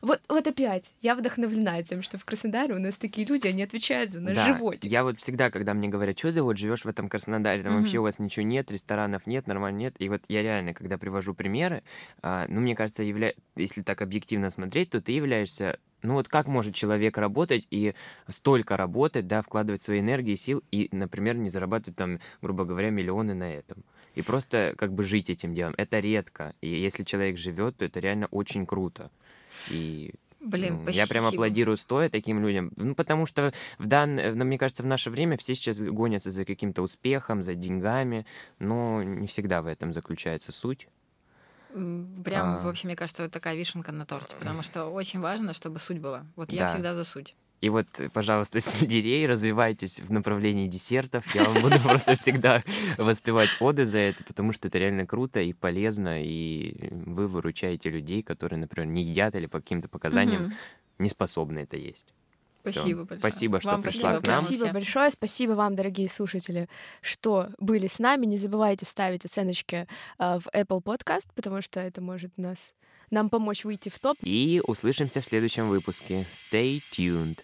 Вот, 0.00 0.20
вот 0.28 0.46
опять, 0.46 0.94
я 1.02 1.14
вдохновлена 1.14 1.82
тем, 1.82 2.02
что 2.02 2.18
в 2.18 2.24
Краснодаре 2.24 2.74
у 2.74 2.78
нас 2.78 2.96
такие 2.96 3.26
люди, 3.26 3.48
они 3.48 3.62
отвечают 3.62 4.10
за 4.10 4.20
наш 4.20 4.36
Да, 4.36 4.46
животик. 4.54 4.90
Я 4.90 5.02
вот 5.04 5.18
всегда, 5.18 5.50
когда 5.50 5.74
мне 5.74 5.88
говорят, 5.88 6.18
что 6.18 6.32
ты 6.32 6.42
вот 6.42 6.56
живешь 6.58 6.84
в 6.84 6.88
этом 6.88 7.08
Краснодаре, 7.08 7.62
там 7.62 7.72
Мгм. 7.72 7.80
вообще 7.82 7.98
у 7.98 8.02
вас 8.02 8.18
ничего 8.18 8.44
нет, 8.46 8.70
ресторанов 8.70 9.26
нет, 9.26 9.46
нормально 9.46 9.78
нет. 9.78 9.94
И 9.98 10.08
вот 10.08 10.22
я 10.28 10.42
реально, 10.42 10.74
когда 10.74 10.98
привожу 10.98 11.34
примеры, 11.34 11.82
а, 12.22 12.46
ну, 12.48 12.60
мне 12.60 12.74
кажется, 12.74 13.02
явля... 13.02 13.34
если 13.56 13.82
так 13.82 14.02
объективно 14.02 14.50
смотреть, 14.50 14.90
то 14.90 15.00
ты 15.00 15.12
являешься 15.12 15.78
ну 16.02 16.14
вот 16.14 16.28
как 16.28 16.46
может 16.46 16.76
человек 16.76 17.18
работать 17.18 17.66
и 17.70 17.94
столько 18.28 18.76
работать, 18.76 19.26
да, 19.26 19.42
вкладывать 19.42 19.82
свои 19.82 19.98
энергии, 19.98 20.36
сил 20.36 20.62
и, 20.70 20.88
например, 20.92 21.36
не 21.36 21.48
зарабатывать 21.48 21.96
там, 21.96 22.20
грубо 22.40 22.64
говоря, 22.64 22.90
миллионы 22.90 23.34
на 23.34 23.52
этом. 23.52 23.82
И 24.14 24.22
просто 24.22 24.74
как 24.76 24.92
бы 24.92 25.02
жить 25.02 25.30
этим 25.30 25.54
делом. 25.54 25.74
Это 25.76 25.98
редко. 26.00 26.54
И 26.60 26.68
если 26.68 27.04
человек 27.04 27.36
живет, 27.36 27.76
то 27.78 27.84
это 27.84 28.00
реально 28.00 28.26
очень 28.30 28.66
круто. 28.66 29.10
И 29.70 30.14
Блин, 30.40 30.74
ну, 30.76 30.82
спасибо. 30.84 31.02
я 31.02 31.06
прям 31.08 31.26
аплодирую 31.26 31.76
стоя 31.76 32.08
таким 32.08 32.40
людям. 32.40 32.70
Ну, 32.76 32.94
потому 32.94 33.26
что 33.26 33.52
в 33.78 33.86
дан... 33.86 34.14
ну, 34.16 34.44
мне 34.44 34.56
кажется, 34.58 34.82
в 34.82 34.86
наше 34.86 35.10
время 35.10 35.36
все 35.36 35.54
сейчас 35.54 35.80
гонятся 35.82 36.30
за 36.30 36.44
каким-то 36.44 36.82
успехом, 36.82 37.42
за 37.42 37.54
деньгами, 37.54 38.24
но 38.58 39.02
не 39.02 39.26
всегда 39.26 39.62
в 39.62 39.66
этом 39.66 39.92
заключается 39.92 40.52
суть. 40.52 40.88
Прям, 41.72 42.56
А. 42.56 42.60
в 42.62 42.68
общем, 42.68 42.88
мне 42.88 42.96
кажется, 42.96 43.24
вот 43.24 43.32
такая 43.32 43.56
вишенка 43.56 43.92
на 43.92 44.06
торте, 44.06 44.34
потому 44.38 44.62
что 44.62 44.86
очень 44.86 45.20
важно, 45.20 45.52
чтобы 45.52 45.78
суть 45.80 45.98
была. 45.98 46.24
Вот 46.36 46.52
я 46.52 46.60
Да. 46.60 46.68
всегда 46.68 46.94
за 46.94 47.04
суть. 47.04 47.34
И 47.60 47.68
вот, 47.70 47.86
э, 47.98 48.08
пожалуйста, 48.08 48.60
сельдерей, 48.60 49.26
развивайтесь 49.26 50.00
в 50.00 50.12
направлении 50.12 50.68
десертов. 50.68 51.34
Я 51.34 51.44
вам 51.44 51.62
буду 51.62 51.78
просто 51.82 52.14
всегда 52.14 52.62
воспевать 52.96 53.50
оды 53.60 53.86
за 53.86 53.98
это, 53.98 54.22
потому 54.24 54.52
что 54.52 54.68
это 54.68 54.78
реально 54.78 55.06
круто 55.06 55.40
и 55.40 55.52
полезно, 55.52 56.22
и 56.22 56.90
вы 56.90 57.28
выручаете 57.28 57.90
людей, 57.90 58.22
которые, 58.22 58.58
например, 58.58 58.88
не 58.88 59.02
едят 59.02 59.34
или 59.34 59.46
по 59.46 59.60
каким-то 59.60 59.88
показаниям 59.88 60.52
не 60.98 61.08
способны 61.08 61.60
это 61.60 61.76
есть. 61.76 62.12
Всё. 62.64 62.80
Спасибо 62.80 63.04
большое. 63.04 63.18
Спасибо, 63.20 63.60
что 63.60 63.70
Вам 63.70 63.82
пришла 63.82 64.00
спасибо, 64.00 64.20
к 64.20 64.26
нам. 64.26 64.36
Спасибо 64.36 64.72
большое, 64.72 65.10
спасибо 65.10 65.52
вам, 65.52 65.76
дорогие 65.76 66.08
слушатели, 66.08 66.68
что 67.00 67.48
были 67.58 67.86
с 67.86 67.98
нами. 67.98 68.26
Не 68.26 68.36
забывайте 68.36 68.84
ставить 68.84 69.24
оценочки 69.24 69.86
а, 70.18 70.38
в 70.38 70.48
Apple 70.48 70.82
Podcast, 70.82 71.28
потому 71.34 71.62
что 71.62 71.80
это 71.80 72.00
может 72.00 72.36
нас 72.36 72.74
нам 73.10 73.28
помочь 73.28 73.64
выйти 73.64 73.88
в 73.88 73.98
топ. 73.98 74.16
И 74.22 74.60
услышимся 74.66 75.20
в 75.20 75.24
следующем 75.24 75.68
выпуске. 75.68 76.26
Stay 76.30 76.80
tuned. 76.92 77.38